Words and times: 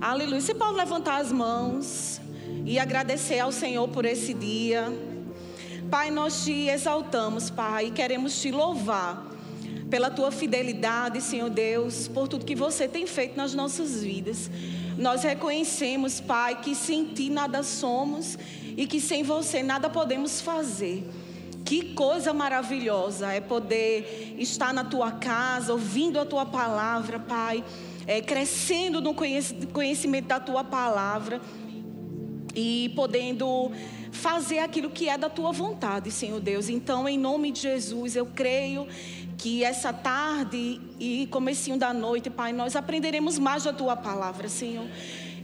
Aleluia. 0.00 0.40
Você 0.40 0.54
pode 0.54 0.76
levantar 0.76 1.20
as 1.20 1.32
mãos 1.32 2.20
e 2.64 2.78
agradecer 2.78 3.40
ao 3.40 3.50
Senhor 3.50 3.88
por 3.88 4.04
esse 4.04 4.32
dia. 4.32 4.86
Pai, 5.90 6.08
nós 6.08 6.44
te 6.44 6.68
exaltamos, 6.68 7.50
Pai, 7.50 7.86
e 7.86 7.90
queremos 7.90 8.40
te 8.40 8.52
louvar 8.52 9.26
pela 9.90 10.08
tua 10.08 10.30
fidelidade, 10.30 11.20
Senhor 11.20 11.50
Deus, 11.50 12.06
por 12.06 12.28
tudo 12.28 12.44
que 12.44 12.54
você 12.54 12.86
tem 12.86 13.08
feito 13.08 13.36
nas 13.36 13.54
nossas 13.54 14.00
vidas. 14.00 14.48
Nós 14.96 15.24
reconhecemos, 15.24 16.20
Pai, 16.20 16.60
que 16.60 16.76
sem 16.76 17.06
ti 17.06 17.28
nada 17.28 17.64
somos 17.64 18.38
e 18.76 18.86
que 18.86 19.00
sem 19.00 19.24
você 19.24 19.64
nada 19.64 19.90
podemos 19.90 20.40
fazer. 20.40 21.10
Que 21.64 21.92
coisa 21.94 22.32
maravilhosa 22.32 23.32
é 23.32 23.40
poder 23.40 24.36
estar 24.38 24.72
na 24.72 24.84
tua 24.84 25.10
casa, 25.10 25.72
ouvindo 25.72 26.20
a 26.20 26.24
tua 26.24 26.46
palavra, 26.46 27.18
Pai, 27.18 27.64
é, 28.08 28.22
crescendo 28.22 29.02
no 29.02 29.14
conhecimento 29.14 30.26
da 30.26 30.40
tua 30.40 30.64
palavra 30.64 31.42
e 32.54 32.90
podendo 32.96 33.70
fazer 34.10 34.60
aquilo 34.60 34.88
que 34.88 35.10
é 35.10 35.18
da 35.18 35.28
tua 35.28 35.52
vontade, 35.52 36.10
Senhor 36.10 36.40
Deus. 36.40 36.70
Então, 36.70 37.06
em 37.06 37.18
nome 37.18 37.52
de 37.52 37.60
Jesus, 37.60 38.16
eu 38.16 38.24
creio 38.24 38.88
que 39.36 39.62
essa 39.62 39.92
tarde 39.92 40.80
e 40.98 41.28
comecinho 41.30 41.76
da 41.76 41.92
noite, 41.92 42.30
Pai, 42.30 42.50
nós 42.50 42.74
aprenderemos 42.74 43.38
mais 43.38 43.64
da 43.64 43.74
tua 43.74 43.94
palavra, 43.94 44.48
Senhor. 44.48 44.86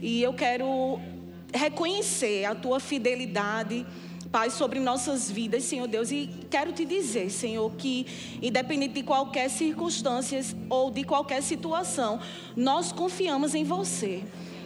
E 0.01 0.23
eu 0.23 0.33
quero 0.33 0.99
reconhecer 1.53 2.45
a 2.45 2.55
tua 2.55 2.79
fidelidade, 2.79 3.85
Pai, 4.35 4.49
sobre 4.49 4.81
nossas 4.81 5.31
vidas, 5.31 5.63
Senhor 5.63 5.87
Deus. 5.87 6.11
E 6.11 6.29
quero 6.49 6.73
te 6.73 6.83
dizer, 6.83 7.29
Senhor, 7.29 7.71
que 7.77 8.05
independente 8.41 8.95
de 8.95 9.01
qualquer 9.01 9.49
circunstância 9.49 10.41
ou 10.69 10.91
de 10.91 11.05
qualquer 11.05 11.41
situação, 11.41 12.19
nós 12.53 12.91
confiamos 12.91 13.55
em 13.55 13.63
você. 13.63 14.23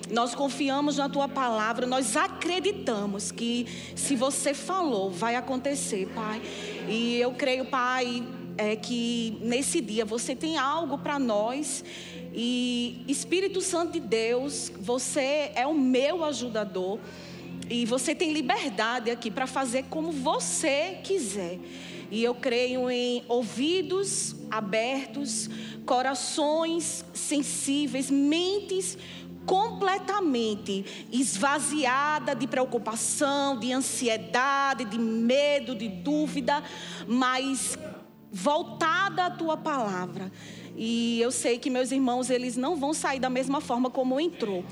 Nós 0.09 0.33
confiamos 0.33 0.97
na 0.97 1.07
tua 1.07 1.27
palavra, 1.27 1.85
nós 1.85 2.17
acreditamos 2.17 3.31
que 3.31 3.67
se 3.95 4.15
você 4.15 4.55
falou, 4.55 5.11
vai 5.11 5.35
acontecer, 5.35 6.07
Pai. 6.15 6.41
E 6.87 7.17
eu 7.17 7.31
creio, 7.33 7.65
Pai, 7.65 8.27
é 8.57 8.75
que 8.75 9.37
nesse 9.39 9.81
dia 9.81 10.03
você 10.03 10.35
tem 10.35 10.57
algo 10.57 10.97
para 10.97 11.19
nós. 11.19 11.85
E 12.33 13.03
Espírito 13.07 13.61
Santo 13.61 13.93
de 13.93 13.99
Deus, 13.99 14.71
você 14.79 15.51
é 15.53 15.67
o 15.67 15.75
meu 15.75 16.25
ajudador. 16.25 16.97
E 17.69 17.85
você 17.85 18.15
tem 18.15 18.33
liberdade 18.33 19.11
aqui 19.11 19.29
para 19.29 19.45
fazer 19.45 19.83
como 19.89 20.11
você 20.11 20.97
quiser. 21.03 21.59
E 22.09 22.23
eu 22.23 22.33
creio 22.33 22.89
em 22.89 23.23
ouvidos 23.27 24.35
abertos, 24.49 25.47
corações 25.85 27.05
sensíveis, 27.13 28.09
mentes 28.09 28.97
completamente 29.45 31.07
esvaziada 31.11 32.35
de 32.35 32.47
preocupação, 32.47 33.57
de 33.59 33.71
ansiedade, 33.71 34.85
de 34.85 34.97
medo, 34.97 35.75
de 35.75 35.87
dúvida, 35.87 36.63
mas 37.07 37.77
voltada 38.31 39.25
à 39.25 39.29
tua 39.29 39.57
palavra. 39.57 40.31
E 40.75 41.19
eu 41.21 41.31
sei 41.31 41.59
que 41.59 41.69
meus 41.69 41.91
irmãos, 41.91 42.29
eles 42.29 42.55
não 42.55 42.75
vão 42.75 42.93
sair 42.93 43.19
da 43.19 43.29
mesma 43.29 43.59
forma 43.61 43.89
como 43.89 44.19
entrou. 44.19 44.63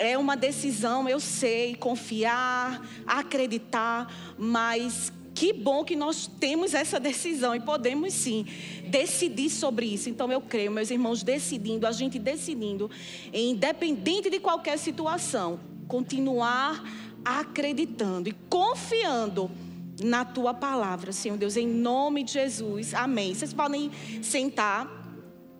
É 0.00 0.16
uma 0.16 0.34
decisão, 0.34 1.06
eu 1.06 1.20
sei, 1.20 1.74
confiar, 1.74 2.82
acreditar, 3.06 4.10
mas 4.38 5.12
que 5.34 5.52
bom 5.52 5.84
que 5.84 5.94
nós 5.94 6.26
temos 6.26 6.72
essa 6.72 6.98
decisão 6.98 7.54
e 7.54 7.60
podemos 7.60 8.14
sim 8.14 8.46
decidir 8.88 9.50
sobre 9.50 9.84
isso. 9.86 10.08
Então 10.08 10.32
eu 10.32 10.40
creio, 10.40 10.70
meus 10.70 10.90
irmãos, 10.90 11.22
decidindo, 11.22 11.86
a 11.86 11.92
gente 11.92 12.18
decidindo, 12.18 12.90
independente 13.30 14.30
de 14.30 14.40
qualquer 14.40 14.78
situação, 14.78 15.60
continuar 15.86 16.82
acreditando 17.22 18.30
e 18.30 18.32
confiando 18.48 19.50
na 20.02 20.24
tua 20.24 20.54
palavra, 20.54 21.12
Senhor 21.12 21.36
Deus, 21.36 21.58
em 21.58 21.66
nome 21.66 22.22
de 22.22 22.32
Jesus. 22.32 22.94
Amém. 22.94 23.34
Vocês 23.34 23.52
podem 23.52 23.90
sentar. 24.22 24.88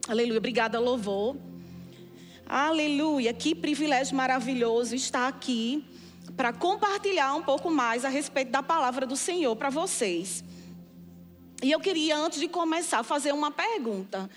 Aleluia. 0.09 0.39
Obrigada, 0.39 0.81
louvor. 0.81 1.50
Aleluia. 2.53 3.33
Que 3.33 3.55
privilégio 3.55 4.17
maravilhoso 4.17 4.97
estar 4.97 5.29
aqui 5.29 5.85
para 6.37 6.53
compartilhar 6.53 7.33
um 7.37 7.43
pouco 7.43 7.71
mais 7.71 8.05
a 8.05 8.09
respeito 8.09 8.51
da 8.51 8.61
palavra 8.61 9.07
do 9.07 9.17
Senhor 9.17 9.55
para 9.55 9.71
vocês. 9.71 10.43
E 11.63 11.71
eu 11.71 11.79
queria, 11.79 12.17
antes 12.17 12.41
de 12.41 12.49
começar, 12.49 13.05
fazer 13.05 13.33
uma 13.33 13.53
pergunta. 13.53 14.29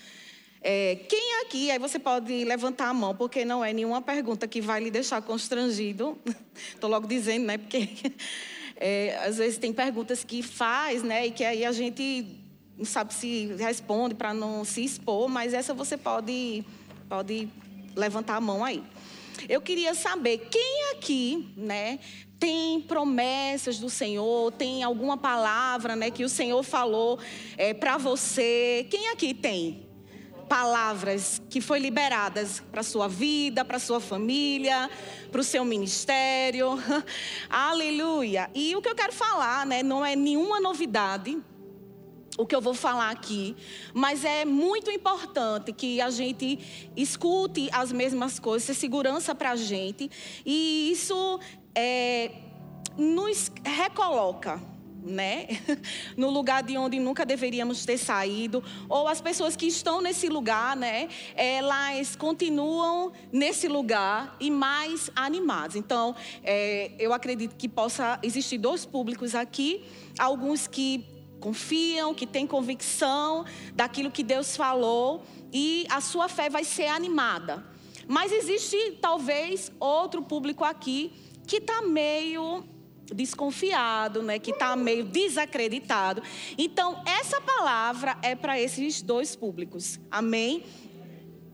É, 0.62 0.94
quem 1.08 1.40
aqui, 1.42 1.72
aí 1.72 1.78
você 1.80 1.98
pode 1.98 2.44
levantar 2.44 2.86
a 2.86 2.94
mão, 2.94 3.16
porque 3.16 3.44
não 3.44 3.64
é 3.64 3.72
nenhuma 3.72 4.00
pergunta 4.00 4.46
que 4.46 4.60
vai 4.60 4.80
lhe 4.80 4.92
deixar 4.92 5.20
constrangido. 5.20 6.16
Estou 6.72 6.88
logo 6.88 7.08
dizendo, 7.08 7.46
né? 7.46 7.58
Porque 7.58 7.88
é, 8.78 9.18
às 9.26 9.38
vezes 9.38 9.58
tem 9.58 9.72
perguntas 9.72 10.22
que 10.22 10.40
faz, 10.40 11.02
né? 11.02 11.26
E 11.26 11.32
que 11.32 11.42
aí 11.42 11.64
a 11.64 11.72
gente 11.72 12.28
não 12.78 12.84
sabe 12.84 13.12
se 13.12 13.46
responde 13.58 14.14
para 14.14 14.32
não 14.32 14.64
se 14.64 14.84
expor, 14.84 15.28
mas 15.28 15.52
essa 15.52 15.74
você 15.74 15.96
pode, 15.96 16.64
pode 17.08 17.48
levantar 17.94 18.36
a 18.36 18.40
mão 18.40 18.64
aí. 18.64 18.82
Eu 19.48 19.60
queria 19.60 19.94
saber 19.94 20.48
quem 20.50 20.92
aqui, 20.92 21.52
né, 21.56 21.98
tem 22.38 22.80
promessas 22.80 23.78
do 23.78 23.90
Senhor, 23.90 24.52
tem 24.52 24.82
alguma 24.82 25.16
palavra, 25.16 25.96
né, 25.96 26.10
que 26.10 26.24
o 26.24 26.28
Senhor 26.28 26.62
falou 26.62 27.18
é, 27.56 27.74
para 27.74 27.96
você. 27.96 28.86
Quem 28.90 29.08
aqui 29.08 29.34
tem? 29.34 29.84
palavras 30.44 31.40
que 31.48 31.60
foi 31.60 31.78
liberadas 31.78 32.62
para 32.70 32.82
sua 32.82 33.08
vida, 33.08 33.64
para 33.64 33.78
sua 33.78 33.98
família, 33.98 34.90
para 35.32 35.40
o 35.40 35.44
seu 35.44 35.64
ministério. 35.64 36.78
Aleluia. 37.48 38.50
E 38.54 38.76
o 38.76 38.82
que 38.82 38.88
eu 38.88 38.94
quero 38.94 39.12
falar, 39.12 39.66
né, 39.66 39.82
não 39.82 40.04
é 40.04 40.14
nenhuma 40.14 40.60
novidade 40.60 41.42
o 42.36 42.44
que 42.44 42.54
eu 42.54 42.60
vou 42.60 42.74
falar 42.74 43.10
aqui, 43.10 43.56
mas 43.92 44.24
é 44.24 44.44
muito 44.44 44.90
importante 44.90 45.72
que 45.72 46.00
a 46.00 46.10
gente 46.10 46.58
escute 46.96 47.68
as 47.72 47.92
mesmas 47.92 48.38
coisas, 48.38 48.66
ter 48.66 48.74
segurança 48.74 49.34
para 49.34 49.52
a 49.52 49.56
gente, 49.56 50.10
e 50.44 50.90
isso 50.90 51.38
é, 51.74 52.32
nos 52.96 53.50
recoloca 53.64 54.60
né? 55.04 55.46
No 56.16 56.30
lugar 56.30 56.62
de 56.62 56.76
onde 56.78 56.98
nunca 56.98 57.26
deveríamos 57.26 57.84
ter 57.84 57.98
saído, 57.98 58.64
ou 58.88 59.06
as 59.06 59.20
pessoas 59.20 59.54
que 59.54 59.66
estão 59.66 60.00
nesse 60.00 60.28
lugar, 60.28 60.74
né? 60.74 61.08
Elas 61.36 62.16
continuam 62.16 63.12
nesse 63.30 63.68
lugar 63.68 64.34
e 64.40 64.50
mais 64.50 65.10
animadas. 65.14 65.76
Então, 65.76 66.16
é, 66.42 66.92
eu 66.98 67.12
acredito 67.12 67.54
que 67.54 67.68
possa 67.68 68.18
existir 68.22 68.58
dois 68.58 68.86
públicos 68.86 69.34
aqui, 69.34 69.84
alguns 70.18 70.66
que 70.66 71.04
confiam, 71.44 72.14
que 72.14 72.26
têm 72.26 72.46
convicção 72.46 73.44
daquilo 73.74 74.10
que 74.10 74.22
Deus 74.22 74.56
falou 74.56 75.22
e 75.52 75.86
a 75.90 76.00
sua 76.00 76.26
fé 76.26 76.48
vai 76.48 76.64
ser 76.64 76.86
animada. 76.86 77.62
Mas 78.08 78.32
existe 78.32 78.98
talvez 78.98 79.70
outro 79.78 80.22
público 80.22 80.64
aqui 80.64 81.12
que 81.46 81.56
está 81.56 81.82
meio 81.82 82.64
desconfiado, 83.14 84.22
né, 84.22 84.38
que 84.38 84.52
está 84.52 84.74
meio 84.74 85.04
desacreditado. 85.04 86.22
Então, 86.56 87.02
essa 87.04 87.38
palavra 87.42 88.16
é 88.22 88.34
para 88.34 88.58
esses 88.58 89.02
dois 89.02 89.36
públicos. 89.36 90.00
Amém? 90.10 90.64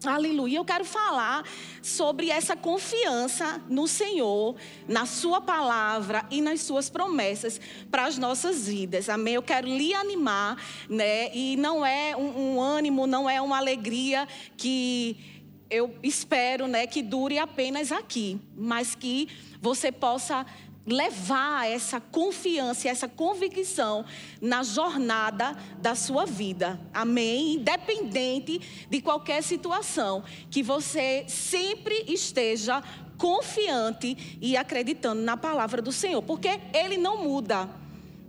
Aleluia. 0.05 0.56
Eu 0.56 0.65
quero 0.65 0.84
falar 0.84 1.44
sobre 1.83 2.31
essa 2.31 2.56
confiança 2.56 3.62
no 3.69 3.87
Senhor, 3.87 4.56
na 4.88 5.05
Sua 5.05 5.43
palavra 5.43 6.25
e 6.31 6.41
nas 6.41 6.62
Suas 6.62 6.88
promessas 6.88 7.61
para 7.91 8.06
as 8.06 8.16
nossas 8.16 8.66
vidas. 8.66 9.10
Amém. 9.10 9.34
Eu 9.34 9.43
quero 9.43 9.69
lhe 9.69 9.93
animar, 9.93 10.56
né? 10.89 11.31
E 11.34 11.55
não 11.56 11.84
é 11.84 12.16
um, 12.16 12.55
um 12.55 12.60
ânimo, 12.60 13.06
não 13.06 13.28
é 13.28 13.43
uma 13.43 13.59
alegria 13.59 14.27
que 14.56 15.41
eu 15.69 15.94
espero, 16.03 16.66
né, 16.66 16.84
que 16.84 17.00
dure 17.00 17.39
apenas 17.39 17.93
aqui, 17.93 18.41
mas 18.56 18.97
que 18.97 19.28
você 19.63 19.92
possa 19.92 20.45
levar 20.91 21.69
essa 21.69 22.01
confiança, 22.01 22.89
essa 22.89 23.09
convicção 23.09 24.04
na 24.41 24.63
jornada 24.63 25.57
da 25.81 25.95
sua 25.95 26.27
vida. 26.27 26.78
Amém? 26.92 27.54
Independente 27.54 28.87
de 28.91 29.01
qualquer 29.01 29.42
situação, 29.42 30.22
que 30.51 30.63
você 30.63 31.25
sempre 31.28 32.04
esteja 32.09 32.83
confiante 33.16 34.39
e 34.41 34.57
acreditando 34.57 35.21
na 35.22 35.37
palavra 35.37 35.83
do 35.83 35.92
Senhor, 35.92 36.22
porque 36.22 36.60
ele 36.72 36.97
não 36.97 37.22
muda. 37.22 37.79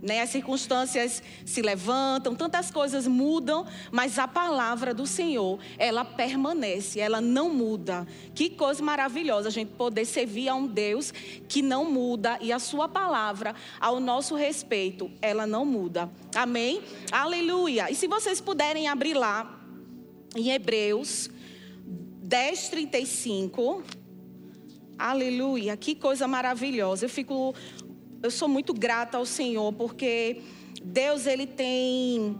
Né? 0.02 0.20
As 0.20 0.30
circunstâncias 0.30 1.22
se 1.46 1.62
levantam, 1.62 2.34
tantas 2.34 2.72
coisas 2.72 3.06
mudam, 3.06 3.64
mas 3.92 4.18
a 4.18 4.26
palavra 4.26 4.92
do 4.92 5.06
Senhor, 5.06 5.60
ela 5.78 6.04
permanece, 6.04 6.98
ela 6.98 7.20
não 7.20 7.48
muda. 7.54 8.04
Que 8.34 8.50
coisa 8.50 8.82
maravilhosa 8.82 9.48
a 9.48 9.52
gente 9.52 9.70
poder 9.74 10.04
servir 10.04 10.48
a 10.48 10.54
um 10.56 10.66
Deus 10.66 11.14
que 11.48 11.62
não 11.62 11.88
muda 11.88 12.36
e 12.40 12.52
a 12.52 12.58
sua 12.58 12.88
palavra, 12.88 13.54
ao 13.80 14.00
nosso 14.00 14.34
respeito, 14.34 15.08
ela 15.22 15.46
não 15.46 15.64
muda. 15.64 16.10
Amém? 16.34 16.82
Aleluia. 17.12 17.88
E 17.88 17.94
se 17.94 18.08
vocês 18.08 18.40
puderem 18.40 18.88
abrir 18.88 19.14
lá 19.14 19.60
em 20.34 20.50
Hebreus 20.50 21.30
10, 22.32 22.68
35. 22.70 23.82
Aleluia, 24.98 25.76
que 25.76 25.94
coisa 25.94 26.26
maravilhosa. 26.26 27.04
Eu 27.04 27.10
fico, 27.10 27.54
eu 28.22 28.30
sou 28.30 28.48
muito 28.48 28.72
grata 28.72 29.18
ao 29.18 29.26
Senhor 29.26 29.72
porque 29.72 30.40
Deus 30.82 31.26
ele 31.26 31.46
tem 31.46 32.38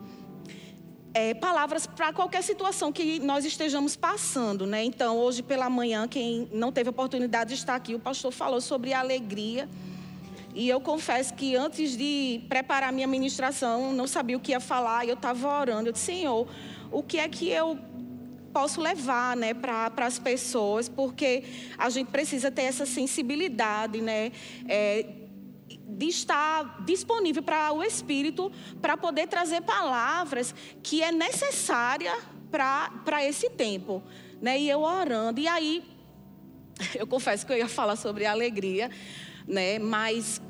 é, 1.12 1.34
palavras 1.34 1.86
para 1.86 2.12
qualquer 2.12 2.42
situação 2.42 2.92
que 2.92 3.18
nós 3.18 3.44
estejamos 3.44 3.96
passando, 3.96 4.64
né? 4.64 4.84
Então, 4.84 5.18
hoje 5.18 5.42
pela 5.42 5.68
manhã, 5.68 6.06
quem 6.06 6.48
não 6.52 6.70
teve 6.70 6.88
oportunidade 6.88 7.50
de 7.50 7.56
estar 7.56 7.74
aqui, 7.74 7.94
o 7.94 7.98
pastor 7.98 8.32
falou 8.32 8.60
sobre 8.60 8.92
alegria. 8.92 9.68
E 10.54 10.68
eu 10.68 10.80
confesso 10.80 11.34
que 11.34 11.56
antes 11.56 11.96
de 11.96 12.42
preparar 12.48 12.92
minha 12.92 13.06
ministração, 13.06 13.92
não 13.92 14.06
sabia 14.06 14.36
o 14.36 14.40
que 14.40 14.52
ia 14.52 14.60
falar, 14.60 15.04
e 15.04 15.08
eu 15.08 15.14
estava 15.14 15.60
orando. 15.60 15.88
Eu 15.88 15.92
disse, 15.92 16.06
Senhor, 16.06 16.46
o 16.90 17.02
que 17.02 17.18
é 17.18 17.28
que 17.28 17.48
eu 17.48 17.78
posso 18.52 18.80
levar 18.80 19.34
né, 19.34 19.54
para 19.54 19.90
as 19.96 20.18
pessoas? 20.18 20.88
Porque 20.88 21.42
a 21.76 21.88
gente 21.88 22.08
precisa 22.08 22.50
ter 22.50 22.62
essa 22.62 22.84
sensibilidade, 22.84 24.02
né? 24.02 24.30
É, 24.68 25.21
de 25.86 26.06
estar 26.06 26.82
disponível 26.84 27.42
para 27.42 27.72
o 27.72 27.82
Espírito 27.82 28.50
para 28.80 28.96
poder 28.96 29.26
trazer 29.28 29.60
palavras 29.62 30.54
que 30.82 31.02
é 31.02 31.12
necessária 31.12 32.12
para 32.50 33.24
esse 33.24 33.50
tempo. 33.50 34.02
Né? 34.40 34.60
E 34.60 34.68
eu 34.68 34.80
orando. 34.80 35.40
E 35.40 35.46
aí, 35.46 35.82
eu 36.94 37.06
confesso 37.06 37.46
que 37.46 37.52
eu 37.52 37.56
ia 37.56 37.68
falar 37.68 37.96
sobre 37.96 38.26
alegria, 38.26 38.90
né? 39.46 39.78
Mas 39.78 40.40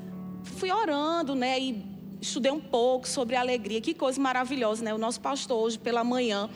fui 0.43 0.71
orando, 0.71 1.35
né? 1.35 1.59
E 1.59 1.85
estudei 2.21 2.51
um 2.51 2.59
pouco 2.59 3.07
sobre 3.07 3.35
alegria. 3.35 3.81
Que 3.81 3.93
coisa 3.93 4.19
maravilhosa, 4.19 4.83
né? 4.83 4.93
O 4.93 4.97
nosso 4.97 5.21
pastor 5.21 5.63
hoje 5.63 5.77
pela 5.77 6.03
manhã 6.03 6.49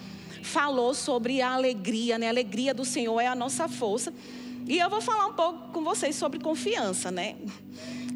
falou 0.44 0.94
sobre 0.94 1.42
a 1.42 1.52
alegria, 1.52 2.18
né? 2.18 2.28
A 2.28 2.30
alegria 2.30 2.74
do 2.74 2.86
Senhor 2.86 3.20
é 3.20 3.28
a 3.28 3.36
nossa 3.36 3.68
força. 3.68 4.14
E 4.66 4.80
eu 4.80 4.90
vou 4.90 5.02
falar 5.02 5.28
um 5.28 5.34
pouco 5.34 5.72
com 5.72 5.84
vocês 5.84 6.16
sobre 6.16 6.40
confiança, 6.40 7.12
né? 7.12 7.36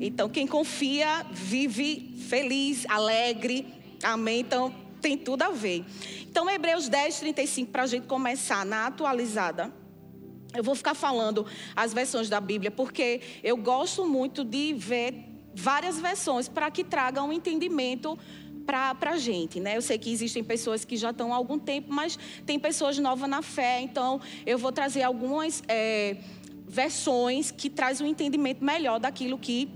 Então, 0.03 0.27
quem 0.27 0.47
confia 0.47 1.23
vive 1.31 2.15
feliz, 2.27 2.87
alegre. 2.89 3.67
Amém? 4.01 4.39
Então, 4.39 4.73
tem 4.99 5.15
tudo 5.15 5.43
a 5.43 5.51
ver. 5.51 5.85
Então, 6.23 6.49
Hebreus 6.49 6.89
10, 6.89 7.19
35, 7.19 7.71
para 7.71 7.83
a 7.83 7.85
gente 7.85 8.07
começar 8.07 8.65
na 8.65 8.87
atualizada. 8.87 9.71
Eu 10.55 10.63
vou 10.63 10.73
ficar 10.73 10.95
falando 10.95 11.45
as 11.75 11.93
versões 11.93 12.27
da 12.27 12.41
Bíblia, 12.41 12.71
porque 12.71 13.21
eu 13.43 13.55
gosto 13.55 14.03
muito 14.03 14.43
de 14.43 14.73
ver 14.73 15.13
várias 15.53 15.99
versões 15.99 16.47
para 16.47 16.71
que 16.71 16.83
tragam 16.83 17.29
um 17.29 17.33
entendimento 17.33 18.17
para 18.65 19.11
a 19.11 19.17
gente, 19.17 19.59
né? 19.59 19.77
Eu 19.77 19.83
sei 19.83 19.99
que 19.99 20.11
existem 20.11 20.43
pessoas 20.43 20.83
que 20.83 20.97
já 20.97 21.11
estão 21.11 21.31
há 21.31 21.35
algum 21.35 21.59
tempo, 21.59 21.93
mas 21.93 22.17
tem 22.43 22.57
pessoas 22.57 22.97
novas 22.97 23.29
na 23.29 23.43
fé, 23.43 23.81
então 23.81 24.19
eu 24.45 24.57
vou 24.57 24.71
trazer 24.71 25.03
algumas 25.03 25.61
é, 25.67 26.17
versões 26.67 27.51
que 27.51 27.69
trazem 27.69 28.07
um 28.07 28.09
entendimento 28.09 28.63
melhor 28.63 28.99
daquilo 28.99 29.37
que 29.37 29.69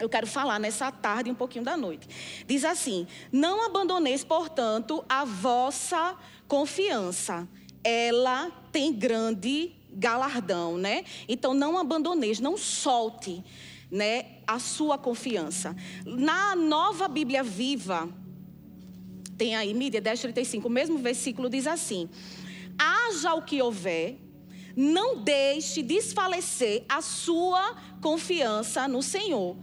eu 0.00 0.08
quero 0.08 0.26
falar 0.26 0.58
nessa 0.58 0.90
tarde 0.90 1.28
e 1.28 1.32
um 1.32 1.36
pouquinho 1.36 1.64
da 1.64 1.76
noite. 1.76 2.08
Diz 2.46 2.64
assim: 2.64 3.06
Não 3.30 3.64
abandoneis, 3.64 4.24
portanto, 4.24 5.04
a 5.08 5.24
vossa 5.24 6.16
confiança. 6.48 7.46
Ela 7.84 8.50
tem 8.72 8.92
grande 8.92 9.72
galardão, 9.92 10.76
né? 10.76 11.04
Então 11.28 11.54
não 11.54 11.78
abandoneis, 11.78 12.40
não 12.40 12.56
solte, 12.56 13.42
né, 13.90 14.26
a 14.46 14.58
sua 14.58 14.96
confiança. 14.96 15.74
Na 16.04 16.54
Nova 16.54 17.08
Bíblia 17.08 17.42
Viva, 17.42 18.08
tem 19.36 19.56
aí, 19.56 19.72
mídia 19.72 20.00
10:35, 20.00 20.66
o 20.66 20.70
mesmo 20.70 20.98
versículo 20.98 21.48
diz 21.48 21.66
assim: 21.66 22.08
Haja 22.78 23.34
o 23.34 23.42
que 23.42 23.60
houver, 23.60 24.18
não 24.76 25.22
deixe 25.22 25.82
desfalecer 25.82 26.84
a 26.88 27.00
sua 27.00 27.74
confiança 28.00 28.86
no 28.86 29.02
Senhor. 29.02 29.56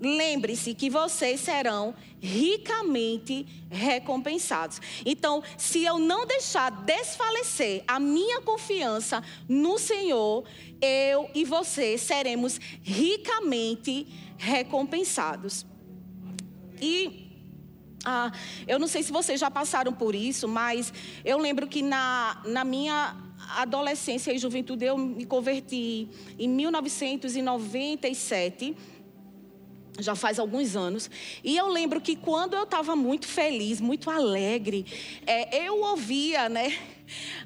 Lembre-se 0.00 0.74
que 0.74 0.90
vocês 0.90 1.40
serão 1.40 1.94
ricamente 2.20 3.46
recompensados. 3.70 4.80
Então, 5.04 5.42
se 5.56 5.84
eu 5.84 5.98
não 5.98 6.26
deixar 6.26 6.70
desfalecer 6.70 7.84
a 7.86 8.00
minha 8.00 8.40
confiança 8.40 9.22
no 9.48 9.78
Senhor, 9.78 10.44
eu 10.80 11.30
e 11.34 11.44
você 11.44 11.96
seremos 11.96 12.60
ricamente 12.82 14.06
recompensados. 14.36 15.64
E 16.80 17.24
ah, 18.04 18.30
eu 18.66 18.78
não 18.78 18.86
sei 18.86 19.02
se 19.02 19.10
vocês 19.10 19.40
já 19.40 19.50
passaram 19.50 19.92
por 19.92 20.14
isso, 20.14 20.46
mas 20.46 20.92
eu 21.24 21.38
lembro 21.38 21.66
que 21.66 21.80
na, 21.80 22.42
na 22.44 22.62
minha 22.62 23.16
adolescência 23.56 24.32
e 24.32 24.38
juventude 24.38 24.84
eu 24.84 24.98
me 24.98 25.24
converti 25.24 26.08
em 26.38 26.48
1997 26.48 28.76
já 29.98 30.14
faz 30.14 30.38
alguns 30.38 30.76
anos. 30.76 31.10
E 31.42 31.56
eu 31.56 31.68
lembro 31.68 32.00
que 32.00 32.16
quando 32.16 32.54
eu 32.54 32.64
estava 32.64 32.96
muito 32.96 33.26
feliz, 33.26 33.80
muito 33.80 34.10
alegre, 34.10 34.84
é, 35.26 35.66
eu 35.66 35.80
ouvia, 35.80 36.48
né? 36.48 36.76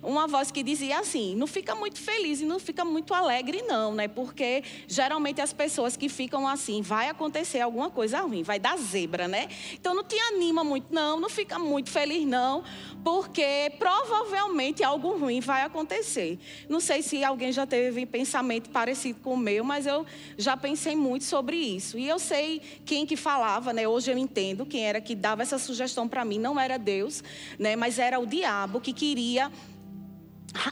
uma 0.03 0.27
voz 0.27 0.50
que 0.50 0.62
dizia 0.62 0.99
assim: 0.99 1.35
não 1.35 1.47
fica 1.47 1.75
muito 1.75 2.00
feliz 2.00 2.41
e 2.41 2.45
não 2.45 2.59
fica 2.59 2.85
muito 2.85 3.12
alegre, 3.12 3.62
não, 3.62 3.95
né? 3.95 4.09
Porque 4.09 4.62
geralmente 4.87 5.41
as 5.41 5.53
pessoas 5.53 5.97
que 5.97 6.09
ficam 6.09 6.47
assim, 6.47 6.83
vai 6.83 7.09
acontecer 7.09 7.61
alguma 7.61 7.91
coisa 7.91 8.21
ruim, 8.21 8.43
vai 8.43 8.59
dar 8.59 8.77
zebra, 8.79 9.27
né? 9.27 9.49
Então 9.73 9.95
não 9.95 10.05
te 10.05 10.19
anima 10.33 10.62
muito, 10.62 10.93
não, 10.93 11.19
não 11.21 11.29
fica 11.29 11.59
muito 11.59 11.91
feliz, 11.91 12.25
não, 12.27 12.62
porque 13.05 13.73
provavelmente 13.79 14.83
algo 14.83 15.17
ruim 15.17 15.41
vai 15.41 15.62
acontecer. 15.62 16.39
Não 16.69 16.81
sei 16.81 17.03
se 17.03 17.25
alguém 17.25 17.53
já 17.53 17.67
teve 17.67 18.05
pensamento 18.06 18.71
parecido 18.71 19.21
com 19.21 19.35
o 19.35 19.37
meu, 19.37 19.65
mas 19.65 19.87
eu 19.87 20.05
já 20.37 20.56
pensei 20.56 20.97
muito 20.97 21.25
sobre 21.25 21.56
isso. 21.56 21.99
E 21.99 22.09
eu 22.09 22.19
sei 22.19 22.61
quem 22.85 23.06
que 23.06 23.17
falava, 23.17 23.73
né? 23.73 23.87
Hoje 23.87 24.11
eu 24.11 24.19
entendo 24.19 24.67
quem 24.67 24.85
era 24.85 25.00
que 25.00 25.15
dava 25.15 25.43
essa 25.43 25.59
sugestão 25.59 26.09
para 26.09 26.25
mim, 26.25 26.39
não 26.39 26.59
era 26.59 26.79
Deus, 26.79 27.23
né? 27.59 27.77
Mas 27.77 27.99
era 27.99 28.19
o 28.19 28.27
diabo 28.27 28.81
que 28.81 28.93
queria 28.93 29.50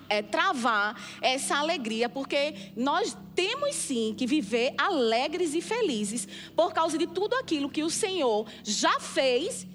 é, 0.09 0.23
travar 0.23 1.01
essa 1.21 1.57
alegria, 1.57 2.09
porque 2.09 2.55
nós 2.77 3.17
temos 3.35 3.75
sim 3.75 4.15
que 4.17 4.27
viver 4.27 4.75
alegres 4.79 5.55
e 5.55 5.61
felizes 5.61 6.27
por 6.55 6.73
causa 6.73 6.97
de 6.99 7.07
tudo 7.07 7.35
aquilo 7.37 7.69
que 7.69 7.83
o 7.83 7.91
Senhor 7.91 8.47
já 8.65 8.99
fez 8.99 9.67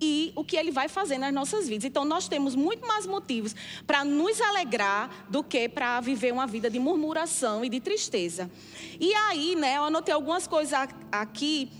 e 0.00 0.32
o 0.34 0.44
que 0.44 0.56
ele 0.56 0.70
vai 0.70 0.88
fazer 0.88 1.18
nas 1.18 1.32
nossas 1.32 1.68
vidas. 1.68 1.84
Então 1.84 2.04
nós 2.04 2.28
temos 2.28 2.54
muito 2.54 2.86
mais 2.86 3.06
motivos 3.06 3.54
para 3.86 4.04
nos 4.04 4.40
alegrar 4.40 5.26
do 5.28 5.42
que 5.42 5.68
para 5.68 6.00
viver 6.00 6.32
uma 6.32 6.46
vida 6.46 6.70
de 6.70 6.78
murmuração 6.78 7.64
e 7.64 7.68
de 7.68 7.80
tristeza. 7.80 8.50
E 9.00 9.12
aí, 9.14 9.56
né, 9.56 9.76
eu 9.76 9.84
anotei 9.84 10.14
algumas 10.14 10.46
coisas 10.46 10.88
aqui 11.10 11.70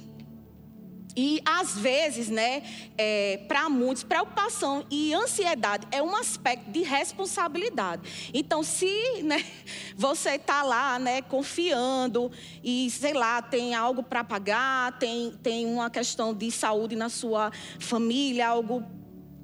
e 1.16 1.40
às 1.44 1.76
vezes, 1.76 2.28
né, 2.28 2.62
é, 2.96 3.40
para 3.48 3.68
muitos, 3.68 4.02
preocupação 4.02 4.84
e 4.90 5.12
ansiedade 5.14 5.86
é 5.90 6.02
um 6.02 6.14
aspecto 6.14 6.70
de 6.70 6.82
responsabilidade. 6.82 8.30
Então, 8.32 8.62
se 8.62 9.22
né, 9.22 9.44
você 9.96 10.30
está 10.30 10.62
lá, 10.62 10.98
né, 10.98 11.22
confiando 11.22 12.30
e 12.62 12.90
sei 12.90 13.12
lá 13.12 13.42
tem 13.42 13.74
algo 13.74 14.02
para 14.02 14.22
pagar, 14.22 14.98
tem 14.98 15.32
tem 15.42 15.66
uma 15.66 15.90
questão 15.90 16.34
de 16.34 16.50
saúde 16.50 16.94
na 16.94 17.08
sua 17.08 17.50
família, 17.78 18.48
algo 18.48 18.84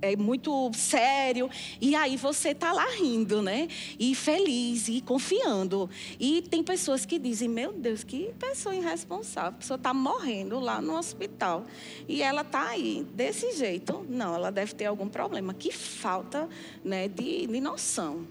é 0.01 0.17
muito 0.17 0.71
sério. 0.75 1.49
E 1.81 1.95
aí 1.95 2.17
você 2.17 2.51
está 2.51 2.73
lá 2.73 2.87
rindo, 2.97 3.41
né? 3.41 3.69
E 3.99 4.15
feliz 4.15 4.89
e 4.89 5.01
confiando. 5.01 5.89
E 6.19 6.43
tem 6.43 6.63
pessoas 6.63 7.07
que 7.07 7.19
dizem: 7.19 7.49
Meu 7.49 7.73
Deus, 7.73 8.05
que 8.05 8.33
pessoa 8.39 8.75
irresponsável. 8.75 9.51
A 9.51 9.53
pessoa 9.53 9.77
está 9.77 9.95
morrendo 9.95 10.61
lá 10.61 10.81
no 10.81 10.97
hospital. 10.97 11.65
E 12.09 12.23
ela 12.23 12.43
está 12.43 12.69
aí, 12.69 13.07
desse 13.15 13.53
jeito. 13.53 14.05
Não, 14.09 14.35
ela 14.35 14.51
deve 14.51 14.75
ter 14.75 14.87
algum 14.87 15.09
problema. 15.09 15.55
Que 15.55 15.73
falta 15.73 16.49
né, 16.85 17.09
de, 17.09 17.47
de 17.47 17.61
noção. 17.61 18.27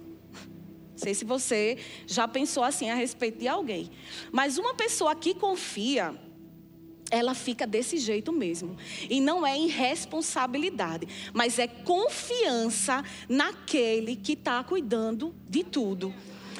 Não 0.91 0.97
sei 0.97 1.15
se 1.15 1.25
você 1.25 1.77
já 2.05 2.27
pensou 2.27 2.63
assim 2.63 2.89
a 2.89 2.95
respeito 2.95 3.39
de 3.39 3.47
alguém. 3.47 3.89
Mas 4.31 4.59
uma 4.59 4.75
pessoa 4.75 5.15
que 5.15 5.33
confia 5.33 6.15
ela 7.13 7.35
fica 7.35 7.67
desse 7.67 7.97
jeito 7.97 8.33
mesmo. 8.33 8.75
E 9.07 9.21
não 9.21 9.45
é 9.45 9.55
irresponsabilidade, 9.55 11.07
mas 11.31 11.59
é 11.59 11.67
confiança 11.67 13.03
naquele 13.29 14.15
que 14.15 14.33
está 14.33 14.63
cuidando 14.63 15.33
de 15.47 15.63
tudo. 15.63 16.11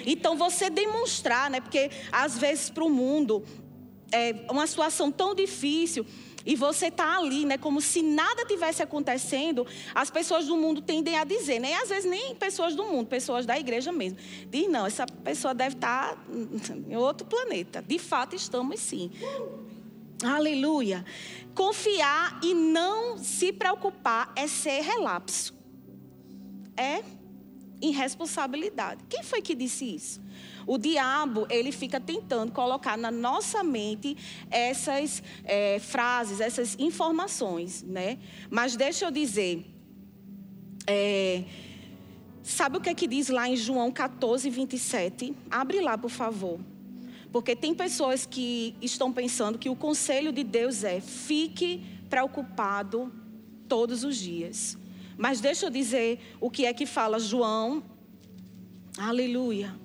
Então 0.06 0.38
você 0.38 0.70
demonstrar, 0.70 1.50
né? 1.50 1.60
Porque 1.60 1.90
às 2.12 2.38
vezes 2.38 2.70
para 2.70 2.84
o 2.84 2.90
mundo 2.90 3.44
é 4.12 4.46
uma 4.52 4.68
situação 4.68 5.12
tão 5.12 5.34
difícil 5.34 6.06
e 6.46 6.56
você 6.56 6.88
está 6.88 7.18
ali, 7.18 7.46
né, 7.46 7.58
como 7.58 7.80
se 7.80 8.04
nada 8.04 8.46
tivesse 8.46 8.84
acontecendo, 8.84 9.66
as 9.96 10.12
pessoas 10.12 10.46
do 10.46 10.58
mundo 10.58 10.82
tendem 10.82 11.18
a 11.18 11.24
dizer, 11.24 11.58
né? 11.58 11.72
E 11.72 11.74
às 11.74 11.88
vezes 11.88 12.04
nem 12.04 12.36
pessoas 12.36 12.76
do 12.76 12.84
mundo, 12.84 13.08
pessoas 13.08 13.46
da 13.46 13.58
igreja 13.58 13.94
mesmo. 13.94 14.20
Diz, 14.52 14.68
não, 14.68 14.86
essa 14.86 15.06
pessoa 15.06 15.54
deve 15.54 15.76
estar 15.76 16.16
tá 16.16 16.26
em 16.88 16.98
outro 16.98 17.26
planeta. 17.26 17.82
De 17.82 17.98
fato, 17.98 18.36
estamos 18.36 18.82
sim. 18.82 19.10
Aleluia. 20.24 21.06
Confiar 21.54 22.40
e 22.44 22.54
não 22.54 23.18
se 23.18 23.52
preocupar 23.52 24.32
é 24.36 24.48
ser 24.48 24.82
relapso. 24.82 25.54
É 26.76 27.04
irresponsabilidade. 27.82 29.04
Quem 29.10 29.24
foi 29.24 29.42
que 29.42 29.54
disse 29.54 29.86
isso? 29.86 30.22
O 30.66 30.78
diabo, 30.78 31.46
ele 31.50 31.72
fica 31.72 32.00
tentando 32.00 32.52
colocar 32.52 32.98
na 32.98 33.12
nossa 33.12 33.64
mente 33.64 34.16
essas 34.50 35.22
é, 35.44 35.78
frases, 35.80 36.40
essas 36.40 36.76
informações, 36.80 37.84
né? 37.84 38.18
Mas 38.50 38.78
deixa 38.78 39.06
eu 39.06 39.12
dizer, 39.12 39.66
é, 40.88 41.44
sabe 42.42 42.78
o 42.78 42.82
que 42.82 42.90
é 42.90 42.94
que 42.94 43.08
diz 43.08 43.28
lá 43.28 43.50
em 43.50 43.58
João 43.58 43.92
14, 43.92 44.50
27? 44.50 45.36
Abre 45.52 45.82
lá, 45.82 45.98
por 45.98 46.10
favor. 46.10 46.60
Porque 47.34 47.56
tem 47.56 47.74
pessoas 47.74 48.28
que 48.28 48.76
estão 48.80 49.12
pensando 49.12 49.58
que 49.58 49.68
o 49.68 49.76
conselho 49.76 50.32
de 50.32 50.44
Deus 50.44 50.84
é 50.84 51.02
fique 51.02 51.84
preocupado 52.08 53.12
todos 53.68 54.04
os 54.04 54.18
dias. 54.18 54.78
Mas 55.18 55.42
deixa 55.42 55.66
eu 55.66 55.72
dizer 55.72 56.20
o 56.40 56.52
que 56.52 56.64
é 56.64 56.72
que 56.74 56.86
fala 56.86 57.20
João. 57.20 57.84
Aleluia. 58.96 59.76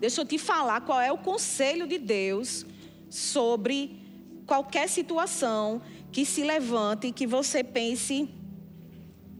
Deixa 0.00 0.20
eu 0.20 0.26
te 0.26 0.36
falar 0.36 0.80
qual 0.80 1.00
é 1.00 1.12
o 1.12 1.16
conselho 1.16 1.86
de 1.86 1.96
Deus 1.96 2.66
sobre 3.08 3.96
qualquer 4.44 4.88
situação 4.88 5.80
que 6.10 6.24
se 6.26 6.42
levante 6.42 7.06
e 7.06 7.12
que 7.12 7.24
você 7.24 7.62
pense 7.62 8.28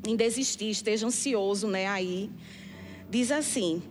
em 0.06 0.14
desistir, 0.14 0.70
esteja 0.70 1.04
ansioso, 1.04 1.66
né, 1.66 1.88
aí. 1.88 2.30
Diz 3.10 3.32
assim, 3.32 3.82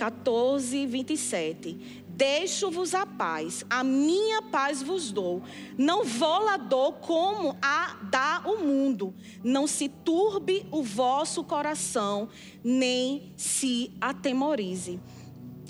14, 0.00 0.86
27. 0.86 1.99
Deixo-vos 2.20 2.94
a 2.94 3.06
paz, 3.06 3.64
a 3.70 3.82
minha 3.82 4.42
paz 4.42 4.82
vos 4.82 5.10
dou. 5.10 5.42
Não 5.78 6.04
vou 6.04 6.44
lá 6.44 6.58
dou 6.58 6.92
como 6.92 7.56
a 7.62 7.96
dá 8.10 8.42
o 8.44 8.58
mundo. 8.58 9.14
Não 9.42 9.66
se 9.66 9.88
turbe 9.88 10.66
o 10.70 10.82
vosso 10.82 11.42
coração, 11.42 12.28
nem 12.62 13.32
se 13.38 13.90
atemorize. 13.98 15.00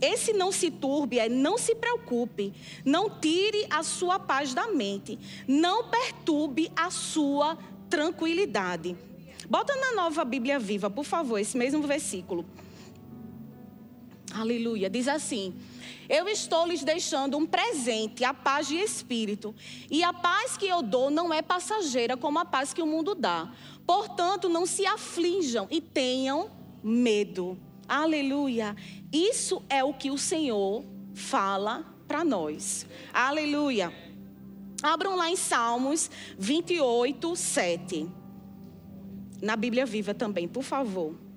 Esse 0.02 0.32
não 0.32 0.50
se 0.50 0.72
turbe 0.72 1.20
é 1.20 1.28
não 1.28 1.56
se 1.56 1.76
preocupe, 1.76 2.52
não 2.84 3.08
tire 3.20 3.68
a 3.70 3.84
sua 3.84 4.18
paz 4.18 4.52
da 4.52 4.66
mente, 4.66 5.16
não 5.46 5.84
perturbe 5.88 6.68
a 6.74 6.90
sua 6.90 7.56
tranquilidade. 7.88 8.96
Bota 9.48 9.72
na 9.76 9.92
nova 9.94 10.24
Bíblia 10.24 10.58
Viva, 10.58 10.90
por 10.90 11.04
favor, 11.04 11.38
esse 11.38 11.56
mesmo 11.56 11.86
versículo. 11.86 12.44
Aleluia. 14.32 14.88
Diz 14.88 15.06
assim: 15.06 15.54
eu 16.10 16.28
estou 16.28 16.66
lhes 16.66 16.82
deixando 16.82 17.38
um 17.38 17.46
presente, 17.46 18.24
a 18.24 18.34
paz 18.34 18.66
de 18.66 18.76
espírito. 18.76 19.54
E 19.88 20.02
a 20.02 20.12
paz 20.12 20.56
que 20.56 20.66
eu 20.66 20.82
dou 20.82 21.08
não 21.08 21.32
é 21.32 21.40
passageira 21.40 22.16
como 22.16 22.40
a 22.40 22.44
paz 22.44 22.72
que 22.72 22.82
o 22.82 22.86
mundo 22.86 23.14
dá. 23.14 23.48
Portanto, 23.86 24.48
não 24.48 24.66
se 24.66 24.84
aflijam 24.84 25.68
e 25.70 25.80
tenham 25.80 26.50
medo. 26.82 27.56
Aleluia. 27.88 28.74
Isso 29.12 29.62
é 29.68 29.84
o 29.84 29.94
que 29.94 30.10
o 30.10 30.18
Senhor 30.18 30.84
fala 31.14 31.86
para 32.08 32.24
nós. 32.24 32.88
Aleluia. 33.12 33.94
Abram 34.82 35.14
lá 35.14 35.30
em 35.30 35.36
Salmos 35.36 36.10
28, 36.36 37.36
7. 37.36 38.08
Na 39.40 39.54
Bíblia 39.54 39.86
Viva 39.86 40.12
também, 40.12 40.48
por 40.48 40.64
favor. 40.64 41.29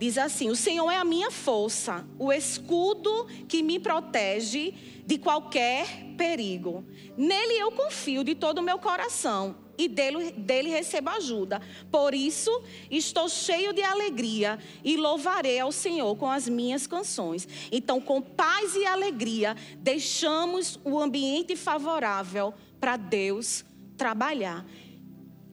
Diz 0.00 0.16
assim: 0.16 0.48
O 0.48 0.56
Senhor 0.56 0.90
é 0.90 0.96
a 0.96 1.04
minha 1.04 1.30
força, 1.30 2.06
o 2.18 2.32
escudo 2.32 3.26
que 3.46 3.62
me 3.62 3.78
protege 3.78 4.72
de 5.04 5.18
qualquer 5.18 5.86
perigo. 6.16 6.82
Nele 7.18 7.58
eu 7.58 7.70
confio 7.70 8.24
de 8.24 8.34
todo 8.34 8.58
o 8.58 8.62
meu 8.62 8.78
coração 8.78 9.56
e 9.76 9.86
dele, 9.88 10.32
dele 10.32 10.70
recebo 10.70 11.10
ajuda. 11.10 11.60
Por 11.90 12.14
isso 12.14 12.50
estou 12.90 13.28
cheio 13.28 13.74
de 13.74 13.82
alegria 13.82 14.58
e 14.82 14.96
louvarei 14.96 15.60
ao 15.60 15.70
Senhor 15.70 16.16
com 16.16 16.30
as 16.30 16.48
minhas 16.48 16.86
canções. 16.86 17.46
Então, 17.70 18.00
com 18.00 18.22
paz 18.22 18.74
e 18.74 18.86
alegria, 18.86 19.54
deixamos 19.80 20.80
o 20.82 20.98
ambiente 20.98 21.54
favorável 21.56 22.54
para 22.80 22.96
Deus 22.96 23.66
trabalhar. 23.98 24.64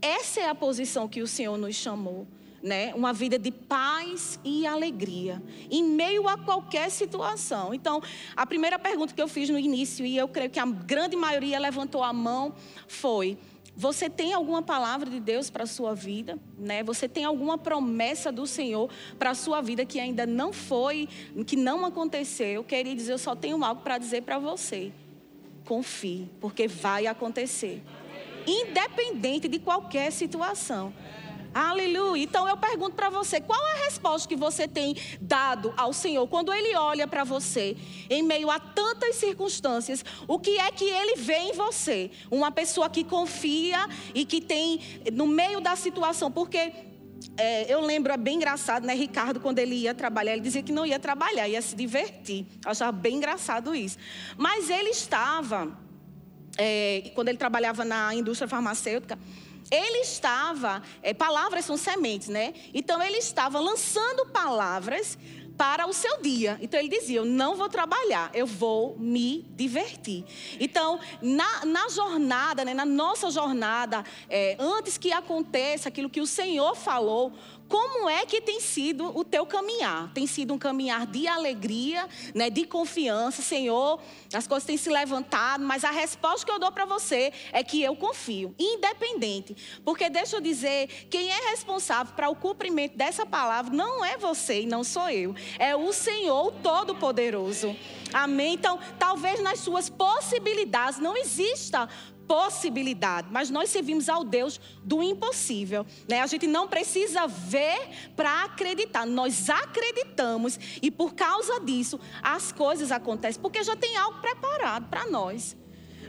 Essa 0.01 0.39
é 0.39 0.49
a 0.49 0.55
posição 0.55 1.05
que 1.05 1.21
o 1.21 1.27
Senhor 1.27 1.57
nos 1.57 1.75
chamou 1.75 2.25
né, 2.61 2.93
uma 2.93 3.13
vida 3.13 3.37
de 3.37 3.51
paz 3.51 4.39
e 4.43 4.65
alegria, 4.65 5.41
em 5.69 5.83
meio 5.83 6.27
a 6.27 6.37
qualquer 6.37 6.89
situação. 6.89 7.73
Então, 7.73 8.01
a 8.35 8.45
primeira 8.45 8.79
pergunta 8.79 9.13
que 9.13 9.21
eu 9.21 9.27
fiz 9.27 9.49
no 9.49 9.59
início, 9.59 10.05
e 10.05 10.17
eu 10.17 10.27
creio 10.27 10.49
que 10.49 10.59
a 10.59 10.65
grande 10.65 11.15
maioria 11.15 11.59
levantou 11.59 12.03
a 12.03 12.11
mão, 12.11 12.53
foi: 12.87 13.37
você 13.79 14.09
tem 14.09 14.33
alguma 14.33 14.63
palavra 14.63 15.07
de 15.07 15.19
Deus 15.19 15.51
para 15.51 15.63
a 15.63 15.67
sua 15.67 15.93
vida? 15.93 16.39
Né? 16.57 16.81
Você 16.81 17.07
tem 17.07 17.25
alguma 17.25 17.59
promessa 17.59 18.31
do 18.31 18.47
Senhor 18.47 18.89
para 19.19 19.29
a 19.29 19.35
sua 19.35 19.61
vida 19.61 19.85
que 19.85 19.99
ainda 19.99 20.25
não 20.25 20.51
foi, 20.51 21.07
que 21.45 21.55
não 21.55 21.85
aconteceu? 21.85 22.47
Eu 22.47 22.63
queria 22.63 22.95
dizer, 22.95 23.11
eu 23.13 23.19
só 23.19 23.35
tenho 23.35 23.63
algo 23.63 23.83
para 23.83 23.99
dizer 23.99 24.23
para 24.23 24.39
você. 24.39 24.91
Confie, 25.63 26.27
porque 26.41 26.67
vai 26.67 27.05
acontecer. 27.05 27.83
Independente 28.47 29.47
de 29.47 29.59
qualquer 29.59 30.11
situação. 30.11 30.91
Aleluia. 31.53 32.23
Então 32.23 32.47
eu 32.47 32.57
pergunto 32.57 32.95
para 32.95 33.09
você, 33.09 33.39
qual 33.41 33.59
a 33.59 33.85
resposta 33.85 34.27
que 34.27 34.35
você 34.35 34.67
tem 34.67 34.95
dado 35.19 35.73
ao 35.77 35.93
Senhor 35.93 36.27
quando 36.27 36.53
ele 36.53 36.75
olha 36.75 37.07
para 37.07 37.23
você 37.23 37.75
em 38.09 38.21
meio 38.21 38.49
a 38.49 38.59
tantas 38.59 39.15
circunstâncias? 39.15 40.03
O 40.27 40.39
que 40.39 40.59
é 40.59 40.71
que 40.71 40.85
ele 40.85 41.15
vê 41.15 41.37
em 41.37 41.53
você? 41.53 42.11
Uma 42.29 42.51
pessoa 42.51 42.89
que 42.89 43.03
confia 43.03 43.87
e 44.13 44.25
que 44.25 44.41
tem 44.41 44.79
no 45.11 45.27
meio 45.27 45.59
da 45.59 45.75
situação, 45.75 46.31
porque 46.31 46.71
é, 47.35 47.71
eu 47.71 47.81
lembro, 47.81 48.11
é 48.11 48.17
bem 48.17 48.35
engraçado, 48.35 48.85
né? 48.85 48.93
Ricardo, 48.93 49.39
quando 49.39 49.59
ele 49.59 49.75
ia 49.75 49.93
trabalhar, 49.93 50.33
ele 50.33 50.41
dizia 50.41 50.61
que 50.61 50.71
não 50.71 50.85
ia 50.85 50.99
trabalhar, 50.99 51.47
ia 51.47 51.61
se 51.61 51.75
divertir. 51.75 52.45
Eu 52.63 52.71
achava 52.71 52.91
bem 52.91 53.17
engraçado 53.17 53.75
isso. 53.75 53.97
Mas 54.37 54.69
ele 54.69 54.89
estava, 54.89 55.77
é, 56.57 57.11
quando 57.15 57.29
ele 57.29 57.37
trabalhava 57.37 57.83
na 57.83 58.13
indústria 58.13 58.47
farmacêutica, 58.47 59.17
ele 59.69 59.99
estava, 59.99 60.81
é, 61.01 61.13
palavras 61.13 61.65
são 61.65 61.77
sementes, 61.77 62.29
né? 62.29 62.53
Então 62.73 63.01
ele 63.01 63.17
estava 63.17 63.59
lançando 63.59 64.25
palavras 64.27 65.17
para 65.57 65.87
o 65.87 65.93
seu 65.93 66.21
dia. 66.21 66.57
Então 66.61 66.79
ele 66.79 66.87
dizia: 66.87 67.17
Eu 67.17 67.25
não 67.25 67.55
vou 67.55 67.67
trabalhar, 67.67 68.29
eu 68.33 68.45
vou 68.45 68.95
me 68.97 69.45
divertir. 69.55 70.23
Então, 70.59 70.99
na, 71.21 71.65
na 71.65 71.89
jornada, 71.89 72.63
né, 72.63 72.73
na 72.73 72.85
nossa 72.85 73.31
jornada, 73.31 74.05
é, 74.29 74.55
antes 74.59 74.97
que 74.97 75.11
aconteça 75.11 75.89
aquilo 75.89 76.09
que 76.09 76.21
o 76.21 76.27
Senhor 76.27 76.75
falou, 76.75 77.33
como 77.67 78.09
é 78.09 78.25
que 78.25 78.41
tem 78.41 78.59
sido 78.59 79.17
o 79.17 79.23
teu 79.23 79.45
caminhar? 79.45 80.11
Tem 80.13 80.25
sido 80.25 80.53
um 80.53 80.57
caminhar 80.57 81.05
de 81.05 81.27
alegria, 81.27 82.07
né, 82.33 82.49
de 82.49 82.65
confiança, 82.65 83.41
Senhor. 83.41 83.99
As 84.33 84.47
coisas 84.47 84.65
têm 84.65 84.77
se 84.77 84.89
levantado, 84.89 85.63
mas 85.63 85.83
a 85.83 85.91
resposta 85.91 86.45
que 86.45 86.51
eu 86.51 86.59
dou 86.59 86.71
para 86.71 86.85
você 86.85 87.31
é 87.51 87.63
que 87.63 87.81
eu 87.81 87.95
confio, 87.95 88.55
independente. 88.57 89.55
Porque 89.83 90.09
deixa 90.09 90.37
eu 90.37 90.41
dizer, 90.41 90.87
quem 91.09 91.29
é 91.29 91.49
responsável 91.49 92.13
para 92.15 92.29
o 92.29 92.35
cumprimento 92.35 92.97
dessa 92.97 93.25
palavra 93.25 93.73
não 93.73 94.03
é 94.03 94.17
você 94.17 94.61
e 94.61 94.65
não 94.65 94.83
sou 94.83 95.09
eu, 95.09 95.35
é 95.59 95.75
o 95.75 95.91
Senhor 95.91 96.51
Todo-Poderoso. 96.63 97.75
Amém? 98.13 98.53
Então, 98.53 98.79
talvez 98.97 99.41
nas 99.41 99.59
suas 99.59 99.89
possibilidades 99.89 100.99
não 100.99 101.15
exista 101.17 101.89
possibilidade, 102.27 103.29
mas 103.31 103.49
nós 103.49 103.69
servimos 103.69 104.09
ao 104.09 104.23
Deus 104.23 104.59
do 104.83 105.01
impossível. 105.01 105.85
Né? 106.07 106.21
A 106.21 106.27
gente 106.27 106.45
não 106.45 106.67
precisa 106.67 107.25
ver 107.27 108.11
para 108.15 108.43
acreditar, 108.43 109.05
nós 109.05 109.49
acreditamos 109.49 110.59
e 110.81 110.91
por 110.91 111.13
causa 111.13 111.59
disso 111.59 111.99
as 112.21 112.51
coisas 112.51 112.91
acontecem, 112.91 113.41
porque 113.41 113.63
já 113.63 113.75
tem 113.75 113.95
algo 113.95 114.19
preparado 114.19 114.87
para 114.89 115.05
nós. 115.09 115.55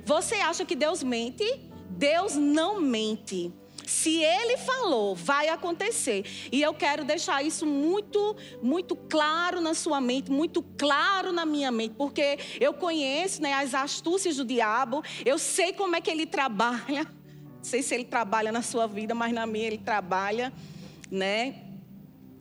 Você 0.04 0.37
acha 0.37 0.64
que 0.64 0.75
Deus 0.75 1.02
mente? 1.02 1.44
Deus 1.90 2.34
não 2.34 2.80
mente. 2.80 3.52
Se 3.88 4.23
ele 4.23 4.59
falou, 4.59 5.16
vai 5.16 5.49
acontecer. 5.49 6.23
E 6.52 6.61
eu 6.61 6.75
quero 6.75 7.07
deixar 7.07 7.42
isso 7.42 7.64
muito, 7.64 8.37
muito 8.62 8.95
claro 8.95 9.62
na 9.62 9.73
sua 9.73 9.99
mente, 9.99 10.30
muito 10.30 10.62
claro 10.62 11.33
na 11.33 11.47
minha 11.47 11.71
mente, 11.71 11.95
porque 11.97 12.38
eu 12.61 12.75
conheço 12.75 13.40
né, 13.40 13.54
as 13.54 13.73
astúcias 13.73 14.37
do 14.37 14.45
diabo, 14.45 15.02
eu 15.25 15.38
sei 15.38 15.73
como 15.73 15.97
é 15.97 16.02
que 16.02 16.11
ele 16.11 16.26
trabalha. 16.26 17.04
Não 17.04 17.64
sei 17.64 17.83
se 17.83 17.95
ele 17.95 18.04
trabalha 18.04 18.52
na 18.52 18.61
sua 18.61 18.87
vida, 18.87 19.14
mas 19.14 19.33
na 19.33 19.47
minha 19.47 19.68
ele 19.68 19.78
trabalha, 19.78 20.52
né? 21.11 21.62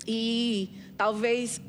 E 0.05 0.69
talvez, 0.97 1.61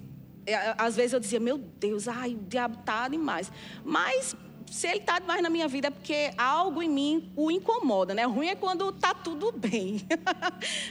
é, 0.45 0.75
às 0.77 0.97
vezes 0.97 1.13
eu 1.13 1.21
dizia, 1.21 1.39
meu 1.39 1.57
Deus, 1.57 2.09
ai, 2.09 2.35
o 2.35 2.39
diabo 2.49 2.79
tá 2.79 3.07
demais. 3.07 3.53
Mas 3.85 4.35
se 4.71 4.87
ele 4.87 4.99
está 4.99 5.19
demais 5.19 5.43
na 5.43 5.51
minha 5.51 5.69
vida 5.69 5.89
é 5.89 5.91
porque 5.91 6.33
algo 6.37 6.83
em 6.83 6.89
mim 6.89 7.33
o 7.37 7.51
incomoda, 7.51 8.15
né? 8.15 8.27
O 8.27 8.31
ruim 8.31 8.49
é 8.49 8.55
quando 8.55 8.91
está 8.91 9.15
tudo 9.15 9.53
bem. 9.57 10.01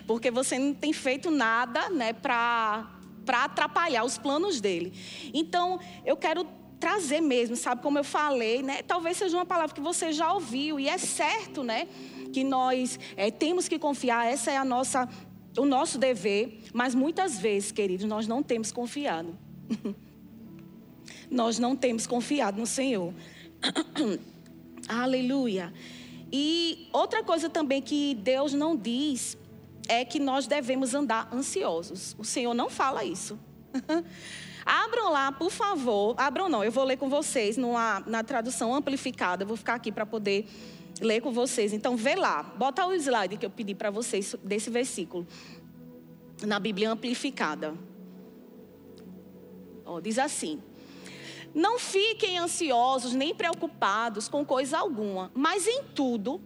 porque 0.06 0.32
você 0.32 0.58
não 0.58 0.74
tem 0.74 0.94
feito 0.94 1.32
nada, 1.32 1.90
né, 1.90 2.14
para 2.14 2.94
para 3.26 3.44
atrapalhar 3.44 4.06
os 4.06 4.18
planos 4.18 4.62
dele. 4.62 4.94
Então, 5.34 5.82
eu 6.06 6.16
quero 6.16 6.48
trazer 6.80 7.20
mesmo, 7.20 7.58
sabe, 7.58 7.82
como 7.82 7.98
eu 7.98 8.04
falei, 8.04 8.64
né? 8.64 8.82
Talvez 8.82 9.18
seja 9.18 9.36
uma 9.36 9.46
palavra 9.46 9.76
que 9.76 9.82
você 9.82 10.14
já 10.14 10.32
ouviu 10.32 10.80
e 10.80 10.88
é 10.88 10.98
certo, 10.98 11.62
né, 11.62 11.90
que 12.32 12.42
nós 12.42 12.98
é, 13.18 13.30
temos 13.30 13.68
que 13.68 13.78
confiar. 13.78 14.26
Essa 14.26 14.52
é 14.52 14.58
a 14.58 14.64
nossa 14.64 15.10
o 15.58 15.66
nosso 15.66 15.98
dever, 15.98 16.62
mas 16.72 16.94
muitas 16.94 17.40
vezes, 17.40 17.72
queridos, 17.72 18.06
nós 18.06 18.28
não 18.28 18.42
temos 18.44 18.72
confiado. 18.72 19.38
nós 21.30 21.60
não 21.60 21.76
temos 21.76 22.08
confiado 22.08 22.60
no 22.60 22.68
Senhor. 22.68 23.14
Aleluia. 24.88 25.74
E 26.32 26.88
outra 26.92 27.24
coisa 27.24 27.50
também 27.50 27.82
que 27.82 28.16
Deus 28.16 28.54
não 28.54 28.76
diz 28.76 29.38
é 29.88 30.04
que 30.04 30.20
nós 30.20 30.48
devemos 30.48 30.94
andar 30.94 31.30
ansiosos. 31.34 32.16
O 32.18 32.24
Senhor 32.24 32.54
não 32.54 32.70
fala 32.70 33.04
isso. 33.04 33.40
Abram 34.66 35.12
lá, 35.12 35.32
por 35.32 35.50
favor. 35.50 36.14
Abram 36.18 36.50
não, 36.50 36.64
eu 36.64 36.72
vou 36.72 36.84
ler 36.84 36.98
com 36.98 37.08
vocês 37.08 37.56
numa, 37.56 38.02
na 38.06 38.24
tradução 38.24 38.76
amplificada. 38.76 39.44
Eu 39.44 39.48
vou 39.48 39.56
ficar 39.56 39.76
aqui 39.76 39.92
para 39.92 40.06
poder 40.06 40.46
ler 41.00 41.22
com 41.22 41.32
vocês. 41.32 41.72
Então, 41.72 41.96
vê 41.96 42.16
lá. 42.16 42.44
Bota 42.44 42.86
o 42.86 42.94
slide 42.94 43.38
que 43.38 43.46
eu 43.46 43.50
pedi 43.50 43.74
para 43.74 43.90
vocês 43.90 44.36
desse 44.44 44.70
versículo. 44.70 45.26
Na 46.46 46.60
Bíblia 46.60 46.92
amplificada. 46.92 47.74
Diz 50.04 50.20
assim. 50.20 50.62
Não 51.54 51.80
fiquem 51.80 52.38
ansiosos 52.38 53.14
nem 53.14 53.34
preocupados 53.34 54.28
com 54.28 54.46
coisa 54.46 54.78
alguma, 54.78 55.32
mas 55.34 55.68
em 55.68 55.84
tudo, 55.96 56.42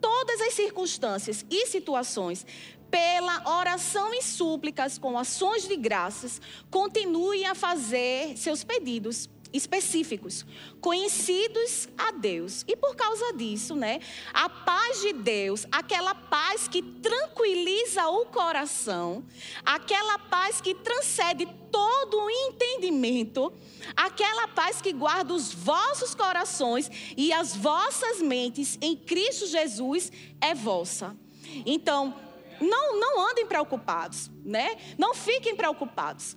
todas 0.00 0.40
as 0.40 0.54
circunstâncias 0.54 1.44
e 1.50 1.66
situações, 1.66 2.46
pela 2.90 3.58
oração 3.58 4.14
e 4.14 4.22
súplicas 4.22 4.98
com 4.98 5.18
ações 5.18 5.66
de 5.66 5.76
graças, 5.76 6.40
continue 6.70 7.44
a 7.44 7.54
fazer 7.54 8.36
seus 8.36 8.62
pedidos 8.62 9.28
específicos, 9.54 10.44
conhecidos 10.80 11.88
a 11.96 12.10
Deus. 12.10 12.64
E 12.66 12.76
por 12.76 12.96
causa 12.96 13.32
disso, 13.32 13.76
né, 13.76 14.00
a 14.32 14.48
paz 14.48 15.00
de 15.00 15.12
Deus, 15.12 15.64
aquela 15.70 16.14
paz 16.14 16.66
que 16.66 16.82
tranquiliza 16.82 18.08
o 18.08 18.26
coração, 18.26 19.24
aquela 19.64 20.18
paz 20.18 20.60
que 20.60 20.74
transcende 20.74 21.46
todo 21.70 22.20
o 22.20 22.28
entendimento, 22.28 23.52
aquela 23.96 24.48
paz 24.48 24.82
que 24.82 24.92
guarda 24.92 25.32
os 25.32 25.54
vossos 25.54 26.14
corações 26.14 26.90
e 27.16 27.32
as 27.32 27.56
vossas 27.56 28.20
mentes 28.20 28.76
em 28.80 28.96
Cristo 28.96 29.46
Jesus 29.46 30.10
é 30.40 30.52
vossa. 30.52 31.16
Então, 31.64 32.14
não, 32.60 32.98
não 32.98 33.30
andem 33.30 33.46
preocupados, 33.46 34.30
né? 34.44 34.76
Não 34.98 35.14
fiquem 35.14 35.54
preocupados. 35.54 36.36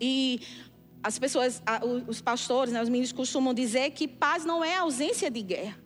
E 0.00 0.40
as 1.02 1.18
pessoas, 1.18 1.62
os 2.08 2.20
pastores, 2.20 2.72
né, 2.72 2.82
os 2.82 2.88
meninos 2.88 3.12
costumam 3.12 3.54
dizer 3.54 3.90
que 3.90 4.08
paz 4.08 4.44
não 4.44 4.64
é 4.64 4.76
ausência 4.76 5.30
de 5.30 5.42
guerra. 5.42 5.78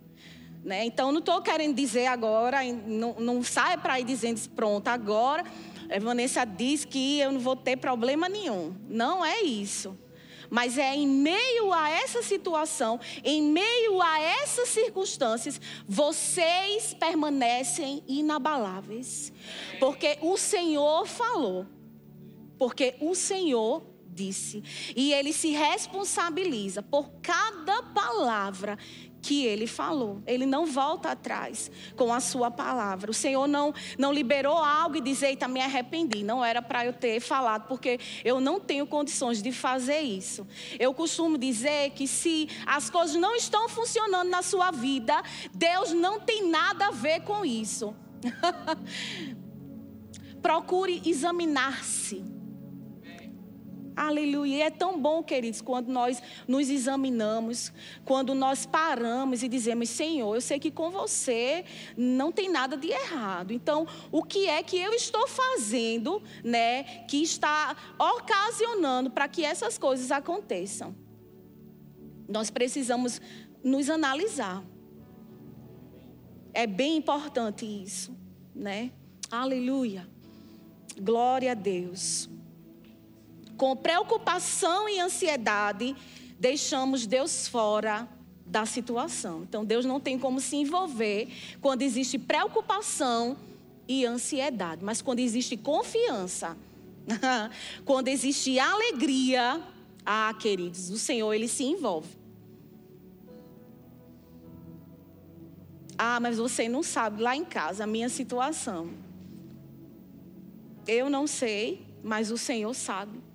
Né? 0.65 0.85
Então, 0.85 1.11
não 1.11 1.21
estou 1.21 1.41
querendo 1.41 1.75
dizer 1.75 2.07
agora, 2.07 2.59
não, 2.87 3.15
não 3.19 3.43
saia 3.43 3.79
para 3.79 3.99
ir 3.99 4.05
dizendo, 4.05 4.41
pronto, 4.51 4.89
agora 4.89 5.45
a 5.91 5.99
Vanessa 5.99 6.45
diz 6.45 6.85
que 6.85 7.19
eu 7.19 7.33
não 7.33 7.41
vou 7.41 7.57
ter 7.57 7.77
problema 7.77 8.29
nenhum. 8.29 8.77
Não 8.89 9.25
é 9.25 9.43
isso. 9.43 9.99
Mas 10.49 10.79
é 10.79 10.95
em 10.95 11.07
meio 11.07 11.73
a 11.73 11.89
essa 11.91 12.23
situação, 12.23 12.99
em 13.25 13.41
meio 13.41 14.03
a 14.03 14.21
essas 14.21 14.69
circunstâncias, 14.69 15.61
vocês 15.87 16.93
permanecem 16.95 18.03
inabaláveis. 18.07 19.33
Porque 19.79 20.19
o 20.21 20.37
Senhor 20.37 21.07
falou. 21.07 21.67
Porque 22.59 22.97
o 23.01 23.15
Senhor 23.15 23.83
disse. 24.13 24.63
E 24.97 25.13
ele 25.13 25.33
se 25.33 25.51
responsabiliza 25.51 26.83
por 26.83 27.11
cada 27.23 27.83
palavra 27.83 28.79
que 29.23 29.45
ele 29.45 29.67
falou. 29.67 30.23
Ele 30.27 30.47
não 30.47 30.67
volta 30.67 31.11
atrás 31.11 31.71
com 31.97 32.13
a 32.13 32.21
sua 32.21 32.51
palavra. 32.51 33.11
O 33.11 33.15
Senhor 33.15 33.47
não, 33.47 33.73
não 33.99 34.13
liberou 34.13 34.57
algo 34.57 34.97
e 34.97 35.01
diz: 35.01 35.23
Eita, 35.23 35.47
me 35.47 35.61
arrependi. 35.61 36.25
Não 36.25 36.45
era 36.45 36.63
para 36.63 36.87
eu 36.87 36.93
ter 36.93 37.21
falado, 37.21 37.69
porque 37.69 37.99
eu 38.25 38.41
não 38.41 38.59
tenho 38.59 38.87
condições 38.87 39.43
de 39.43 39.53
fazer 39.53 40.01
isso. 40.01 40.47
Eu 40.79 40.93
costumo 40.95 41.39
dizer 41.39 41.91
que 41.91 42.07
se 42.07 42.49
as 42.67 42.91
coisas 42.91 43.17
não 43.17 43.37
estão 43.37 43.69
funcionando 43.69 44.29
na 44.29 44.43
sua 44.43 44.71
vida, 44.71 45.23
Deus 45.55 45.93
não 45.93 46.21
tem 46.21 46.49
nada 46.49 46.89
a 46.89 46.91
ver 46.91 47.21
com 47.21 47.45
isso. 47.45 47.95
Procure 50.43 51.03
examinar-se 51.05 52.40
Aleluia. 54.01 54.57
E 54.57 54.63
é 54.63 54.71
tão 54.71 54.99
bom, 54.99 55.23
queridos, 55.23 55.61
quando 55.61 55.89
nós 55.89 56.23
nos 56.49 56.71
examinamos, 56.71 57.71
quando 58.03 58.35
nós 58.35 58.65
paramos 58.65 59.43
e 59.43 59.49
dizemos: 59.49 59.91
Senhor, 59.91 60.35
eu 60.35 60.41
sei 60.41 60.59
que 60.59 60.71
com 60.71 60.91
você 60.91 61.67
não 61.99 62.33
tem 62.33 62.49
nada 62.49 62.79
de 62.79 62.89
errado. 62.89 63.53
Então, 63.53 63.87
o 64.11 64.23
que 64.23 64.47
é 64.47 64.63
que 64.63 64.79
eu 64.79 64.95
estou 64.95 65.29
fazendo, 65.29 66.23
né, 66.43 67.05
que 67.09 67.23
está 67.23 67.77
ocasionando 67.99 69.11
para 69.11 69.29
que 69.29 69.45
essas 69.45 69.77
coisas 69.77 70.11
aconteçam? 70.11 70.97
Nós 72.27 72.49
precisamos 72.49 73.21
nos 73.63 73.91
analisar. 73.91 74.65
É 76.55 76.67
bem 76.67 76.97
importante 76.97 77.67
isso, 77.67 78.17
né? 78.55 78.93
Aleluia. 79.31 80.09
Glória 80.99 81.53
a 81.53 81.55
Deus 81.55 82.30
com 83.61 83.77
preocupação 83.77 84.89
e 84.89 84.99
ansiedade, 84.99 85.95
deixamos 86.39 87.07
Deus 87.07 87.47
fora 87.47 88.09
da 88.47 88.65
situação. 88.65 89.43
Então, 89.43 89.67
Deus 89.67 89.85
não 89.85 90.01
tem 90.01 90.19
como 90.19 90.41
se 90.41 90.57
envolver 90.57 91.29
quando 91.61 91.83
existe 91.83 92.19
preocupação 92.19 93.37
e 93.87 94.07
ansiedade, 94.07 94.83
mas 94.83 95.03
quando 95.03 95.19
existe 95.19 95.59
confiança, 95.59 96.57
quando 97.85 98.09
existe 98.09 98.59
alegria, 98.59 99.63
ah, 100.07 100.35
queridos, 100.41 100.89
o 100.89 100.97
Senhor 100.97 101.31
ele 101.35 101.47
se 101.47 101.65
envolve. 101.65 102.17
Ah, 105.99 106.19
mas 106.19 106.39
você 106.39 106.67
não 106.67 106.83
sabe 106.83 107.21
lá 107.21 107.37
em 107.37 107.45
casa 107.45 107.85
a 107.85 107.87
minha 107.87 108.09
situação. 108.09 108.89
Eu 110.87 111.11
não 111.11 111.27
sei, 111.27 111.87
mas 112.03 112.31
o 112.31 112.39
Senhor 112.39 112.73
sabe. 112.73 113.29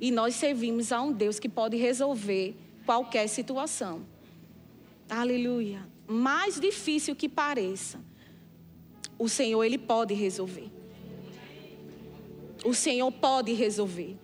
E 0.00 0.10
nós 0.10 0.34
servimos 0.34 0.92
a 0.92 1.00
um 1.00 1.12
Deus 1.12 1.38
que 1.38 1.48
pode 1.48 1.76
resolver 1.76 2.56
qualquer 2.84 3.28
situação. 3.28 4.06
Aleluia. 5.08 5.86
Mais 6.06 6.60
difícil 6.60 7.16
que 7.16 7.28
pareça, 7.28 8.00
o 9.18 9.28
Senhor 9.28 9.64
ele 9.64 9.78
pode 9.78 10.14
resolver. 10.14 10.70
O 12.64 12.74
Senhor 12.74 13.10
pode 13.10 13.52
resolver. 13.52 14.16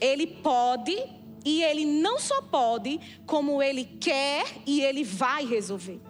Ele 0.00 0.26
pode 0.26 0.96
e 1.44 1.62
ele 1.62 1.84
não 1.84 2.18
só 2.18 2.42
pode, 2.42 3.00
como 3.26 3.62
ele 3.62 3.84
quer 3.84 4.44
e 4.66 4.82
ele 4.82 5.04
vai 5.04 5.44
resolver. 5.44 6.00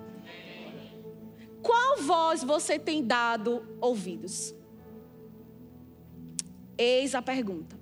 Qual 1.62 1.98
voz 1.98 2.42
você 2.42 2.78
tem 2.78 3.04
dado 3.04 3.62
ouvidos? 3.80 4.54
Eis 6.76 7.14
a 7.14 7.20
pergunta. 7.20 7.79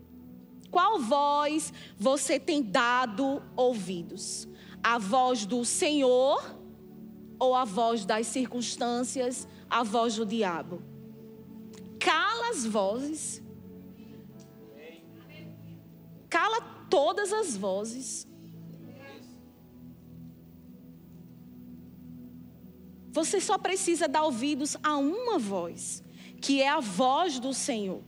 Qual 0.70 1.00
voz 1.00 1.72
você 1.98 2.38
tem 2.38 2.62
dado 2.62 3.42
ouvidos? 3.56 4.48
A 4.82 4.98
voz 4.98 5.46
do 5.46 5.64
Senhor 5.64 6.56
ou 7.38 7.54
a 7.54 7.64
voz 7.64 8.04
das 8.04 8.26
circunstâncias, 8.26 9.46
a 9.68 9.82
voz 9.82 10.16
do 10.16 10.26
diabo? 10.26 10.82
Cala 11.98 12.50
as 12.50 12.64
vozes. 12.64 13.42
Cala 16.28 16.60
todas 16.90 17.32
as 17.32 17.56
vozes. 17.56 18.26
Você 23.10 23.40
só 23.40 23.58
precisa 23.58 24.06
dar 24.06 24.22
ouvidos 24.22 24.76
a 24.82 24.96
uma 24.96 25.38
voz, 25.38 26.04
que 26.40 26.62
é 26.62 26.68
a 26.68 26.78
voz 26.78 27.40
do 27.40 27.52
Senhor. 27.52 28.02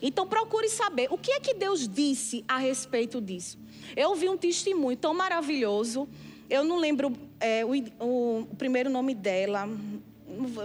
Então 0.00 0.26
procure 0.26 0.68
saber 0.68 1.08
o 1.10 1.18
que 1.18 1.32
é 1.32 1.40
que 1.40 1.54
Deus 1.54 1.88
disse 1.88 2.44
a 2.46 2.58
respeito 2.58 3.20
disso. 3.20 3.58
Eu 3.96 4.10
ouvi 4.10 4.28
um 4.28 4.36
testemunho 4.36 4.96
tão 4.96 5.14
maravilhoso. 5.14 6.08
Eu 6.48 6.64
não 6.64 6.78
lembro 6.78 7.12
é, 7.40 7.64
o, 7.64 7.72
o, 8.00 8.46
primeiro 8.56 8.90
nome 8.90 9.14
dela, 9.14 9.68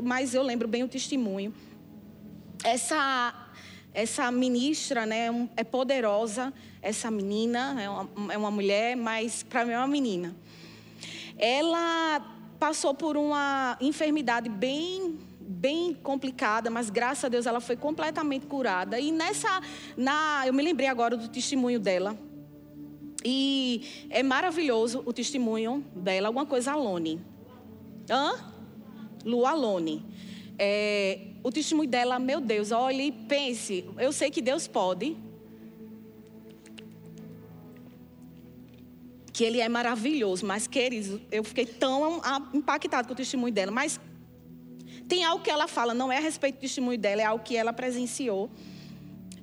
mas 0.04 0.34
eu 0.34 0.44
lembro 0.44 0.67
bem 0.67 0.84
o 0.84 0.88
testemunho. 0.88 1.54
Essa 2.63 3.48
essa 3.94 4.32
ministra, 4.32 5.06
né, 5.06 5.28
é 5.58 5.63
poderosa. 5.65 6.54
Essa 6.82 7.12
menina 7.12 7.76
é 7.82 7.89
uma, 7.89 8.34
é 8.34 8.38
uma 8.38 8.52
mulher, 8.52 8.96
mas 8.96 9.44
para 9.44 9.65
mim 9.65 9.74
é 9.74 9.78
uma 9.78 9.88
menina. 9.88 10.34
Ela 11.38 12.22
passou 12.58 12.94
por 12.94 13.17
uma 13.17 13.78
enfermidade 13.82 14.48
bem 14.48 15.20
bem 15.51 15.93
complicada, 15.93 16.69
mas 16.69 16.89
graças 16.89 17.25
a 17.25 17.29
Deus 17.29 17.45
ela 17.45 17.59
foi 17.59 17.75
completamente 17.75 18.45
curada. 18.45 18.99
E 18.99 19.11
nessa, 19.11 19.61
na, 19.97 20.43
eu 20.47 20.53
me 20.53 20.63
lembrei 20.63 20.87
agora 20.87 21.17
do 21.17 21.27
testemunho 21.27 21.79
dela. 21.79 22.17
E 23.23 24.07
é 24.09 24.23
maravilhoso 24.23 25.03
o 25.05 25.13
testemunho 25.13 25.85
dela, 25.95 26.29
alguma 26.29 26.45
coisa 26.45 26.71
Alone. 26.71 27.21
Hã? 28.09 28.33
Lu 29.23 29.45
Alone. 29.45 30.03
É, 30.57 31.19
o 31.43 31.51
testemunho 31.51 31.89
dela, 31.89 32.17
meu 32.17 32.39
Deus, 32.39 32.71
olhe 32.71 33.07
e 33.07 33.11
pense, 33.11 33.85
eu 33.99 34.11
sei 34.11 34.31
que 34.31 34.41
Deus 34.41 34.67
pode. 34.67 35.17
Que 39.33 39.43
Ele 39.43 39.59
é 39.59 39.69
maravilhoso, 39.69 40.45
mas, 40.45 40.67
queridos, 40.67 41.19
eu 41.31 41.43
fiquei 41.43 41.65
tão 41.65 42.21
impactado 42.53 43.07
com 43.07 43.13
o 43.13 43.17
testemunho 43.17 43.53
dela. 43.53 43.71
Mas 43.71 43.99
tem 45.12 45.26
algo 45.26 45.43
que 45.43 45.50
ela 45.50 45.67
fala, 45.67 45.93
não 45.93 46.10
é 46.10 46.19
a 46.19 46.21
respeito 46.21 46.56
do 46.56 46.62
testemunho 46.62 46.97
dela, 46.97 47.21
é 47.21 47.26
algo 47.26 47.43
que 47.43 47.58
ela 47.58 47.74
presenciou. 47.74 48.50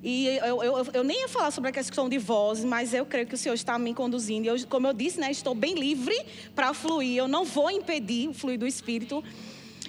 E 0.01 0.25
eu, 0.25 0.63
eu, 0.63 0.87
eu, 0.93 1.03
nem 1.03 1.21
ia 1.21 1.27
falar 1.27 1.51
sobre 1.51 1.69
a 1.69 1.71
questão 1.71 2.09
de 2.09 2.17
voz, 2.17 2.63
mas 2.63 2.91
eu 2.91 3.05
creio 3.05 3.27
que 3.27 3.35
o 3.35 3.37
Senhor 3.37 3.53
está 3.53 3.77
me 3.77 3.93
conduzindo. 3.93 4.47
Eu, 4.47 4.55
como 4.65 4.87
eu 4.87 4.93
disse, 4.93 5.19
né, 5.19 5.29
estou 5.29 5.53
bem 5.53 5.75
livre 5.75 6.15
para 6.55 6.73
fluir. 6.73 7.17
Eu 7.17 7.27
não 7.27 7.45
vou 7.45 7.69
impedir 7.69 8.27
o 8.29 8.33
fluir 8.33 8.57
do 8.57 8.65
Espírito. 8.65 9.23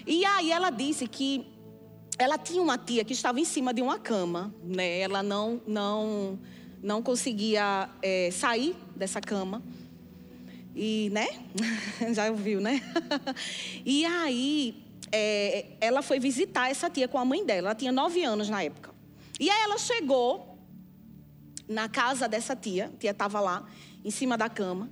E 0.07 0.23
aí 0.27 0.53
ela 0.53 0.69
disse 0.69 1.07
que 1.07 1.47
ela 2.19 2.37
tinha 2.37 2.61
uma 2.61 2.77
tia 2.77 3.03
que 3.03 3.15
estava 3.15 3.41
em 3.41 3.47
cima 3.47 3.73
de 3.73 3.81
uma 3.81 3.99
cama, 3.99 4.55
né? 4.63 4.99
Ela 4.99 5.23
não 5.23 5.63
não 5.67 6.39
não 6.83 7.01
conseguia 7.01 7.89
é, 8.03 8.31
sair 8.31 8.77
dessa 8.95 9.19
cama. 9.19 9.63
E, 10.77 11.09
né? 11.11 11.27
Já 12.13 12.31
ouviu, 12.31 12.61
né? 12.61 12.83
e 13.87 14.05
aí 14.05 14.90
é, 15.13 15.77
ela 15.81 16.03
foi 16.03 16.19
visitar 16.19 16.71
essa 16.71 16.89
tia 16.89 17.09
com 17.09 17.19
a 17.19 17.25
mãe 17.25 17.45
dela. 17.45 17.69
Ela 17.69 17.75
tinha 17.75 17.93
nove 17.93 18.23
anos 18.25 18.49
na 18.49 18.63
época. 18.63 18.95
E 19.39 19.49
aí 19.49 19.63
ela 19.63 19.79
chegou 19.79 20.59
na 21.69 21.89
casa 21.89 22.29
dessa 22.29 22.55
tia, 22.57 22.87
a 22.87 22.99
tia 22.99 23.11
estava 23.13 23.41
lá, 23.41 23.67
em 24.05 24.11
cima 24.11 24.37
da 24.37 24.49
cama. 24.49 24.91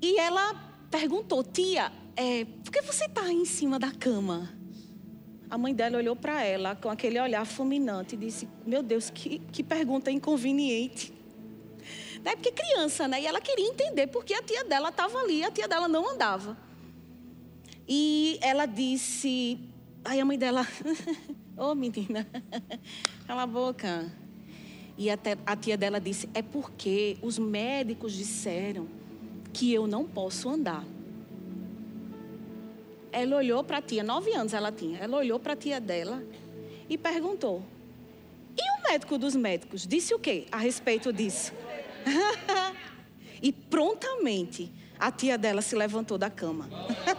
E 0.00 0.18
ela 0.18 0.54
perguntou, 0.90 1.42
tia, 1.42 1.92
é, 2.16 2.44
por 2.44 2.72
que 2.72 2.82
você 2.82 3.04
está 3.04 3.30
em 3.32 3.44
cima 3.44 3.78
da 3.78 3.90
cama? 3.90 4.52
A 5.50 5.58
mãe 5.58 5.74
dela 5.74 5.98
olhou 5.98 6.16
para 6.16 6.42
ela 6.42 6.74
com 6.74 6.88
aquele 6.88 7.20
olhar 7.20 7.44
fulminante 7.44 8.14
e 8.14 8.18
disse: 8.18 8.48
Meu 8.66 8.82
Deus, 8.82 9.10
que, 9.10 9.38
que 9.52 9.62
pergunta 9.62 10.10
inconveniente. 10.10 11.12
Né? 12.24 12.34
Porque 12.34 12.50
criança, 12.50 13.06
né? 13.06 13.20
E 13.20 13.26
ela 13.26 13.40
queria 13.40 13.68
entender 13.68 14.06
porque 14.06 14.34
a 14.34 14.42
tia 14.42 14.64
dela 14.64 14.88
estava 14.88 15.18
ali, 15.18 15.44
a 15.44 15.50
tia 15.50 15.68
dela 15.68 15.86
não 15.86 16.10
andava. 16.10 16.56
E 17.88 18.38
ela 18.40 18.66
disse. 18.66 19.58
Aí 20.04 20.20
a 20.20 20.24
mãe 20.24 20.38
dela, 20.38 20.66
ô 21.56 21.70
oh, 21.70 21.74
menina, 21.74 22.26
cala 23.26 23.42
a 23.42 23.46
boca. 23.46 24.10
E 24.96 25.10
até 25.10 25.36
a 25.44 25.56
tia 25.56 25.76
dela 25.76 26.00
disse: 26.00 26.28
É 26.34 26.42
porque 26.42 27.16
os 27.22 27.38
médicos 27.38 28.12
disseram 28.12 28.86
que 29.52 29.72
eu 29.72 29.86
não 29.86 30.04
posso 30.04 30.48
andar. 30.48 30.84
Ela 33.10 33.36
olhou 33.36 33.62
para 33.62 33.78
a 33.78 33.82
tia, 33.82 34.02
nove 34.02 34.34
anos 34.34 34.52
ela 34.52 34.72
tinha. 34.72 34.98
Ela 34.98 35.16
olhou 35.16 35.38
para 35.38 35.52
a 35.52 35.56
tia 35.56 35.80
dela 35.80 36.22
e 36.88 36.98
perguntou: 36.98 37.62
E 38.56 38.80
o 38.80 38.90
médico 38.90 39.18
dos 39.18 39.34
médicos 39.34 39.86
disse 39.86 40.14
o 40.14 40.18
quê 40.18 40.46
a 40.50 40.58
respeito 40.58 41.12
disso? 41.12 41.52
e 43.42 43.52
prontamente 43.52 44.70
a 44.98 45.10
tia 45.10 45.36
dela 45.36 45.60
se 45.60 45.74
levantou 45.74 46.16
da 46.16 46.30
cama. 46.30 46.68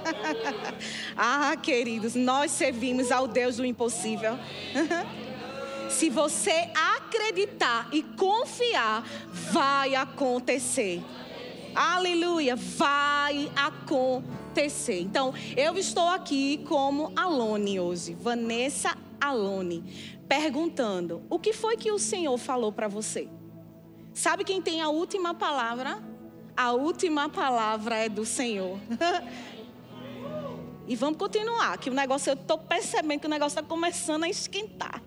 ah, 1.15 1.55
queridos, 1.61 2.15
nós 2.15 2.51
servimos 2.51 3.11
ao 3.11 3.27
Deus 3.27 3.57
do 3.57 3.65
impossível. 3.65 4.37
Se 5.89 6.09
você 6.09 6.69
acreditar 6.73 7.87
e 7.91 8.03
confiar, 8.03 9.03
vai 9.51 9.95
acontecer. 9.95 11.01
Aleluia, 11.73 12.55
vai 12.55 13.51
acontecer. 13.55 14.99
Então, 15.01 15.33
eu 15.55 15.77
estou 15.77 16.07
aqui 16.09 16.63
como 16.67 17.11
Alone 17.15 17.79
hoje, 17.79 18.15
Vanessa 18.19 18.97
Alone, 19.19 19.83
perguntando: 20.27 21.23
o 21.29 21.39
que 21.39 21.53
foi 21.53 21.77
que 21.77 21.91
o 21.91 21.99
Senhor 21.99 22.37
falou 22.37 22.71
para 22.71 22.87
você? 22.87 23.27
Sabe 24.13 24.43
quem 24.43 24.61
tem 24.61 24.81
a 24.81 24.89
última 24.89 25.33
palavra? 25.33 26.01
A 26.55 26.71
última 26.71 27.27
palavra 27.27 27.97
é 27.97 28.07
do 28.07 28.25
Senhor. 28.25 28.79
e 30.87 30.95
vamos 30.95 31.17
continuar, 31.17 31.77
que 31.77 31.89
o 31.89 31.93
negócio, 31.93 32.31
eu 32.31 32.35
estou 32.35 32.57
percebendo 32.57 33.21
que 33.21 33.27
o 33.27 33.29
negócio 33.29 33.59
está 33.59 33.67
começando 33.67 34.23
a 34.23 34.29
esquentar. 34.29 35.01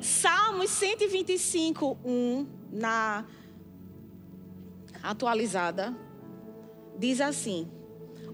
Salmos 0.00 0.70
125, 0.70 1.98
1, 2.04 2.46
na 2.70 3.24
atualizada, 5.02 5.96
diz 6.98 7.20
assim: 7.20 7.68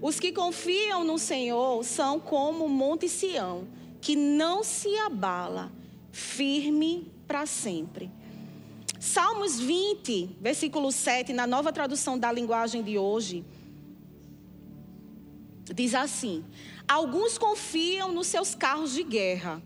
Os 0.01 0.19
que 0.19 0.31
confiam 0.31 1.03
no 1.03 1.17
Senhor 1.17 1.83
são 1.83 2.19
como 2.19 2.65
o 2.65 2.69
Monte 2.69 3.07
Sião, 3.09 3.67
que 4.01 4.15
não 4.15 4.63
se 4.63 4.95
abala, 4.97 5.71
firme 6.11 7.11
para 7.27 7.45
sempre. 7.45 8.11
Salmos 8.99 9.59
20, 9.59 10.37
versículo 10.39 10.91
7, 10.91 11.33
na 11.33 11.45
nova 11.45 11.73
tradução 11.73 12.17
da 12.17 12.31
linguagem 12.31 12.81
de 12.81 12.97
hoje, 12.97 13.43
diz 15.73 15.93
assim: 15.93 16.43
Alguns 16.87 17.37
confiam 17.37 18.11
nos 18.11 18.27
seus 18.27 18.55
carros 18.55 18.93
de 18.93 19.03
guerra 19.03 19.61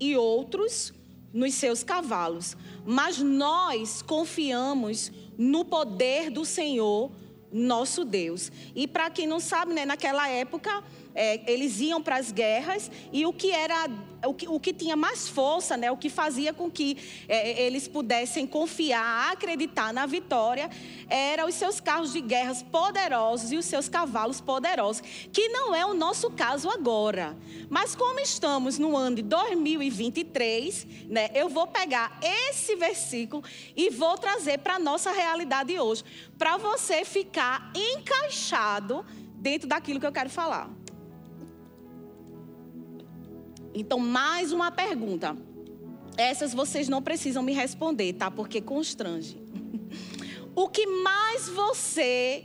e 0.00 0.16
outros 0.16 0.92
nos 1.32 1.54
seus 1.54 1.82
cavalos, 1.82 2.56
mas 2.86 3.18
nós 3.18 4.00
confiamos 4.00 5.10
no 5.36 5.64
poder 5.64 6.30
do 6.30 6.44
Senhor, 6.44 7.10
nosso 7.52 8.04
Deus. 8.04 8.52
E 8.74 8.86
para 8.86 9.10
quem 9.10 9.26
não 9.26 9.40
sabe, 9.40 9.74
né, 9.74 9.84
naquela 9.84 10.28
época, 10.28 10.82
é, 11.14 11.40
eles 11.50 11.80
iam 11.80 12.02
para 12.02 12.16
as 12.16 12.32
guerras 12.32 12.90
e 13.12 13.24
o 13.24 13.32
que 13.32 13.50
era 13.50 13.88
o 14.26 14.32
que, 14.32 14.48
o 14.48 14.58
que 14.58 14.72
tinha 14.72 14.96
mais 14.96 15.28
força, 15.28 15.76
né, 15.76 15.90
o 15.90 15.96
que 15.96 16.08
fazia 16.08 16.52
com 16.52 16.70
que 16.70 16.96
é, 17.28 17.62
eles 17.62 17.86
pudessem 17.86 18.46
confiar, 18.46 19.32
acreditar 19.32 19.92
na 19.92 20.06
vitória, 20.06 20.70
eram 21.08 21.46
os 21.46 21.54
seus 21.54 21.80
carros 21.80 22.12
de 22.12 22.20
guerras 22.20 22.62
poderosos 22.62 23.52
e 23.52 23.56
os 23.56 23.64
seus 23.66 23.88
cavalos 23.88 24.40
poderosos, 24.40 25.02
que 25.32 25.48
não 25.48 25.74
é 25.74 25.84
o 25.84 25.94
nosso 25.94 26.30
caso 26.30 26.70
agora. 26.70 27.36
Mas 27.68 27.94
como 27.94 28.18
estamos 28.20 28.78
no 28.78 28.96
ano 28.96 29.16
de 29.16 29.22
2023, 29.22 30.86
né, 31.08 31.30
eu 31.34 31.48
vou 31.48 31.66
pegar 31.66 32.18
esse 32.22 32.74
versículo 32.76 33.42
e 33.76 33.90
vou 33.90 34.16
trazer 34.16 34.58
para 34.58 34.76
a 34.76 34.78
nossa 34.78 35.12
realidade 35.12 35.78
hoje, 35.78 36.02
para 36.38 36.56
você 36.56 37.04
ficar 37.04 37.70
encaixado 37.74 39.04
dentro 39.36 39.68
daquilo 39.68 40.00
que 40.00 40.06
eu 40.06 40.12
quero 40.12 40.30
falar. 40.30 40.83
Então, 43.74 43.98
mais 43.98 44.52
uma 44.52 44.70
pergunta. 44.70 45.36
Essas 46.16 46.54
vocês 46.54 46.88
não 46.88 47.02
precisam 47.02 47.42
me 47.42 47.52
responder, 47.52 48.12
tá? 48.12 48.30
Porque 48.30 48.60
constrange. 48.60 49.42
O 50.56 50.68
que 50.68 50.86
mais 50.86 51.48
você 51.48 52.44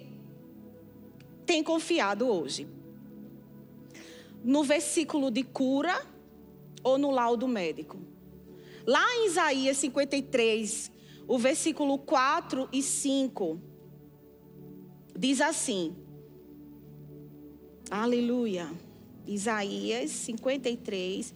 tem 1.46 1.64
confiado 1.64 2.28
hoje? 2.28 2.68
No 4.44 4.64
versículo 4.64 5.30
de 5.30 5.44
cura 5.44 6.04
ou 6.84 6.98
no 6.98 7.12
laudo 7.12 7.48
médico? 7.48 8.00
Lá 8.84 9.06
em 9.18 9.28
Isaías 9.28 9.78
53, 9.78 10.92
o 11.28 11.38
versículo 11.38 12.00
4 12.00 12.68
e 12.74 12.82
5 12.82 13.62
diz 15.16 15.40
assim: 15.40 15.96
Aleluia. 17.92 18.72
Isaías 19.30 20.12
53, 20.12 21.34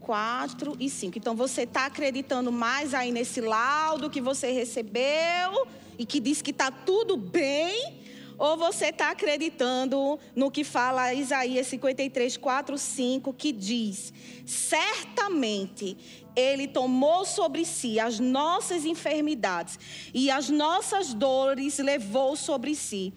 4 0.00 0.76
e 0.78 0.90
5. 0.90 1.18
Então 1.18 1.34
você 1.34 1.62
está 1.62 1.86
acreditando 1.86 2.52
mais 2.52 2.92
aí 2.92 3.10
nesse 3.10 3.40
laudo 3.40 4.10
que 4.10 4.20
você 4.20 4.50
recebeu 4.52 5.66
e 5.98 6.04
que 6.04 6.20
diz 6.20 6.42
que 6.42 6.50
está 6.50 6.70
tudo 6.70 7.16
bem? 7.16 8.00
Ou 8.38 8.56
você 8.56 8.86
está 8.86 9.10
acreditando 9.10 10.18
no 10.34 10.50
que 10.50 10.64
fala 10.64 11.14
Isaías 11.14 11.66
53, 11.68 12.36
4, 12.36 12.76
5, 12.76 13.32
que 13.34 13.52
diz: 13.52 14.12
Certamente 14.44 15.96
Ele 16.34 16.66
tomou 16.66 17.24
sobre 17.24 17.64
si 17.64 18.00
as 18.00 18.18
nossas 18.18 18.84
enfermidades 18.84 19.78
e 20.12 20.30
as 20.30 20.48
nossas 20.48 21.14
dores 21.14 21.78
levou 21.78 22.34
sobre 22.34 22.74
si 22.74 23.12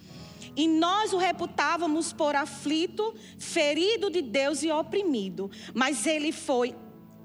e 0.56 0.67
nós 0.67 1.13
o 1.13 1.17
reputávamos 1.17 2.13
por 2.13 2.36
aflito, 2.36 3.13
ferido 3.38 4.10
de 4.10 4.21
Deus 4.21 4.63
e 4.63 4.71
oprimido. 4.71 5.52
Mas 5.74 6.06
ele 6.06 6.32
foi 6.32 6.76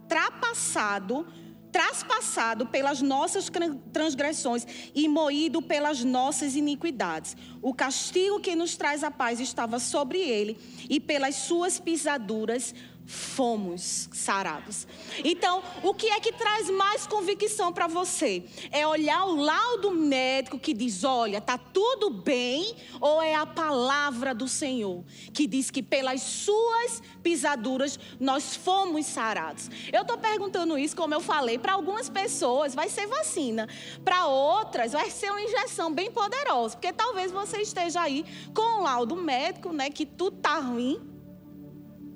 trapassado, 0.09 1.27
traspassado 1.71 2.67
pelas 2.67 3.01
nossas 3.01 3.49
transgressões 3.93 4.67
e 4.93 5.07
moído 5.09 5.63
pelas 5.63 6.03
nossas 6.03 6.57
iniquidades. 6.57 7.37
O 7.63 7.73
castigo 7.73 8.41
que 8.41 8.57
nos 8.57 8.77
traz 8.77 9.05
a 9.05 9.11
paz 9.11 9.39
estava 9.39 9.79
sobre 9.79 10.19
ele, 10.19 10.59
e 10.89 10.99
pelas 10.99 11.37
suas 11.37 11.79
pisaduras 11.79 12.75
fomos 13.11 14.09
sarados. 14.13 14.87
Então, 15.25 15.65
o 15.83 15.93
que 15.93 16.09
é 16.11 16.21
que 16.21 16.33
traz 16.33 16.71
mais 16.71 17.09
convicção 17.09 17.73
para 17.73 17.89
você? 17.89 18.45
É 18.71 18.87
olhar 18.87 19.25
o 19.25 19.35
laudo 19.35 19.91
médico 19.91 20.61
que 20.61 20.73
diz: 20.73 21.03
olha, 21.03 21.41
tá 21.41 21.59
tudo 21.59 22.09
bem, 22.09 22.73
ou 23.01 23.21
é 23.21 23.35
a 23.35 23.45
palavra 23.45 24.33
do 24.33 24.47
Senhor 24.47 25.05
que 25.35 25.49
diz 25.49 25.71
que 25.73 25.83
pelas 25.83 26.23
suas 26.23 27.03
pisaduras 27.21 27.99
nós 28.21 28.55
fomos 28.55 29.07
sarados? 29.07 29.69
Eu 29.93 30.03
estou 30.03 30.17
perguntando 30.17 30.79
isso, 30.79 30.95
como 30.95 31.13
eu 31.13 31.21
falei, 31.21 31.59
para 31.59 31.73
algumas 31.73 32.09
pessoas 32.09 32.77
vai 32.77 32.89
ser 32.89 33.09
vacina, 33.09 33.69
para 34.05 34.27
outras 34.29 34.93
vai 34.93 35.11
ser 35.11 35.31
uma 35.31 35.43
injeção 35.43 35.93
bem 35.93 36.13
poderosa, 36.13 36.77
porque 36.77 36.93
talvez 36.93 37.33
você 37.33 37.61
esteja 37.61 38.03
aí 38.03 38.25
com 38.55 38.79
o 38.79 38.83
laudo 38.85 39.17
médico, 39.17 39.73
né, 39.73 39.91
que 39.91 40.07
tudo 40.07 40.37
tá 40.37 40.61
ruim 40.61 41.10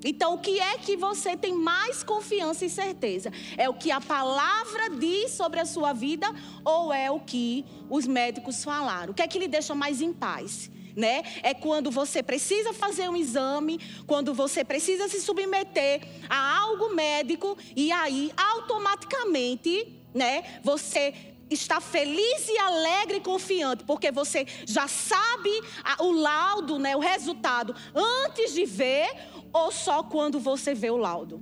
então, 0.05 0.35
o 0.35 0.37
que 0.37 0.59
é 0.59 0.77
que 0.77 0.95
você 0.95 1.35
tem 1.35 1.51
mais 1.55 2.03
confiança 2.03 2.63
e 2.63 2.69
certeza? 2.69 3.31
É 3.57 3.67
o 3.67 3.73
que 3.73 3.89
a 3.89 3.99
palavra 3.99 4.91
diz 4.91 5.31
sobre 5.31 5.59
a 5.59 5.65
sua 5.65 5.93
vida 5.93 6.27
ou 6.63 6.93
é 6.93 7.09
o 7.09 7.19
que 7.19 7.65
os 7.89 8.05
médicos 8.05 8.63
falaram? 8.63 9.11
O 9.11 9.15
que 9.15 9.23
é 9.23 9.27
que 9.27 9.39
lhe 9.39 9.47
deixa 9.47 9.73
mais 9.73 10.01
em 10.01 10.13
paz? 10.13 10.69
Né? 10.95 11.23
É 11.41 11.55
quando 11.55 11.89
você 11.89 12.21
precisa 12.21 12.71
fazer 12.71 13.09
um 13.09 13.15
exame, 13.15 13.79
quando 14.05 14.31
você 14.31 14.63
precisa 14.63 15.09
se 15.09 15.19
submeter 15.19 16.01
a 16.29 16.59
algo 16.59 16.93
médico 16.93 17.57
e 17.75 17.91
aí 17.91 18.31
automaticamente, 18.37 19.91
né, 20.13 20.61
você 20.63 21.13
está 21.49 21.79
feliz 21.79 22.47
e 22.47 22.57
alegre 22.57 23.17
e 23.17 23.21
confiante, 23.21 23.83
porque 23.83 24.11
você 24.11 24.45
já 24.65 24.87
sabe 24.87 25.51
o 25.99 26.11
laudo, 26.11 26.79
né, 26.79 26.95
o 26.95 26.99
resultado 26.99 27.75
antes 27.93 28.53
de 28.53 28.65
ver, 28.65 29.07
ou 29.55 29.71
só 29.71 30.03
quando 30.03 30.37
você 30.37 30.73
vê 30.73 30.89
o 30.89 30.97
laudo? 30.97 31.41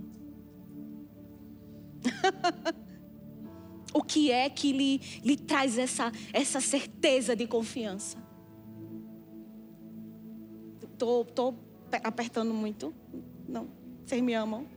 o 3.91 4.03
que 4.03 4.31
é 4.31 4.47
que 4.51 4.71
lhe, 4.71 5.01
lhe 5.23 5.35
traz 5.35 5.79
essa, 5.79 6.11
essa 6.31 6.61
certeza 6.61 7.35
de 7.35 7.47
confiança? 7.47 8.23
Tô, 10.95 11.25
tô 11.25 11.55
apertando 12.03 12.53
muito? 12.53 12.93
Não. 13.49 13.67
Vocês 14.05 14.21
me 14.21 14.35
amam? 14.35 14.67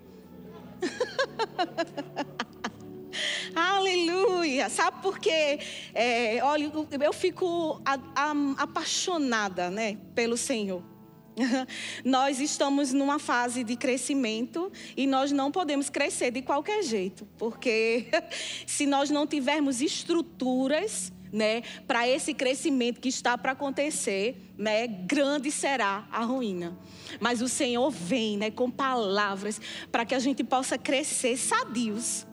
Aleluia! 3.54 4.70
Sabe 4.70 5.02
por 5.02 5.18
quê? 5.18 5.58
É, 5.92 6.42
olha, 6.42 6.72
eu 7.04 7.12
fico 7.12 7.82
a, 7.84 7.98
a, 8.14 8.32
apaixonada 8.62 9.70
né, 9.70 9.98
pelo 10.14 10.38
Senhor. 10.38 10.95
nós 12.04 12.40
estamos 12.40 12.92
numa 12.92 13.18
fase 13.18 13.62
de 13.62 13.76
crescimento 13.76 14.70
e 14.96 15.06
nós 15.06 15.32
não 15.32 15.50
podemos 15.50 15.90
crescer 15.90 16.30
de 16.30 16.42
qualquer 16.42 16.82
jeito, 16.82 17.26
porque 17.38 18.06
se 18.66 18.86
nós 18.86 19.10
não 19.10 19.26
tivermos 19.26 19.80
estruturas, 19.80 21.12
né, 21.32 21.62
para 21.86 22.08
esse 22.08 22.32
crescimento 22.32 23.00
que 23.00 23.08
está 23.08 23.36
para 23.36 23.52
acontecer, 23.52 24.36
né, 24.56 24.86
grande 24.86 25.50
será 25.50 26.06
a 26.10 26.24
ruína. 26.24 26.78
Mas 27.20 27.42
o 27.42 27.48
Senhor 27.48 27.90
vem, 27.90 28.36
né, 28.36 28.50
com 28.50 28.70
palavras 28.70 29.60
para 29.90 30.06
que 30.06 30.14
a 30.14 30.18
gente 30.18 30.42
possa 30.42 30.78
crescer 30.78 31.36
sadios 31.36 32.26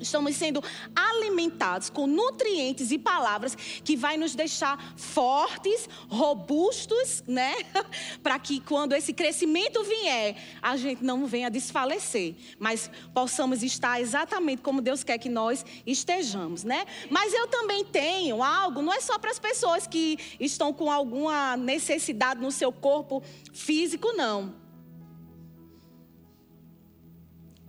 Estamos 0.00 0.36
sendo 0.36 0.62
alimentados 0.94 1.90
com 1.90 2.06
nutrientes 2.06 2.90
e 2.90 2.98
palavras 2.98 3.54
que 3.54 3.96
vai 3.96 4.16
nos 4.16 4.34
deixar 4.34 4.94
fortes, 4.96 5.88
robustos, 6.08 7.22
né? 7.26 7.54
Para 8.22 8.38
que 8.38 8.60
quando 8.60 8.92
esse 8.94 9.12
crescimento 9.12 9.82
vier, 9.84 10.36
a 10.60 10.76
gente 10.76 11.02
não 11.02 11.26
venha 11.26 11.50
desfalecer, 11.50 12.34
mas 12.58 12.90
possamos 13.12 13.62
estar 13.62 14.00
exatamente 14.00 14.62
como 14.62 14.80
Deus 14.80 15.04
quer 15.04 15.18
que 15.18 15.28
nós 15.28 15.64
estejamos, 15.86 16.64
né? 16.64 16.84
Mas 17.10 17.32
eu 17.32 17.46
também 17.48 17.84
tenho 17.84 18.42
algo, 18.42 18.82
não 18.82 18.92
é 18.92 19.00
só 19.00 19.18
para 19.18 19.30
as 19.30 19.38
pessoas 19.38 19.86
que 19.86 20.18
estão 20.40 20.72
com 20.72 20.90
alguma 20.90 21.56
necessidade 21.56 22.40
no 22.40 22.50
seu 22.50 22.72
corpo 22.72 23.22
físico, 23.52 24.12
não. 24.12 24.63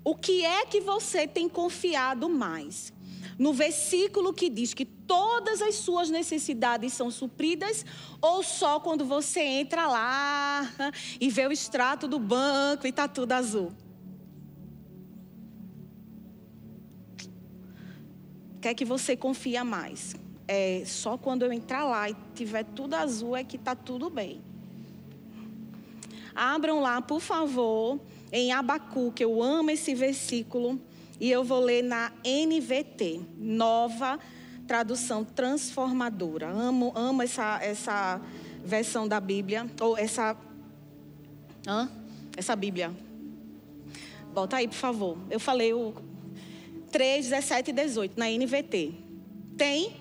O 0.05 0.13
que 0.13 0.45
é 0.45 0.67
que 0.67 0.79
você 0.79 1.27
tem 1.27 1.49
confiado 1.49 2.29
mais? 2.29 2.93
No 3.39 3.51
versículo 3.51 4.31
que 4.31 4.51
diz 4.51 4.71
que 4.71 4.85
todas 4.85 5.63
as 5.63 5.75
suas 5.75 6.11
necessidades 6.11 6.93
são 6.93 7.09
supridas, 7.09 7.83
ou 8.21 8.43
só 8.43 8.79
quando 8.79 9.03
você 9.03 9.41
entra 9.41 9.87
lá 9.87 10.71
e 11.19 11.27
vê 11.27 11.47
o 11.47 11.51
extrato 11.51 12.07
do 12.07 12.19
banco 12.19 12.85
e 12.85 12.91
está 12.91 13.07
tudo 13.07 13.31
azul? 13.31 13.73
O 18.53 18.59
que 18.61 18.67
é 18.67 18.75
que 18.75 18.85
você 18.85 19.17
confia 19.17 19.63
mais? 19.63 20.15
É 20.47 20.83
só 20.85 21.17
quando 21.17 21.41
eu 21.41 21.51
entrar 21.51 21.83
lá 21.83 22.11
e 22.11 22.15
tiver 22.35 22.63
tudo 22.63 22.93
azul 22.93 23.35
é 23.35 23.43
que 23.43 23.55
está 23.55 23.75
tudo 23.75 24.11
bem. 24.11 24.39
Abram 26.35 26.79
lá, 26.79 27.01
por 27.01 27.19
favor, 27.19 27.99
em 28.31 28.51
Abacuque, 28.51 29.23
eu 29.23 29.41
amo 29.41 29.71
esse 29.71 29.93
versículo, 29.95 30.79
e 31.19 31.31
eu 31.31 31.43
vou 31.43 31.59
ler 31.59 31.83
na 31.83 32.11
NVT, 32.25 33.21
nova 33.37 34.19
tradução 34.67 35.23
transformadora. 35.23 36.49
Amo, 36.49 36.91
amo 36.95 37.21
essa, 37.21 37.59
essa 37.61 38.21
versão 38.63 39.07
da 39.07 39.19
Bíblia, 39.19 39.69
ou 39.79 39.97
essa. 39.97 40.35
Hã? 41.67 41.89
Essa 42.35 42.55
Bíblia. 42.55 42.91
Bota 44.33 44.57
aí, 44.57 44.67
por 44.67 44.75
favor. 44.75 45.17
Eu 45.29 45.39
falei 45.39 45.73
o 45.73 45.93
3, 46.91 47.29
17 47.29 47.69
e 47.69 47.73
18 47.73 48.19
na 48.19 48.29
NVT. 48.29 48.93
Tem? 49.57 49.95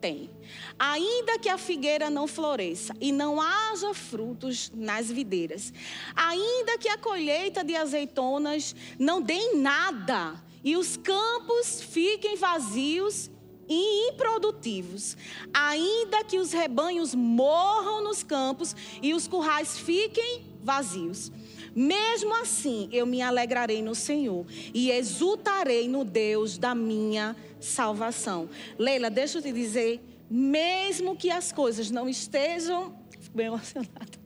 Tem. 0.00 0.35
Ainda 0.78 1.38
que 1.38 1.48
a 1.48 1.58
figueira 1.58 2.10
não 2.10 2.26
floresça 2.26 2.94
e 3.00 3.12
não 3.12 3.40
haja 3.40 3.94
frutos 3.94 4.70
nas 4.74 5.10
videiras, 5.10 5.72
ainda 6.14 6.78
que 6.78 6.88
a 6.88 6.98
colheita 6.98 7.64
de 7.64 7.74
azeitonas 7.74 8.74
não 8.98 9.20
dê 9.20 9.54
nada 9.54 10.42
e 10.62 10.76
os 10.76 10.96
campos 10.96 11.80
fiquem 11.80 12.36
vazios 12.36 13.30
e 13.68 14.10
improdutivos, 14.10 15.16
ainda 15.52 16.24
que 16.24 16.38
os 16.38 16.52
rebanhos 16.52 17.14
morram 17.14 18.02
nos 18.02 18.22
campos 18.22 18.74
e 19.02 19.12
os 19.14 19.26
currais 19.26 19.78
fiquem 19.78 20.44
vazios. 20.62 21.30
Mesmo 21.74 22.34
assim, 22.34 22.88
eu 22.90 23.04
me 23.06 23.20
alegrarei 23.20 23.82
no 23.82 23.94
Senhor 23.94 24.46
e 24.72 24.90
exultarei 24.90 25.88
no 25.88 26.04
Deus 26.04 26.56
da 26.56 26.74
minha 26.74 27.36
salvação. 27.60 28.48
Leila, 28.78 29.10
deixa 29.10 29.38
eu 29.38 29.42
te 29.42 29.52
dizer 29.52 30.00
mesmo 30.30 31.16
que 31.16 31.30
as 31.30 31.52
coisas 31.52 31.90
não 31.90 32.08
estejam, 32.08 32.96
fico 33.20 33.34
bem 33.36 33.46
emocionada, 33.46 34.18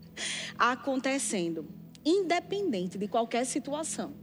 acontecendo, 0.58 1.66
independente 2.04 2.98
de 2.98 3.06
qualquer 3.06 3.44
situação, 3.44 4.14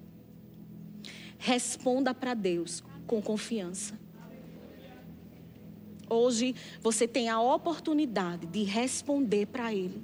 responda 1.38 2.14
para 2.14 2.34
Deus 2.34 2.84
com 3.06 3.22
confiança. 3.22 4.00
Hoje 6.10 6.56
você 6.82 7.08
tem 7.08 7.30
a 7.30 7.40
oportunidade 7.42 8.48
de 8.48 8.64
responder 8.64 9.46
para 9.48 9.74
Ele. 9.74 10.02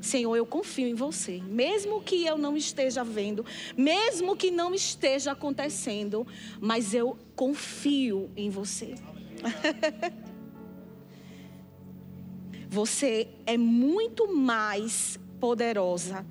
Senhor, 0.00 0.34
eu 0.34 0.46
confio 0.46 0.88
em 0.88 0.94
você, 0.94 1.42
mesmo 1.42 2.00
que 2.00 2.24
eu 2.24 2.38
não 2.38 2.56
esteja 2.56 3.04
vendo, 3.04 3.44
mesmo 3.76 4.34
que 4.34 4.50
não 4.50 4.74
esteja 4.74 5.32
acontecendo, 5.32 6.26
mas 6.58 6.94
eu 6.94 7.18
confio 7.36 8.30
em 8.34 8.48
você. 8.48 8.94
Você 12.70 13.26
é 13.46 13.58
muito 13.58 14.32
mais 14.32 15.18
poderosa 15.40 16.24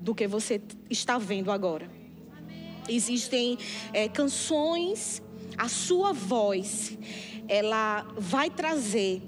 do 0.00 0.14
que 0.14 0.26
você 0.26 0.58
está 0.88 1.18
vendo 1.18 1.52
agora. 1.52 1.86
Existem 2.88 3.58
é, 3.92 4.08
canções, 4.08 5.22
a 5.58 5.68
sua 5.68 6.14
voz, 6.14 6.96
ela 7.46 8.06
vai 8.16 8.48
trazer 8.48 9.22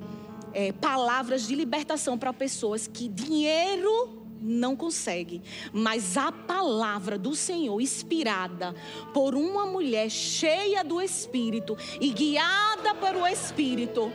é, 0.55 0.72
palavras 0.72 1.46
de 1.46 1.55
libertação 1.55 2.16
para 2.16 2.33
pessoas 2.33 2.87
que 2.87 3.09
dinheiro 3.09 4.24
não 4.40 4.74
consegue, 4.74 5.42
mas 5.70 6.16
a 6.16 6.33
palavra 6.33 7.18
do 7.18 7.35
Senhor, 7.35 7.79
inspirada 7.79 8.74
por 9.12 9.35
uma 9.35 9.66
mulher 9.66 10.11
cheia 10.11 10.83
do 10.83 11.00
Espírito 11.00 11.77
e 12.00 12.11
guiada 12.11 12.94
para 12.94 13.18
o 13.18 13.27
Espírito, 13.27 14.11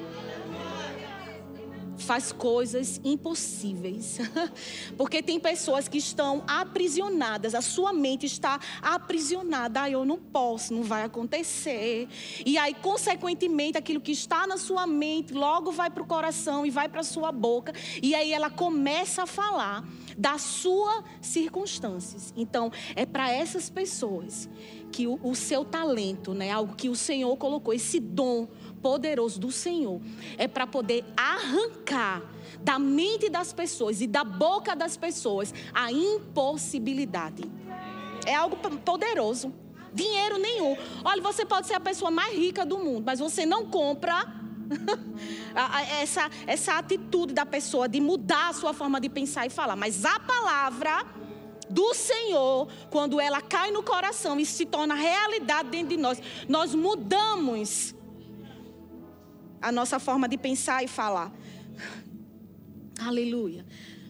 faz 2.10 2.32
coisas 2.32 3.00
impossíveis. 3.04 4.18
Porque 4.98 5.22
tem 5.22 5.40
pessoas 5.40 5.88
que 5.88 6.00
estão 6.00 6.44
aprisionadas, 6.48 7.54
a 7.54 7.62
sua 7.62 7.94
mente 7.94 8.26
está 8.26 8.60
aprisionada. 8.82 9.84
Ah, 9.84 9.92
eu 9.92 10.04
não 10.04 10.18
posso, 10.18 10.74
não 10.74 10.82
vai 10.82 11.04
acontecer. 11.04 12.08
E 12.44 12.58
aí, 12.58 12.74
consequentemente, 12.74 13.78
aquilo 13.78 14.02
que 14.02 14.12
está 14.12 14.48
na 14.48 14.58
sua 14.58 14.88
mente 14.88 15.36
logo 15.36 15.72
vai 15.72 15.92
para 15.92 16.02
o 16.02 16.06
coração 16.08 16.66
e 16.66 16.72
vai 16.72 16.90
para 16.90 17.02
a 17.02 17.04
sua 17.04 17.32
boca. 17.32 17.74
E 18.02 18.16
aí 18.16 18.34
ela 18.34 18.50
começa 18.50 19.22
a 19.22 19.28
falar 19.28 19.88
das 20.18 20.42
suas 20.42 21.04
circunstâncias. 21.22 22.34
Então, 22.36 22.72
é 22.96 23.06
para 23.06 23.32
essas 23.32 23.70
pessoas 23.70 24.50
que 24.92 25.08
o, 25.08 25.20
o 25.24 25.36
seu 25.36 25.64
talento, 25.64 26.34
né, 26.34 26.52
algo 26.52 26.76
que 26.76 26.90
o 26.90 26.96
Senhor 26.96 27.38
colocou, 27.38 27.74
esse 27.74 28.00
dom 28.00 28.48
poderoso 28.82 29.40
do 29.40 29.52
Senhor, 29.52 30.02
é 30.38 30.48
para 30.48 30.66
poder 30.66 31.04
arrancar 31.16 32.22
da 32.62 32.78
mente 32.78 33.30
das 33.30 33.54
pessoas 33.54 34.02
e 34.02 34.08
da 34.08 34.24
boca 34.24 34.76
das 34.76 34.98
pessoas 34.98 35.54
a 35.74 35.92
impossibilidade. 35.92 37.44
É 38.26 38.36
algo 38.36 38.58
poderoso. 38.80 39.54
Dinheiro 39.94 40.38
nenhum. 40.38 40.78
Olha, 41.04 41.22
você 41.22 41.46
pode 41.46 41.68
ser 41.68 41.74
a 41.74 41.80
pessoa 41.80 42.12
mais 42.12 42.34
rica 42.36 42.66
do 42.66 42.78
mundo, 42.78 43.04
mas 43.06 43.20
você 43.20 43.46
não 43.46 43.66
compra 43.66 44.24
essa, 46.02 46.30
essa 46.46 46.74
atitude 46.78 47.34
da 47.34 47.46
pessoa 47.46 47.88
de 47.88 48.00
mudar 48.00 48.50
a 48.50 48.54
sua 48.54 48.74
forma 48.74 49.02
de 49.02 49.10
pensar 49.10 49.48
e 49.48 49.50
falar. 49.50 49.76
Mas 49.76 50.06
a 50.06 50.20
palavra 50.20 51.06
do 51.70 51.94
Senhor, 51.94 52.68
quando 52.90 53.20
ela 53.20 53.42
cai 53.42 53.72
no 53.72 53.84
coração 53.84 54.40
e 54.40 54.46
se 54.46 54.66
torna 54.66 54.96
realidade 54.96 55.70
dentro 55.70 55.90
de 55.90 55.98
nós, 55.98 56.22
nós 56.48 56.74
mudamos 56.74 57.96
a 59.62 59.72
nossa 59.72 60.00
forma 60.00 60.28
de 60.28 60.38
pensar 60.38 60.84
e 60.84 60.88
falar. 60.88 61.32
Aleluia. 63.00 63.66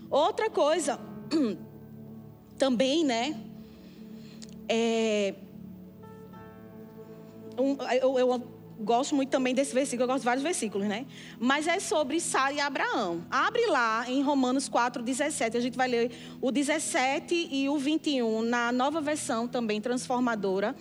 Outra 0.10 0.50
coisa, 0.50 1.00
também, 2.58 3.04
né? 3.04 3.40
É, 4.68 5.34
um, 7.58 7.78
eu, 8.02 8.20
eu 8.20 8.60
gosto 8.80 9.14
muito 9.14 9.30
também 9.30 9.54
desse 9.54 9.74
versículo, 9.74 10.04
eu 10.04 10.08
gosto 10.08 10.22
de 10.22 10.26
vários 10.26 10.44
versículos, 10.44 10.88
né? 10.88 11.06
Mas 11.40 11.68
é 11.68 11.80
sobre 11.80 12.20
Sara 12.20 12.54
e 12.54 12.60
Abraão. 12.60 13.26
Abre 13.30 13.66
lá 13.68 14.10
em 14.10 14.22
Romanos 14.22 14.70
4, 14.70 15.04
17. 15.04 15.58
A 15.58 15.60
gente 15.60 15.76
vai 15.78 15.88
ler 15.88 16.12
o 16.42 16.52
17 16.52 17.50
e 17.52 17.68
o 17.68 17.78
21 17.78 18.42
na 18.44 18.72
nova 18.72 19.02
versão 19.02 19.48
também 19.48 19.82
transformadora. 19.82 20.76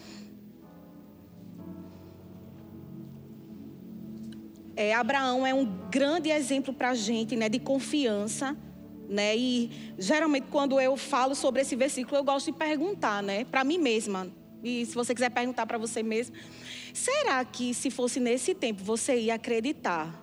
É, 4.80 4.94
Abraão 4.94 5.44
é 5.44 5.52
um 5.52 5.64
grande 5.90 6.30
exemplo 6.30 6.72
para 6.72 6.90
a 6.90 6.94
gente, 6.94 7.34
né, 7.34 7.48
de 7.48 7.58
confiança, 7.58 8.56
né? 9.08 9.36
E 9.36 9.92
geralmente 9.98 10.46
quando 10.52 10.80
eu 10.80 10.96
falo 10.96 11.34
sobre 11.34 11.62
esse 11.62 11.74
versículo, 11.74 12.16
eu 12.16 12.22
gosto 12.22 12.52
de 12.52 12.56
perguntar, 12.56 13.20
né, 13.20 13.44
para 13.44 13.64
mim 13.64 13.76
mesma. 13.76 14.28
E 14.62 14.86
se 14.86 14.94
você 14.94 15.12
quiser 15.16 15.30
perguntar 15.30 15.66
para 15.66 15.78
você 15.78 16.00
mesmo, 16.00 16.36
será 16.94 17.44
que 17.44 17.74
se 17.74 17.90
fosse 17.90 18.20
nesse 18.20 18.54
tempo 18.54 18.84
você 18.84 19.18
ia 19.18 19.34
acreditar? 19.34 20.14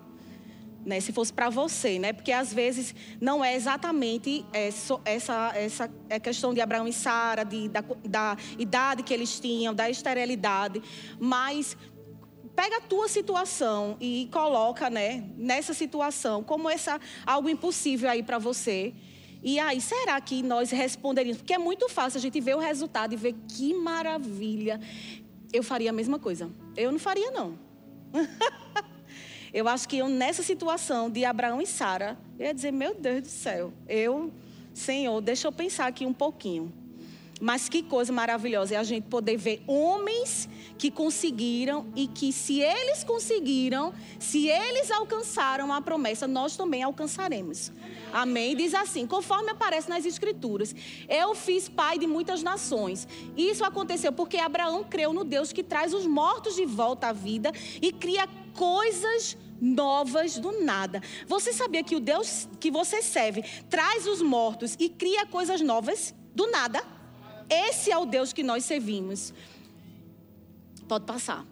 Né, 0.86 1.02
se 1.02 1.12
fosse 1.12 1.34
para 1.34 1.50
você, 1.50 2.00
né? 2.00 2.14
Porque 2.14 2.32
às 2.32 2.54
vezes 2.54 2.96
não 3.20 3.44
é 3.44 3.56
exatamente 3.56 4.46
essa, 4.54 5.02
essa, 5.04 5.52
essa 5.54 5.92
é 6.08 6.18
questão 6.18 6.54
de 6.54 6.62
Abraão 6.62 6.88
e 6.88 6.94
Sara, 6.94 7.44
da, 7.44 7.84
da 8.08 8.38
idade 8.58 9.04
que 9.04 9.14
eles 9.14 9.38
tinham, 9.38 9.74
da 9.74 9.90
esterilidade, 9.90 10.82
mas 11.20 11.76
pega 12.56 12.78
a 12.78 12.82
tua 12.82 13.08
situação 13.08 13.98
e 14.00 14.30
coloca, 14.32 14.90
né, 14.90 15.24
nessa 15.38 15.74
situação, 15.74 16.44
como 16.44 16.70
essa 16.70 17.00
algo 17.26 17.50
impossível 17.50 18.10
aí 18.10 18.24
para 18.24 18.38
você. 18.38 18.94
E 19.44 19.60
aí, 19.60 19.80
será 19.80 20.20
que 20.20 20.42
nós 20.42 20.72
responderíamos? 20.72 21.38
Porque 21.38 21.54
é 21.54 21.58
muito 21.58 21.88
fácil 21.90 22.18
a 22.18 22.22
gente 22.22 22.40
ver 22.42 22.56
o 22.56 22.60
resultado 22.60 23.14
e 23.14 23.18
ver 23.18 23.36
que 23.48 23.74
maravilha. 23.74 24.80
Eu 25.54 25.62
faria 25.62 25.92
a 25.92 25.94
mesma 25.94 26.18
coisa. 26.18 26.50
Eu 26.76 26.92
não 26.92 26.98
faria, 26.98 27.30
não. 27.30 27.60
eu 29.54 29.68
acho 29.68 29.88
que 29.88 29.98
eu, 29.98 30.08
nessa 30.08 30.42
situação 30.42 31.10
de 31.12 31.24
Abraão 31.26 31.62
e 31.62 31.68
Sara, 31.68 32.18
eu 32.40 32.46
ia 32.48 32.54
dizer: 32.54 32.72
Meu 32.72 32.96
Deus 32.96 33.22
do 33.22 33.28
céu, 33.28 33.72
eu, 33.88 34.34
Senhor, 34.74 35.22
deixa 35.22 35.48
eu 35.48 35.52
pensar 35.52 35.86
aqui 35.86 36.06
um 36.06 36.14
pouquinho. 36.14 36.74
Mas 37.40 37.70
que 37.70 37.84
coisa 37.84 38.12
maravilhosa 38.12 38.76
é 38.76 38.78
a 38.78 38.84
gente 38.84 39.04
poder 39.08 39.38
ver 39.38 39.62
homens 39.68 40.50
que 40.78 40.92
conseguiram 40.92 41.86
e 41.96 42.08
que, 42.08 42.32
se 42.34 42.62
eles 42.62 43.04
conseguiram, 43.04 43.94
se 44.20 44.48
eles 44.48 44.92
alcançaram 44.92 45.72
a 45.72 45.82
promessa, 45.82 46.28
nós 46.28 46.56
também 46.56 46.84
alcançaremos. 46.84 47.72
Amém? 48.12 48.56
Diz 48.56 48.74
assim, 48.74 49.06
conforme 49.08 49.52
aparece 49.52 49.90
nas 49.90 50.06
Escrituras: 50.06 50.76
Eu 51.08 51.36
fiz 51.36 51.68
pai 51.70 51.98
de 51.98 52.08
muitas 52.08 52.44
nações. 52.44 53.08
Isso 53.36 53.64
aconteceu 53.64 54.12
porque 54.12 54.38
Abraão 54.38 54.84
creu 54.84 55.14
no 55.14 55.24
Deus 55.24 55.52
que 55.52 55.64
traz 55.64 55.94
os 55.94 56.06
mortos 56.06 56.56
de 56.56 56.66
volta 56.66 57.08
à 57.08 57.14
vida 57.14 57.52
e 57.82 57.92
cria 57.92 58.28
coisas 58.54 59.38
novas 59.60 60.38
do 60.38 60.64
nada. 60.64 61.02
Você 61.28 61.54
sabia 61.54 61.84
que 61.84 61.96
o 61.96 62.00
Deus 62.00 62.48
que 62.60 62.70
você 62.70 63.02
serve 63.02 63.44
traz 63.70 64.08
os 64.08 64.22
mortos 64.22 64.76
e 64.80 64.90
cria 64.90 65.26
coisas 65.26 65.62
novas 65.62 66.14
do 66.34 66.48
nada? 66.48 66.84
Esse 67.50 67.92
é 67.92 67.98
o 67.98 68.06
Deus 68.06 68.34
que 68.34 68.44
nós 68.44 68.66
servimos. 68.66 69.34
Pode 70.88 71.06
passar. 71.06 71.46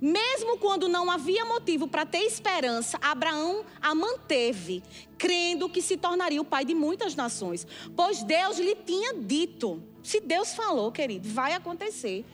Mesmo 0.00 0.58
quando 0.58 0.88
não 0.88 1.10
havia 1.10 1.44
motivo 1.44 1.88
para 1.88 2.06
ter 2.06 2.18
esperança, 2.18 2.98
Abraão 3.00 3.64
a 3.80 3.94
manteve, 3.94 4.82
crendo 5.16 5.68
que 5.68 5.82
se 5.82 5.96
tornaria 5.96 6.40
o 6.40 6.44
pai 6.44 6.64
de 6.64 6.74
muitas 6.74 7.16
nações. 7.16 7.66
Pois 7.96 8.22
Deus 8.22 8.58
lhe 8.58 8.76
tinha 8.76 9.14
dito. 9.14 9.82
Se 10.02 10.20
Deus 10.20 10.54
falou, 10.54 10.92
querido, 10.92 11.28
vai 11.28 11.52
acontecer. 11.52 12.24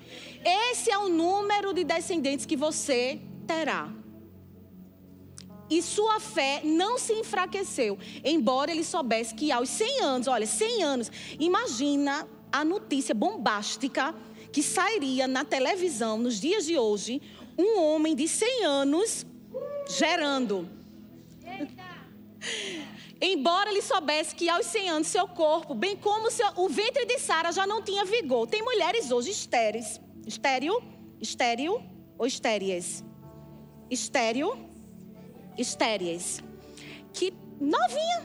Esse 0.44 0.90
é 0.90 0.98
o 0.98 1.08
número 1.08 1.72
de 1.72 1.84
descendentes 1.84 2.44
que 2.44 2.56
você 2.56 3.18
terá. 3.46 3.90
E 5.70 5.80
sua 5.80 6.20
fé 6.20 6.60
não 6.62 6.98
se 6.98 7.14
enfraqueceu, 7.14 7.98
embora 8.22 8.70
ele 8.70 8.84
soubesse 8.84 9.34
que 9.34 9.50
aos 9.50 9.70
100 9.70 10.00
anos, 10.02 10.28
olha, 10.28 10.46
100 10.46 10.82
anos, 10.82 11.10
imagina 11.40 12.28
a 12.52 12.62
notícia 12.62 13.14
bombástica 13.14 14.14
que 14.54 14.62
sairia 14.62 15.26
na 15.26 15.44
televisão 15.44 16.16
nos 16.16 16.40
dias 16.40 16.64
de 16.64 16.78
hoje, 16.78 17.20
um 17.58 17.80
homem 17.80 18.14
de 18.14 18.28
100 18.28 18.64
anos 18.64 19.26
gerando. 19.88 20.68
Embora 23.20 23.68
ele 23.68 23.82
soubesse 23.82 24.32
que 24.32 24.48
aos 24.48 24.66
100 24.66 24.90
anos 24.90 25.08
seu 25.08 25.26
corpo, 25.26 25.74
bem 25.74 25.96
como 25.96 26.30
seu, 26.30 26.46
o 26.54 26.68
ventre 26.68 27.04
de 27.04 27.18
Sara 27.18 27.50
já 27.50 27.66
não 27.66 27.82
tinha 27.82 28.04
vigor. 28.04 28.46
Tem 28.46 28.62
mulheres 28.62 29.10
hoje 29.10 29.32
estéreis. 29.32 30.00
Estéreo? 30.24 30.80
Estéreo 31.20 31.82
ou 32.16 32.24
estéreis? 32.24 33.02
Estéreo 33.90 34.56
estéreis, 35.58 36.40
que 37.12 37.32
novinha, 37.60 38.22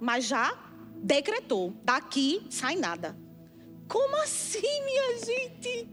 mas 0.00 0.24
já 0.24 0.58
decretou: 0.96 1.74
daqui 1.84 2.46
sai 2.48 2.76
nada. 2.76 3.27
Como 3.88 4.22
assim, 4.22 4.84
minha 4.84 5.18
gente? 5.24 5.88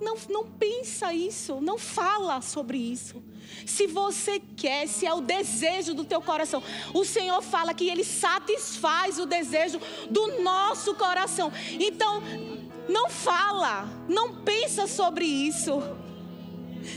Não, 0.00 0.16
não 0.30 0.44
pensa 0.46 1.12
isso, 1.12 1.60
não 1.60 1.76
fala 1.76 2.40
sobre 2.40 2.78
isso. 2.78 3.22
Se 3.66 3.86
você 3.86 4.40
quer, 4.56 4.86
se 4.86 5.04
é 5.06 5.12
o 5.12 5.20
desejo 5.20 5.92
do 5.92 6.04
teu 6.04 6.22
coração, 6.22 6.62
o 6.94 7.04
Senhor 7.04 7.42
fala 7.42 7.74
que 7.74 7.88
Ele 7.88 8.04
satisfaz 8.04 9.18
o 9.18 9.26
desejo 9.26 9.80
do 10.08 10.40
nosso 10.40 10.94
coração. 10.94 11.52
Então, 11.72 12.22
não 12.88 13.10
fala, 13.10 13.88
não 14.08 14.42
pensa 14.42 14.86
sobre 14.86 15.24
isso. 15.24 15.82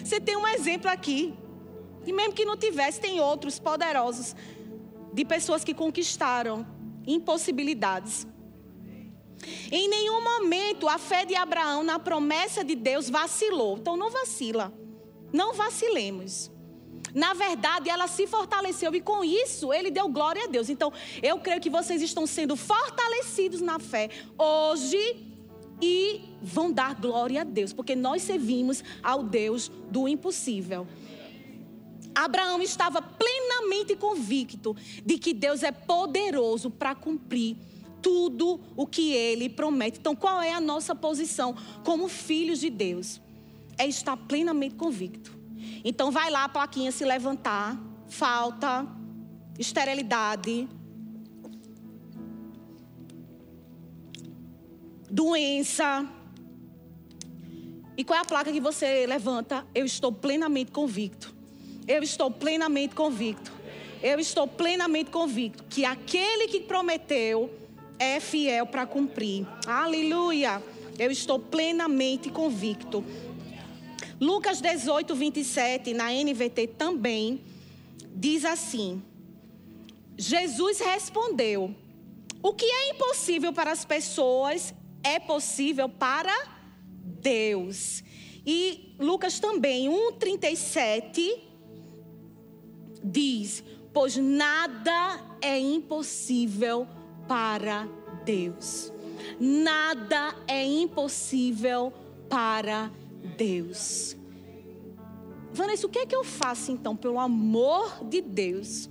Você 0.03 0.19
tem 0.21 0.37
um 0.37 0.47
exemplo 0.47 0.89
aqui. 0.89 1.33
E 2.05 2.13
mesmo 2.13 2.33
que 2.33 2.45
não 2.45 2.57
tivesse, 2.57 2.99
tem 2.99 3.19
outros 3.19 3.59
poderosos 3.59 4.35
de 5.13 5.25
pessoas 5.25 5.63
que 5.63 5.73
conquistaram 5.73 6.65
impossibilidades. 7.05 8.27
Em 9.71 9.87
nenhum 9.87 10.23
momento 10.23 10.87
a 10.87 10.97
fé 10.97 11.25
de 11.25 11.35
Abraão 11.35 11.83
na 11.83 11.99
promessa 11.99 12.63
de 12.63 12.75
Deus 12.75 13.09
vacilou. 13.09 13.77
Então 13.77 13.97
não 13.97 14.09
vacila. 14.09 14.73
Não 15.31 15.53
vacilemos. 15.53 16.51
Na 17.13 17.33
verdade, 17.33 17.89
ela 17.89 18.07
se 18.07 18.25
fortaleceu 18.25 18.93
e 18.95 19.01
com 19.01 19.23
isso 19.23 19.73
ele 19.73 19.91
deu 19.91 20.07
glória 20.07 20.45
a 20.45 20.47
Deus. 20.47 20.69
Então, 20.69 20.93
eu 21.21 21.39
creio 21.39 21.59
que 21.59 21.69
vocês 21.69 22.01
estão 22.01 22.25
sendo 22.25 22.55
fortalecidos 22.55 23.59
na 23.59 23.79
fé 23.79 24.09
hoje 24.37 25.27
e 25.81 26.21
vão 26.41 26.71
dar 26.71 26.95
glória 26.95 27.41
a 27.41 27.43
Deus, 27.43 27.73
porque 27.73 27.95
nós 27.95 28.21
servimos 28.21 28.83
ao 29.03 29.23
Deus 29.23 29.69
do 29.89 30.07
impossível. 30.07 30.87
Abraão 32.13 32.61
estava 32.61 33.01
plenamente 33.01 33.95
convicto 33.95 34.75
de 35.05 35.17
que 35.17 35.33
Deus 35.33 35.63
é 35.63 35.71
poderoso 35.71 36.69
para 36.69 36.93
cumprir 36.93 37.57
tudo 38.01 38.59
o 38.75 38.85
que 38.87 39.13
ele 39.13 39.49
promete. 39.49 39.99
Então, 39.99 40.15
qual 40.15 40.41
é 40.41 40.51
a 40.51 40.59
nossa 40.61 40.95
posição 40.95 41.55
como 41.83 42.07
filhos 42.07 42.59
de 42.59 42.69
Deus? 42.69 43.21
É 43.77 43.87
estar 43.87 44.15
plenamente 44.15 44.75
convicto 44.75 45.31
Então 45.83 46.11
vai 46.11 46.29
lá 46.29 46.43
a 46.43 46.49
plaquinha 46.49 46.91
se 46.91 47.03
levantar. 47.05 47.79
Falta, 48.07 48.85
esterilidade, 49.57 50.67
doença. 55.09 56.07
E 57.97 58.03
qual 58.03 58.17
é 58.17 58.21
a 58.21 58.25
placa 58.25 58.51
que 58.51 58.61
você 58.61 59.05
levanta? 59.05 59.65
Eu 59.75 59.85
estou 59.85 60.11
plenamente 60.11 60.71
convicto. 60.71 61.33
Eu 61.87 62.01
estou 62.01 62.31
plenamente 62.31 62.95
convicto. 62.95 63.51
Eu 64.01 64.19
estou 64.19 64.47
plenamente 64.47 65.11
convicto 65.11 65.63
que 65.69 65.85
aquele 65.85 66.47
que 66.47 66.61
prometeu 66.61 67.60
é 68.01 68.19
fiel 68.19 68.65
para 68.65 68.87
cumprir. 68.87 69.45
Aleluia. 69.67 70.61
Eu 70.97 71.11
estou 71.11 71.37
plenamente 71.37 72.31
convicto. 72.31 73.05
Lucas 74.19 74.59
18, 74.59 75.13
27, 75.13 75.93
na 75.93 76.11
NVT 76.11 76.67
também, 76.67 77.41
diz 78.15 78.43
assim: 78.43 79.03
Jesus 80.17 80.79
respondeu: 80.79 81.75
O 82.41 82.53
que 82.53 82.65
é 82.65 82.89
impossível 82.89 83.53
para 83.53 83.71
as 83.71 83.85
pessoas 83.85 84.73
é 85.03 85.19
possível 85.19 85.87
para 85.87 86.35
Deus. 87.21 88.03
E 88.43 88.95
Lucas 88.99 89.39
também, 89.39 89.87
1,37, 89.87 91.39
diz: 93.03 93.63
Pois 93.93 94.17
nada 94.17 95.37
é 95.39 95.59
impossível 95.59 96.87
para 96.87 97.00
Deus. 98.25 98.91
Nada 99.39 100.35
é 100.47 100.63
impossível 100.65 101.93
para 102.29 102.91
Deus. 103.37 104.15
Vanessa, 105.53 105.85
o 105.85 105.89
que 105.89 105.99
é 105.99 106.05
que 106.05 106.15
eu 106.15 106.23
faço 106.23 106.71
então, 106.71 106.95
pelo 106.95 107.19
amor 107.19 108.05
de 108.05 108.21
Deus? 108.21 108.89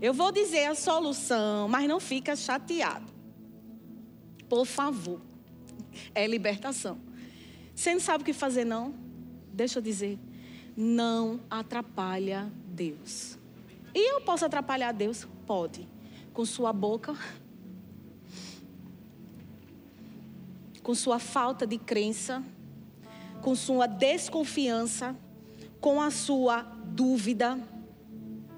Eu 0.00 0.12
vou 0.12 0.32
dizer 0.32 0.66
a 0.66 0.74
solução, 0.74 1.68
mas 1.68 1.88
não 1.88 2.00
fica 2.00 2.34
chateado. 2.34 3.12
Por 4.48 4.64
favor. 4.64 5.20
É 6.14 6.26
libertação. 6.26 6.98
Você 7.74 7.92
não 7.92 8.00
sabe 8.00 8.22
o 8.22 8.24
que 8.24 8.32
fazer, 8.32 8.64
não? 8.64 8.94
Deixa 9.52 9.78
eu 9.78 9.82
dizer. 9.82 10.18
Não 10.76 11.40
atrapalha 11.50 12.50
Deus. 12.66 13.38
E 13.94 14.14
eu 14.14 14.20
posso 14.20 14.44
atrapalhar 14.44 14.92
Deus? 14.92 15.26
Pode. 15.46 15.88
Com 16.38 16.44
sua 16.44 16.72
boca, 16.72 17.16
com 20.84 20.94
sua 20.94 21.18
falta 21.18 21.66
de 21.66 21.78
crença, 21.78 22.44
com 23.42 23.56
sua 23.56 23.88
desconfiança, 23.88 25.16
com 25.80 26.00
a 26.00 26.12
sua 26.12 26.62
dúvida. 26.84 27.58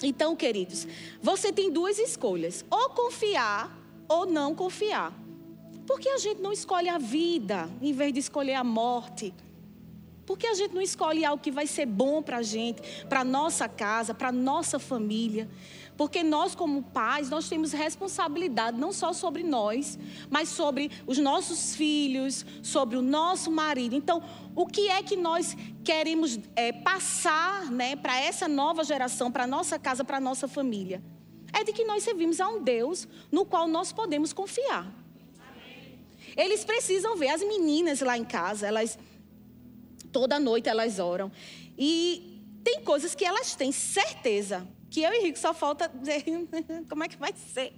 Então, 0.02 0.36
queridos, 0.36 0.86
você 1.22 1.50
tem 1.50 1.72
duas 1.72 1.98
escolhas: 1.98 2.66
ou 2.70 2.90
confiar 2.90 3.74
ou 4.06 4.26
não 4.26 4.54
confiar. 4.54 5.18
Porque 5.86 6.10
a 6.10 6.18
gente 6.18 6.42
não 6.42 6.52
escolhe 6.52 6.90
a 6.90 6.98
vida 6.98 7.66
em 7.80 7.94
vez 7.94 8.12
de 8.12 8.20
escolher 8.20 8.56
a 8.56 8.62
morte? 8.62 9.32
Porque 10.26 10.46
a 10.46 10.52
gente 10.52 10.74
não 10.74 10.82
escolhe 10.82 11.24
algo 11.24 11.42
que 11.42 11.50
vai 11.50 11.66
ser 11.66 11.86
bom 11.86 12.22
para 12.22 12.36
a 12.36 12.42
gente, 12.42 12.82
para 13.06 13.24
nossa 13.24 13.66
casa, 13.66 14.12
para 14.12 14.30
nossa 14.30 14.78
família? 14.78 15.48
Porque 16.00 16.22
nós, 16.22 16.54
como 16.54 16.82
pais, 16.82 17.28
nós 17.28 17.46
temos 17.46 17.72
responsabilidade 17.72 18.80
não 18.80 18.90
só 18.90 19.12
sobre 19.12 19.42
nós, 19.42 19.98
mas 20.30 20.48
sobre 20.48 20.90
os 21.06 21.18
nossos 21.18 21.76
filhos, 21.76 22.46
sobre 22.62 22.96
o 22.96 23.02
nosso 23.02 23.50
marido. 23.50 23.94
Então, 23.94 24.22
o 24.56 24.64
que 24.64 24.88
é 24.88 25.02
que 25.02 25.14
nós 25.14 25.54
queremos 25.84 26.38
é, 26.56 26.72
passar 26.72 27.70
né, 27.70 27.96
para 27.96 28.18
essa 28.18 28.48
nova 28.48 28.82
geração, 28.82 29.30
para 29.30 29.44
a 29.44 29.46
nossa 29.46 29.78
casa, 29.78 30.02
para 30.02 30.16
a 30.16 30.20
nossa 30.20 30.48
família? 30.48 31.02
É 31.52 31.62
de 31.64 31.70
que 31.70 31.84
nós 31.84 32.02
servimos 32.02 32.40
a 32.40 32.48
um 32.48 32.62
Deus 32.62 33.06
no 33.30 33.44
qual 33.44 33.68
nós 33.68 33.92
podemos 33.92 34.32
confiar. 34.32 34.90
Eles 36.34 36.64
precisam 36.64 37.14
ver 37.14 37.28
as 37.28 37.42
meninas 37.42 38.00
lá 38.00 38.16
em 38.16 38.24
casa, 38.24 38.66
elas 38.66 38.98
toda 40.10 40.40
noite 40.40 40.66
elas 40.66 40.98
oram. 40.98 41.30
E 41.76 42.42
tem 42.64 42.80
coisas 42.80 43.14
que 43.14 43.22
elas 43.22 43.54
têm 43.54 43.70
certeza 43.70 44.66
que 44.90 45.02
eu 45.02 45.12
e 45.12 45.22
Rico 45.22 45.38
só 45.38 45.54
falta 45.54 45.88
dizer 45.88 46.24
como 46.90 47.04
é 47.04 47.08
que 47.08 47.16
vai 47.16 47.32
ser. 47.32 47.72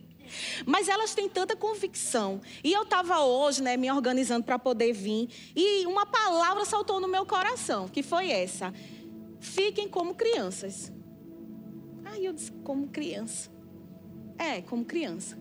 Mas 0.64 0.88
elas 0.88 1.14
têm 1.14 1.28
tanta 1.28 1.54
convicção. 1.54 2.40
E 2.64 2.72
eu 2.72 2.82
estava 2.82 3.20
hoje, 3.20 3.62
né, 3.62 3.76
me 3.76 3.90
organizando 3.90 4.44
para 4.44 4.58
poder 4.58 4.92
vir, 4.92 5.28
e 5.54 5.86
uma 5.86 6.06
palavra 6.06 6.64
saltou 6.64 7.00
no 7.00 7.08
meu 7.08 7.26
coração, 7.26 7.88
que 7.88 8.02
foi 8.02 8.30
essa: 8.30 8.72
fiquem 9.40 9.88
como 9.88 10.14
crianças. 10.14 10.92
Aí 12.04 12.24
eu 12.24 12.32
disse, 12.32 12.52
como 12.64 12.88
criança. 12.88 13.50
É, 14.38 14.60
como 14.60 14.84
criança. 14.84 15.38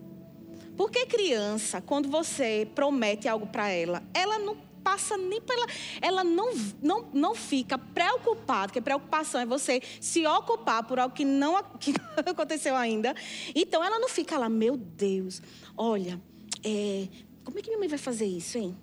Porque 0.78 1.06
criança, 1.06 1.82
quando 1.82 2.10
você 2.10 2.68
promete 2.74 3.28
algo 3.28 3.46
para 3.46 3.70
ela, 3.70 4.04
ela 4.14 4.40
não 4.40 4.56
passa 4.84 5.18
nem 5.18 5.42
pela. 5.42 5.66
Ela 6.02 6.24
não, 6.24 6.54
não, 6.82 7.10
não 7.14 7.36
fica 7.36 7.78
preocupada, 7.78 8.68
porque 8.68 8.82
preocupação 8.82 9.42
é 9.42 9.46
você 9.46 9.82
se 10.00 10.26
ocupar 10.26 10.84
por 10.84 11.00
algo 11.00 11.16
que 11.16 11.26
não, 11.26 11.62
que 11.80 11.94
não 11.94 12.32
aconteceu 12.32 12.76
ainda. 12.76 13.16
Então 13.56 13.84
ela 13.84 14.00
não 14.00 14.10
fica 14.10 14.38
lá, 14.38 14.50
meu 14.50 14.78
Deus, 14.78 15.42
olha, 15.78 16.22
é, 16.64 17.08
como 17.44 17.60
é 17.60 17.62
que 17.62 17.70
minha 17.70 17.80
mãe 17.80 17.88
vai 17.88 17.98
fazer 17.98 18.26
isso, 18.26 18.58
hein? 18.58 18.78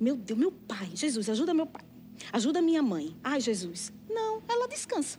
Meu 0.00 0.16
Deus, 0.16 0.38
meu 0.38 0.52
pai, 0.52 0.90
Jesus, 0.94 1.28
ajuda 1.28 1.52
meu 1.52 1.66
pai, 1.66 1.84
ajuda 2.32 2.62
minha 2.62 2.82
mãe. 2.82 3.16
Ai, 3.22 3.40
Jesus. 3.40 3.92
Não, 4.08 4.42
ela 4.48 4.68
descansa. 4.68 5.18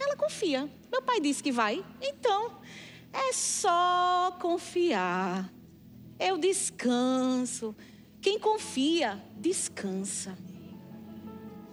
Ela 0.00 0.16
confia. 0.16 0.68
Meu 0.90 1.02
pai 1.02 1.20
disse 1.20 1.42
que 1.42 1.52
vai, 1.52 1.84
então 2.00 2.58
é 3.12 3.32
só 3.32 4.36
confiar. 4.40 5.52
Eu 6.18 6.38
descanso. 6.38 7.74
Quem 8.24 8.38
confia, 8.38 9.22
descansa. 9.36 10.34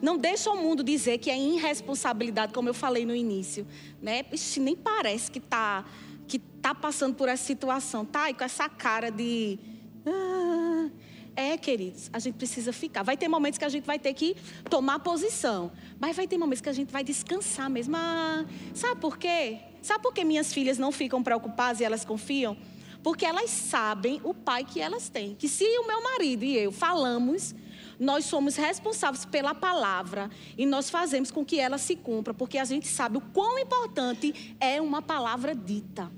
Não 0.02 0.18
deixa 0.18 0.52
o 0.52 0.58
mundo 0.58 0.84
dizer 0.84 1.18
que 1.18 1.30
é 1.30 1.40
irresponsabilidade, 1.40 2.52
como 2.52 2.68
eu 2.68 2.74
falei 2.74 3.06
no 3.06 3.16
início. 3.16 3.66
Né? 4.02 4.26
Ixi, 4.34 4.60
nem 4.60 4.76
parece 4.76 5.32
que 5.32 5.40
está 5.40 5.86
que 6.28 6.40
tá 6.40 6.76
passando 6.76 7.16
por 7.16 7.30
essa 7.30 7.46
situação. 7.46 8.04
Tá 8.04 8.24
aí 8.24 8.34
com 8.34 8.44
essa 8.44 8.68
cara 8.68 9.10
de. 9.10 9.60
Ah, 10.06 10.90
é, 11.38 11.58
queridos, 11.58 12.10
a 12.12 12.20
gente 12.20 12.36
precisa 12.36 12.74
ficar. 12.74 13.02
Vai 13.04 13.16
ter 13.16 13.30
momentos 13.30 13.58
que 13.58 13.64
a 13.64 13.70
gente 13.70 13.86
vai 13.86 13.98
ter 13.98 14.14
que 14.14 14.36
tomar 14.70 15.00
posição. 15.00 15.72
Mas 16.02 16.18
vai 16.18 16.28
ter 16.28 16.38
momentos 16.38 16.60
que 16.60 16.68
a 16.68 16.74
gente 16.74 16.92
vai 16.92 17.02
descansar 17.02 17.70
mesmo. 17.70 17.96
Ah, 17.96 18.46
sabe 18.74 19.00
por 19.00 19.18
quê? 19.18 19.60
Sabe 19.82 20.04
por 20.04 20.14
que 20.14 20.26
minhas 20.26 20.52
filhas 20.52 20.78
não 20.78 20.92
ficam 20.92 21.24
preocupadas 21.24 21.80
e 21.80 21.86
elas 21.86 22.04
confiam? 22.04 22.58
Porque 23.04 23.26
elas 23.26 23.50
sabem 23.50 24.22
o 24.24 24.34
pai 24.34 24.64
que 24.64 24.80
elas 24.80 25.10
têm. 25.10 25.36
Que 25.36 25.50
se 25.50 25.64
o 25.80 25.88
meu 25.88 26.04
marido 26.04 26.44
e 26.44 26.58
eu 26.58 26.72
falamos, 26.72 27.56
nós 28.00 28.26
somos 28.26 28.56
responsáveis 28.56 29.26
pela 29.26 29.56
palavra 29.56 30.30
e 30.58 30.66
nós 30.66 30.90
fazemos 30.90 31.32
com 31.32 31.44
que 31.44 31.60
ela 31.60 31.78
se 31.78 31.96
cumpra, 31.96 32.34
porque 32.34 32.58
a 32.58 32.66
gente 32.66 32.88
sabe 32.88 33.18
o 33.18 33.22
quão 33.22 33.60
importante 33.60 34.56
é 34.60 34.82
uma 34.82 35.02
palavra 35.02 35.56
dita. 35.56 36.12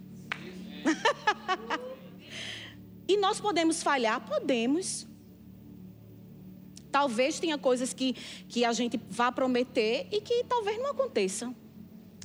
e 3.07 3.17
nós 3.17 3.39
podemos 3.39 3.81
falhar? 3.81 4.25
Podemos. 4.25 5.07
Talvez 6.91 7.39
tenha 7.39 7.57
coisas 7.57 7.93
que, 7.93 8.13
que 8.47 8.63
a 8.63 8.71
gente 8.71 8.99
vá 9.09 9.31
prometer 9.31 10.07
e 10.11 10.21
que 10.21 10.43
talvez 10.43 10.77
não 10.77 10.91
aconteçam, 10.91 11.55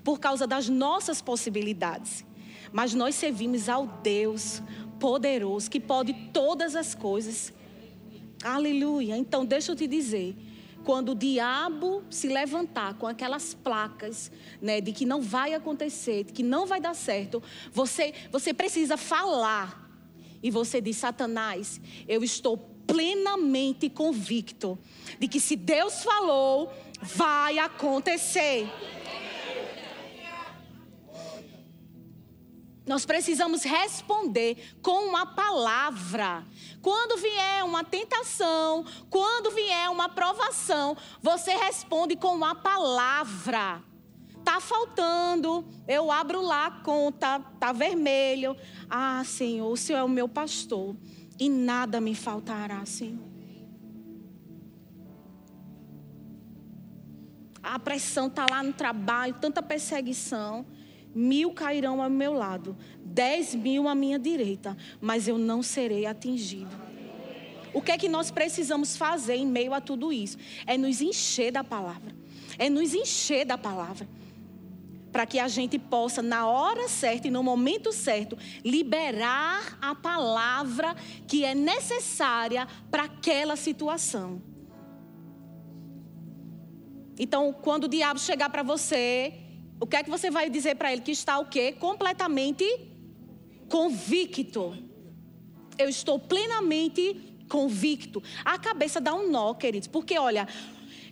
por 0.04 0.20
causa 0.20 0.46
das 0.46 0.68
nossas 0.68 1.22
possibilidades 1.22 2.27
mas 2.72 2.94
nós 2.94 3.14
servimos 3.14 3.68
ao 3.68 3.86
Deus 3.86 4.62
poderoso 4.98 5.70
que 5.70 5.80
pode 5.80 6.12
todas 6.32 6.74
as 6.74 6.94
coisas. 6.94 7.52
Aleluia. 8.42 9.16
Então, 9.16 9.44
deixa 9.44 9.72
eu 9.72 9.76
te 9.76 9.86
dizer. 9.86 10.36
Quando 10.84 11.12
o 11.12 11.14
diabo 11.14 12.02
se 12.08 12.28
levantar 12.28 12.94
com 12.94 13.06
aquelas 13.06 13.52
placas, 13.52 14.30
né, 14.62 14.80
de 14.80 14.92
que 14.92 15.04
não 15.04 15.20
vai 15.20 15.52
acontecer, 15.52 16.24
de 16.24 16.32
que 16.32 16.42
não 16.42 16.64
vai 16.64 16.80
dar 16.80 16.94
certo, 16.94 17.42
você, 17.72 18.14
você 18.30 18.54
precisa 18.54 18.96
falar. 18.96 19.86
E 20.42 20.50
você 20.50 20.80
diz: 20.80 20.96
Satanás, 20.96 21.80
eu 22.06 22.22
estou 22.24 22.56
plenamente 22.86 23.90
convicto 23.90 24.78
de 25.18 25.28
que 25.28 25.38
se 25.38 25.56
Deus 25.56 26.02
falou, 26.02 26.72
vai 27.02 27.58
acontecer. 27.58 28.66
Nós 32.88 33.04
precisamos 33.04 33.62
responder 33.62 34.74
com 34.82 35.08
uma 35.08 35.26
palavra. 35.26 36.42
Quando 36.80 37.20
vier 37.20 37.62
uma 37.64 37.84
tentação, 37.84 38.84
quando 39.10 39.50
vier 39.50 39.90
uma 39.90 40.08
provação, 40.08 40.96
você 41.22 41.52
responde 41.52 42.16
com 42.16 42.34
uma 42.34 42.54
palavra. 42.54 43.82
Tá 44.42 44.58
faltando, 44.58 45.66
eu 45.86 46.10
abro 46.10 46.40
lá 46.40 46.66
a 46.66 46.70
conta, 46.70 47.38
tá 47.60 47.72
vermelho. 47.72 48.56
Ah, 48.88 49.22
Senhor, 49.22 49.70
o 49.70 49.76
Senhor 49.76 49.98
é 49.98 50.04
o 50.04 50.08
meu 50.08 50.26
pastor 50.26 50.96
e 51.38 51.50
nada 51.50 52.00
me 52.00 52.14
faltará, 52.14 52.86
Senhor. 52.86 53.28
a 57.68 57.78
pressão 57.78 58.28
está 58.28 58.46
lá 58.50 58.62
no 58.62 58.72
trabalho, 58.72 59.34
tanta 59.34 59.62
perseguição. 59.62 60.64
Mil 61.14 61.52
cairão 61.52 62.02
ao 62.02 62.10
meu 62.10 62.32
lado, 62.32 62.76
dez 63.04 63.54
mil 63.54 63.88
à 63.88 63.94
minha 63.94 64.18
direita, 64.18 64.76
mas 65.00 65.26
eu 65.26 65.38
não 65.38 65.62
serei 65.62 66.06
atingido. 66.06 66.88
O 67.72 67.82
que 67.82 67.92
é 67.92 67.98
que 67.98 68.08
nós 68.08 68.30
precisamos 68.30 68.96
fazer 68.96 69.36
em 69.36 69.46
meio 69.46 69.74
a 69.74 69.80
tudo 69.80 70.12
isso? 70.12 70.36
É 70.66 70.76
nos 70.76 71.00
encher 71.00 71.52
da 71.52 71.62
palavra. 71.62 72.14
É 72.58 72.68
nos 72.68 72.94
encher 72.94 73.44
da 73.44 73.58
palavra. 73.58 74.08
Para 75.12 75.24
que 75.24 75.38
a 75.38 75.48
gente 75.48 75.78
possa, 75.78 76.20
na 76.20 76.46
hora 76.46 76.88
certa 76.88 77.28
e 77.28 77.30
no 77.30 77.42
momento 77.42 77.92
certo, 77.92 78.36
liberar 78.64 79.78
a 79.80 79.94
palavra 79.94 80.94
que 81.26 81.44
é 81.44 81.54
necessária 81.54 82.66
para 82.90 83.04
aquela 83.04 83.56
situação. 83.56 84.42
Então, 87.18 87.52
quando 87.52 87.84
o 87.84 87.88
diabo 87.88 88.20
chegar 88.20 88.48
para 88.48 88.62
você 88.62 89.34
o 89.80 89.86
que 89.86 89.96
é 89.96 90.02
que 90.02 90.10
você 90.10 90.30
vai 90.30 90.50
dizer 90.50 90.74
para 90.74 90.92
ele? 90.92 91.02
Que 91.02 91.12
está 91.12 91.38
o 91.38 91.46
quê? 91.46 91.72
Completamente 91.72 92.64
convicto. 93.68 94.76
Eu 95.78 95.88
estou 95.88 96.18
plenamente 96.18 97.44
convicto. 97.48 98.22
A 98.44 98.58
cabeça 98.58 99.00
dá 99.00 99.14
um 99.14 99.30
nó, 99.30 99.54
queridos. 99.54 99.86
Porque, 99.86 100.18
olha, 100.18 100.48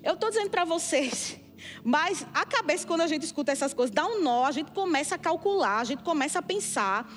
eu 0.03 0.15
estou 0.15 0.31
dizendo 0.31 0.51
para 0.51 0.65
vocês, 0.65 1.39
mas 1.85 2.27
a 2.35 2.45
cabeça, 2.45 2.87
quando 2.87 3.03
a 3.03 3.07
gente 3.07 3.25
escuta 3.25 3.53
essas 3.53 3.73
coisas, 3.73 3.95
dá 3.95 4.07
um 4.07 4.23
nó, 4.23 4.45
a 4.45 4.53
gente 4.53 4.73
começa 4.73 5.15
a 5.15 5.19
calcular, 5.19 5.79
a 5.79 5.85
gente 5.85 6.03
começa 6.03 6.41
a 6.41 6.43
pensar. 6.43 7.09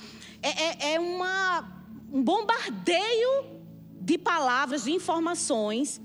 É, 0.42 0.50
é, 0.50 0.94
é 0.94 1.00
uma, 1.00 1.84
um 2.14 2.22
bombardeio 2.22 3.60
de 4.00 4.18
palavras, 4.18 4.84
de 4.84 4.92
informações, 4.92 6.00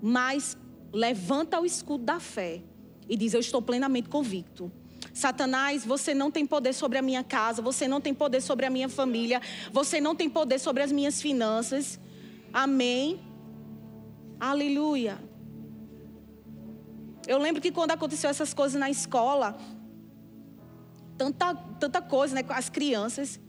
mas 0.00 0.56
levanta 0.92 1.60
o 1.60 1.66
escudo 1.66 2.04
da 2.04 2.20
fé 2.20 2.62
e 3.08 3.16
diz: 3.16 3.34
Eu 3.34 3.40
estou 3.40 3.62
plenamente 3.62 4.08
convicto. 4.08 4.70
Satanás, 5.12 5.84
você 5.84 6.12
não 6.12 6.30
tem 6.30 6.44
poder 6.44 6.72
sobre 6.74 6.98
a 6.98 7.02
minha 7.02 7.24
casa, 7.24 7.62
você 7.62 7.88
não 7.88 8.00
tem 8.00 8.12
poder 8.12 8.40
sobre 8.42 8.66
a 8.66 8.70
minha 8.70 8.88
família, 8.88 9.40
você 9.72 10.00
não 10.00 10.14
tem 10.14 10.28
poder 10.28 10.58
sobre 10.58 10.82
as 10.82 10.92
minhas 10.92 11.22
finanças. 11.22 11.98
Amém. 12.52 13.20
Aleluia. 14.38 15.18
Eu 17.26 17.38
lembro 17.38 17.62
que 17.62 17.72
quando 17.72 17.92
aconteceu 17.92 18.28
essas 18.28 18.52
coisas 18.52 18.78
na 18.78 18.90
escola, 18.90 19.58
tanta, 21.16 21.54
tanta 21.80 22.02
coisa, 22.02 22.34
né, 22.34 22.42
com 22.42 22.52
as 22.52 22.68
crianças, 22.68 23.40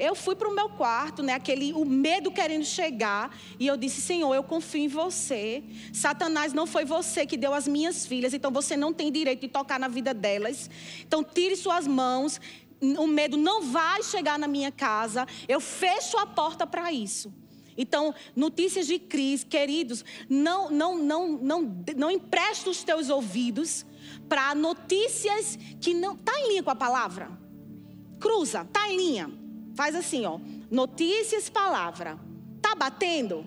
eu 0.00 0.14
fui 0.14 0.34
para 0.34 0.48
o 0.48 0.54
meu 0.54 0.70
quarto, 0.70 1.22
né? 1.22 1.34
Aquele, 1.34 1.74
o 1.74 1.84
medo 1.84 2.30
querendo 2.30 2.64
chegar. 2.64 3.36
E 3.58 3.66
eu 3.66 3.76
disse: 3.76 4.00
Senhor, 4.00 4.34
eu 4.34 4.42
confio 4.42 4.80
em 4.80 4.88
você. 4.88 5.62
Satanás 5.92 6.54
não 6.54 6.66
foi 6.66 6.86
você 6.86 7.26
que 7.26 7.36
deu 7.36 7.52
as 7.52 7.68
minhas 7.68 8.06
filhas, 8.06 8.32
então 8.32 8.50
você 8.50 8.78
não 8.78 8.94
tem 8.94 9.12
direito 9.12 9.42
de 9.42 9.48
tocar 9.48 9.78
na 9.78 9.88
vida 9.88 10.14
delas. 10.14 10.70
Então 11.06 11.22
tire 11.22 11.54
suas 11.54 11.86
mãos. 11.86 12.40
O 12.80 13.06
medo 13.06 13.36
não 13.36 13.60
vai 13.60 14.02
chegar 14.02 14.38
na 14.38 14.48
minha 14.48 14.72
casa. 14.72 15.26
Eu 15.46 15.60
fecho 15.60 16.16
a 16.16 16.26
porta 16.26 16.66
para 16.66 16.90
isso. 16.90 17.30
Então, 17.76 18.14
notícias 18.34 18.86
de 18.86 18.98
crise, 18.98 19.44
queridos, 19.44 20.02
não, 20.28 20.70
não, 20.70 20.98
não, 20.98 21.28
não, 21.28 21.84
não 21.94 22.10
empresta 22.10 22.70
os 22.70 22.82
teus 22.82 23.10
ouvidos 23.10 23.84
para 24.28 24.54
notícias 24.54 25.58
que 25.78 25.92
não 25.92 26.16
tá 26.16 26.32
em 26.40 26.48
linha 26.48 26.62
com 26.62 26.70
a 26.70 26.74
palavra. 26.74 27.30
Cruza, 28.18 28.64
tá 28.64 28.88
em 28.88 28.96
linha. 28.96 29.39
Faz 29.80 29.94
assim, 29.94 30.26
ó. 30.26 30.38
Notícias, 30.70 31.48
palavra. 31.48 32.18
Tá 32.60 32.74
batendo? 32.74 33.46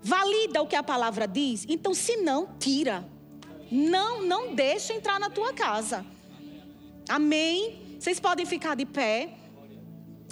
Valida 0.00 0.62
o 0.62 0.66
que 0.68 0.76
a 0.76 0.82
palavra 0.82 1.26
diz? 1.26 1.66
Então, 1.68 1.92
se 1.92 2.18
não, 2.18 2.46
tira. 2.56 3.04
Não, 3.68 4.24
não 4.24 4.54
deixa 4.54 4.94
entrar 4.94 5.18
na 5.18 5.28
tua 5.28 5.52
casa. 5.52 6.06
Amém? 7.08 7.96
Vocês 7.98 8.20
podem 8.20 8.46
ficar 8.46 8.76
de 8.76 8.86
pé. 8.86 9.30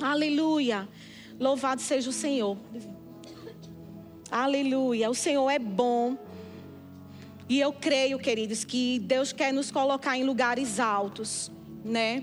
Aleluia. 0.00 0.88
Louvado 1.36 1.82
seja 1.82 2.10
o 2.10 2.12
Senhor. 2.12 2.56
Aleluia. 4.30 5.10
O 5.10 5.16
Senhor 5.16 5.50
é 5.50 5.58
bom. 5.58 6.16
E 7.48 7.58
eu 7.58 7.72
creio, 7.72 8.20
queridos, 8.20 8.62
que 8.62 9.00
Deus 9.00 9.32
quer 9.32 9.52
nos 9.52 9.72
colocar 9.72 10.16
em 10.16 10.22
lugares 10.22 10.78
altos, 10.78 11.50
né? 11.84 12.22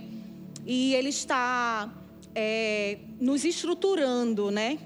E 0.65 0.93
Ele 0.95 1.09
está 1.09 1.91
é, 2.39 2.99
nos 3.19 3.43
estruturando, 3.43 4.51
né? 4.51 4.77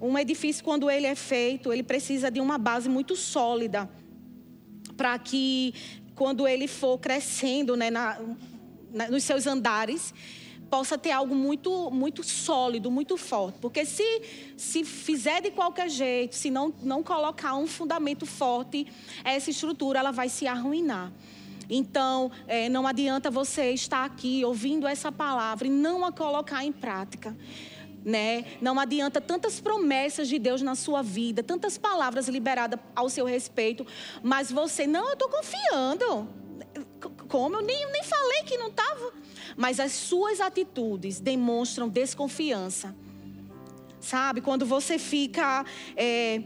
Um 0.00 0.16
edifício, 0.18 0.64
quando 0.64 0.90
ele 0.90 1.06
é 1.06 1.14
feito, 1.14 1.70
ele 1.70 1.82
precisa 1.82 2.30
de 2.30 2.40
uma 2.40 2.56
base 2.56 2.88
muito 2.88 3.14
sólida 3.14 3.88
para 4.96 5.18
que, 5.18 5.74
quando 6.14 6.48
ele 6.48 6.66
for 6.66 6.96
crescendo 6.96 7.76
né, 7.76 7.90
na, 7.90 8.18
na, 8.90 9.08
nos 9.08 9.24
seus 9.24 9.46
andares, 9.46 10.14
possa 10.70 10.96
ter 10.96 11.10
algo 11.10 11.34
muito, 11.34 11.90
muito 11.90 12.22
sólido, 12.24 12.90
muito 12.90 13.18
forte. 13.18 13.58
Porque 13.58 13.84
se, 13.84 14.22
se 14.56 14.84
fizer 14.84 15.42
de 15.42 15.50
qualquer 15.50 15.90
jeito, 15.90 16.34
se 16.34 16.50
não, 16.50 16.72
não 16.82 17.02
colocar 17.02 17.56
um 17.56 17.66
fundamento 17.66 18.24
forte, 18.24 18.86
essa 19.22 19.50
estrutura 19.50 19.98
ela 19.98 20.10
vai 20.10 20.30
se 20.30 20.46
arruinar. 20.46 21.12
Então, 21.74 22.30
é, 22.46 22.68
não 22.68 22.86
adianta 22.86 23.30
você 23.30 23.70
estar 23.70 24.04
aqui 24.04 24.44
ouvindo 24.44 24.86
essa 24.86 25.10
palavra 25.10 25.66
e 25.66 25.70
não 25.70 26.04
a 26.04 26.12
colocar 26.12 26.62
em 26.62 26.70
prática. 26.70 27.34
Né? 28.04 28.44
Não 28.60 28.78
adianta 28.78 29.22
tantas 29.22 29.58
promessas 29.58 30.28
de 30.28 30.38
Deus 30.38 30.60
na 30.60 30.74
sua 30.74 31.00
vida, 31.00 31.42
tantas 31.42 31.78
palavras 31.78 32.28
liberadas 32.28 32.78
ao 32.94 33.08
seu 33.08 33.24
respeito, 33.24 33.86
mas 34.22 34.52
você, 34.52 34.86
não, 34.86 35.06
eu 35.06 35.12
estou 35.14 35.30
confiando. 35.30 36.28
Como? 37.28 37.56
Eu 37.56 37.62
nem, 37.62 37.90
nem 37.90 38.02
falei 38.04 38.42
que 38.42 38.58
não 38.58 38.68
estava. 38.68 39.10
Mas 39.56 39.80
as 39.80 39.92
suas 39.92 40.42
atitudes 40.42 41.20
demonstram 41.20 41.88
desconfiança. 41.88 42.94
Sabe? 43.98 44.42
Quando 44.42 44.66
você 44.66 44.98
fica 44.98 45.64
é, 45.96 46.42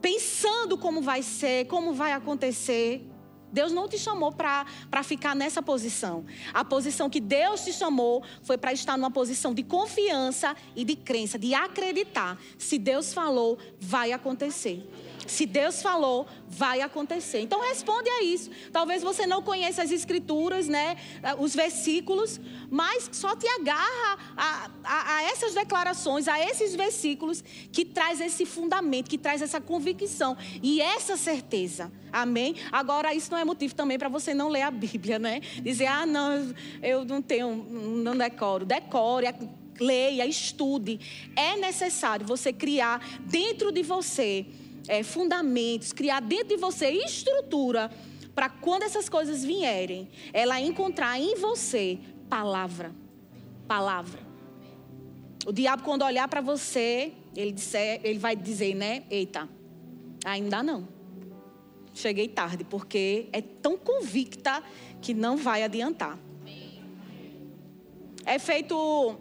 pensando 0.00 0.78
como 0.78 1.02
vai 1.02 1.22
ser, 1.22 1.66
como 1.66 1.92
vai 1.92 2.12
acontecer. 2.12 3.10
Deus 3.54 3.72
não 3.72 3.88
te 3.88 3.96
chamou 3.96 4.32
para 4.32 5.02
ficar 5.04 5.34
nessa 5.36 5.62
posição. 5.62 6.24
A 6.52 6.64
posição 6.64 7.08
que 7.08 7.20
Deus 7.20 7.64
te 7.64 7.72
chamou 7.72 8.22
foi 8.42 8.58
para 8.58 8.72
estar 8.72 8.98
numa 8.98 9.12
posição 9.12 9.54
de 9.54 9.62
confiança 9.62 10.56
e 10.74 10.84
de 10.84 10.96
crença, 10.96 11.38
de 11.38 11.54
acreditar. 11.54 12.36
Se 12.58 12.78
Deus 12.78 13.14
falou, 13.14 13.56
vai 13.80 14.10
acontecer. 14.10 14.84
Se 15.26 15.46
Deus 15.46 15.82
falou, 15.82 16.26
vai 16.48 16.80
acontecer. 16.80 17.40
Então 17.40 17.60
responde 17.60 18.08
a 18.08 18.22
isso. 18.22 18.50
Talvez 18.72 19.02
você 19.02 19.26
não 19.26 19.42
conheça 19.42 19.82
as 19.82 19.90
escrituras, 19.90 20.68
né? 20.68 20.96
Os 21.38 21.54
versículos, 21.54 22.40
mas 22.70 23.08
só 23.12 23.34
te 23.34 23.46
agarra 23.48 24.18
a, 24.36 24.70
a, 24.84 25.16
a, 25.16 25.22
essas 25.24 25.54
declarações, 25.54 26.28
a 26.28 26.38
esses 26.40 26.74
versículos 26.74 27.42
que 27.72 27.84
traz 27.84 28.20
esse 28.20 28.44
fundamento, 28.44 29.08
que 29.08 29.18
traz 29.18 29.42
essa 29.42 29.60
convicção 29.60 30.36
e 30.62 30.80
essa 30.80 31.16
certeza. 31.16 31.90
Amém? 32.12 32.54
Agora, 32.70 33.12
isso 33.12 33.30
não 33.30 33.38
é 33.38 33.44
motivo 33.44 33.74
também 33.74 33.98
para 33.98 34.08
você 34.08 34.32
não 34.34 34.48
ler 34.48 34.62
a 34.62 34.70
Bíblia, 34.70 35.18
né? 35.18 35.40
Dizer, 35.62 35.86
ah, 35.86 36.06
não, 36.06 36.54
eu 36.82 37.04
não 37.04 37.20
tenho, 37.20 37.56
não 37.56 38.16
decoro. 38.16 38.64
Decore, 38.64 39.26
leia, 39.80 40.26
estude. 40.26 41.00
É 41.34 41.56
necessário 41.56 42.26
você 42.26 42.52
criar 42.52 43.04
dentro 43.20 43.72
de 43.72 43.82
você 43.82 44.46
é, 44.88 45.02
fundamentos, 45.02 45.92
criar 45.92 46.20
dentro 46.20 46.48
de 46.48 46.56
você 46.56 46.90
estrutura 46.90 47.90
para 48.34 48.48
quando 48.48 48.82
essas 48.82 49.08
coisas 49.08 49.44
vierem, 49.44 50.08
ela 50.32 50.60
encontrar 50.60 51.20
em 51.20 51.36
você 51.36 51.98
palavra. 52.28 52.92
Palavra. 53.66 54.20
O 55.46 55.52
diabo, 55.52 55.82
quando 55.82 56.02
olhar 56.02 56.26
para 56.26 56.40
você, 56.40 57.12
ele, 57.36 57.52
disser, 57.52 58.00
ele 58.02 58.18
vai 58.18 58.34
dizer, 58.34 58.74
né? 58.74 59.04
Eita, 59.10 59.48
ainda 60.24 60.62
não. 60.62 60.88
Cheguei 61.94 62.26
tarde, 62.28 62.64
porque 62.64 63.28
é 63.32 63.40
tão 63.40 63.76
convicta 63.76 64.62
que 65.00 65.14
não 65.14 65.36
vai 65.36 65.62
adiantar. 65.62 66.18
É 68.26 68.38
feito 68.38 69.16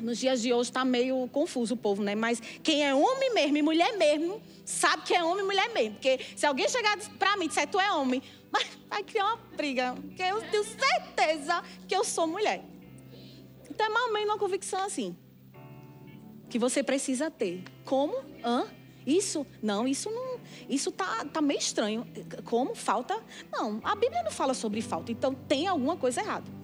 nos 0.00 0.18
dias 0.18 0.42
de 0.42 0.52
hoje 0.52 0.70
está 0.70 0.84
meio 0.84 1.28
confuso 1.28 1.74
o 1.74 1.76
povo, 1.76 2.02
né? 2.02 2.14
Mas 2.14 2.40
quem 2.62 2.84
é 2.84 2.94
homem 2.94 3.32
mesmo 3.32 3.56
e 3.56 3.62
mulher 3.62 3.96
mesmo, 3.96 4.40
sabe 4.64 5.02
que 5.04 5.14
é 5.14 5.22
homem 5.22 5.44
e 5.44 5.46
mulher 5.46 5.72
mesmo. 5.72 5.92
Porque 5.94 6.18
se 6.36 6.46
alguém 6.46 6.68
chegar 6.68 6.98
para 7.18 7.36
mim 7.36 7.46
e 7.46 7.48
disser, 7.48 7.68
tu 7.68 7.78
é 7.78 7.92
homem, 7.92 8.22
mas 8.50 8.66
vai 8.88 9.02
criar 9.02 9.26
uma 9.26 9.36
briga. 9.56 9.94
Porque 9.94 10.22
eu 10.22 10.40
tenho 10.50 10.64
certeza 10.64 11.62
que 11.86 11.94
eu 11.94 12.04
sou 12.04 12.26
mulher. 12.26 12.62
Então 13.70 13.86
é 13.86 13.88
mais 13.88 14.06
ou 14.06 14.12
menos 14.12 14.28
uma 14.28 14.38
convicção 14.38 14.82
assim. 14.84 15.16
Que 16.48 16.58
você 16.58 16.82
precisa 16.82 17.30
ter. 17.30 17.62
Como? 17.84 18.16
Hã? 18.44 18.66
Isso? 19.06 19.46
Não, 19.62 19.86
isso 19.86 20.10
não. 20.10 20.40
Isso 20.68 20.90
tá, 20.90 21.24
tá 21.26 21.40
meio 21.40 21.58
estranho. 21.58 22.06
Como? 22.44 22.74
Falta? 22.74 23.20
Não, 23.52 23.80
a 23.84 23.94
Bíblia 23.94 24.22
não 24.22 24.30
fala 24.30 24.54
sobre 24.54 24.80
falta. 24.80 25.12
Então 25.12 25.34
tem 25.34 25.66
alguma 25.66 25.96
coisa 25.96 26.20
errada. 26.20 26.63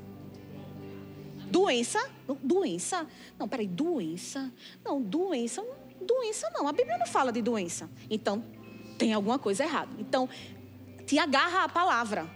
Doença? 1.51 2.11
Doença? 2.42 3.07
Não, 3.38 3.48
peraí, 3.48 3.66
doença? 3.66 4.53
Não, 4.84 5.03
doença, 5.03 5.64
doença 6.01 6.51
não. 6.55 6.68
A 6.68 6.72
Bíblia 6.72 6.96
não 6.96 7.07
fala 7.07 7.32
de 7.32 7.42
doença. 7.42 7.90
Então, 8.09 8.44
tem 8.96 9.12
alguma 9.12 9.38
coisa 9.38 9.64
errada. 9.64 9.90
Então, 9.98 10.28
te 11.07 11.18
agarra 11.18 11.64
à 11.64 11.68
palavra. 11.68 12.28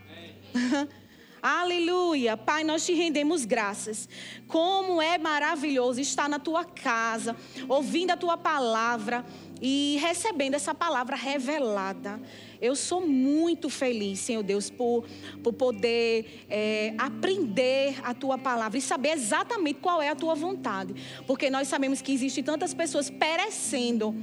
Aleluia. 1.40 2.38
Pai, 2.38 2.64
nós 2.64 2.86
te 2.86 2.94
rendemos 2.94 3.44
graças. 3.44 4.08
Como 4.48 5.02
é 5.02 5.18
maravilhoso 5.18 6.00
estar 6.00 6.26
na 6.26 6.38
tua 6.38 6.64
casa, 6.64 7.36
ouvindo 7.68 8.12
a 8.12 8.16
tua 8.16 8.38
palavra 8.38 9.24
e 9.60 9.98
recebendo 10.00 10.54
essa 10.54 10.74
palavra 10.74 11.14
revelada. 11.14 12.18
Eu 12.64 12.74
sou 12.74 13.06
muito 13.06 13.68
feliz, 13.68 14.20
Senhor 14.20 14.42
Deus, 14.42 14.70
por, 14.70 15.04
por 15.42 15.52
poder 15.52 16.46
é, 16.48 16.94
aprender 16.96 18.00
a 18.02 18.14
tua 18.14 18.38
palavra 18.38 18.78
e 18.78 18.80
saber 18.80 19.10
exatamente 19.10 19.80
qual 19.80 20.00
é 20.00 20.08
a 20.08 20.14
tua 20.16 20.34
vontade. 20.34 20.94
Porque 21.26 21.50
nós 21.50 21.68
sabemos 21.68 22.00
que 22.00 22.10
existem 22.10 22.42
tantas 22.42 22.72
pessoas 22.72 23.10
perecendo 23.10 24.14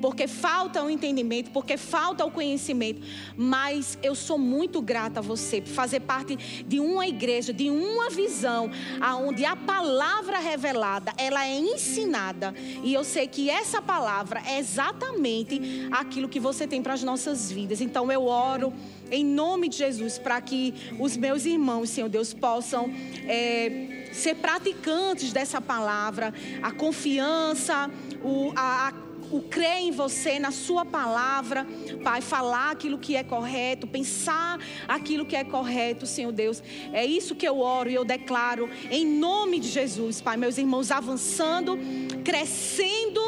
porque 0.00 0.26
falta 0.26 0.82
o 0.82 0.90
entendimento, 0.90 1.50
porque 1.50 1.76
falta 1.76 2.24
o 2.24 2.30
conhecimento. 2.30 3.00
Mas 3.36 3.98
eu 4.02 4.14
sou 4.14 4.38
muito 4.38 4.80
grata 4.80 5.20
a 5.20 5.22
você 5.22 5.60
por 5.60 5.70
fazer 5.70 6.00
parte 6.00 6.36
de 6.66 6.80
uma 6.80 7.06
igreja, 7.06 7.52
de 7.52 7.70
uma 7.70 8.10
visão, 8.10 8.70
aonde 9.00 9.44
a 9.44 9.56
palavra 9.56 10.38
revelada, 10.38 11.12
ela 11.16 11.46
é 11.46 11.56
ensinada. 11.56 12.54
E 12.82 12.92
eu 12.92 13.04
sei 13.04 13.26
que 13.26 13.50
essa 13.50 13.80
palavra 13.80 14.42
é 14.46 14.58
exatamente 14.58 15.60
aquilo 15.90 16.28
que 16.28 16.40
você 16.40 16.66
tem 16.66 16.82
para 16.82 16.94
as 16.94 17.02
nossas 17.02 17.50
vidas. 17.50 17.80
Então 17.80 18.10
eu 18.10 18.24
oro 18.26 18.72
em 19.10 19.24
nome 19.24 19.68
de 19.68 19.76
Jesus 19.76 20.18
para 20.18 20.40
que 20.40 20.74
os 20.98 21.16
meus 21.16 21.44
irmãos, 21.44 21.90
Senhor 21.90 22.08
Deus, 22.08 22.34
possam 22.34 22.90
é, 23.26 24.08
ser 24.12 24.36
praticantes 24.36 25.32
dessa 25.32 25.60
palavra, 25.60 26.32
a 26.62 26.72
confiança, 26.72 27.90
o, 28.22 28.52
a, 28.56 28.88
a 28.88 28.92
o 29.30 29.40
crer 29.40 29.78
em 29.78 29.90
você, 29.90 30.38
na 30.38 30.50
Sua 30.50 30.84
palavra, 30.84 31.66
Pai, 32.02 32.20
falar 32.20 32.70
aquilo 32.70 32.98
que 32.98 33.16
é 33.16 33.22
correto, 33.22 33.86
pensar 33.86 34.58
aquilo 34.86 35.26
que 35.26 35.36
é 35.36 35.44
correto, 35.44 36.06
Senhor 36.06 36.32
Deus. 36.32 36.62
É 36.92 37.04
isso 37.04 37.34
que 37.34 37.46
eu 37.46 37.60
oro 37.60 37.90
e 37.90 37.94
eu 37.94 38.04
declaro 38.04 38.68
em 38.90 39.06
nome 39.06 39.58
de 39.58 39.68
Jesus, 39.68 40.20
Pai. 40.20 40.36
Meus 40.36 40.58
irmãos 40.58 40.90
avançando, 40.90 41.78
crescendo, 42.24 43.20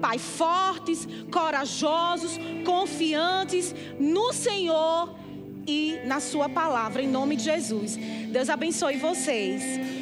Pai, 0.00 0.18
fortes, 0.18 1.06
corajosos, 1.30 2.38
confiantes 2.64 3.74
no 4.00 4.32
Senhor 4.32 5.14
e 5.66 5.98
na 6.04 6.18
Sua 6.18 6.48
palavra, 6.48 7.02
em 7.02 7.08
nome 7.08 7.36
de 7.36 7.44
Jesus. 7.44 7.96
Deus 8.30 8.48
abençoe 8.48 8.96
vocês. 8.96 10.01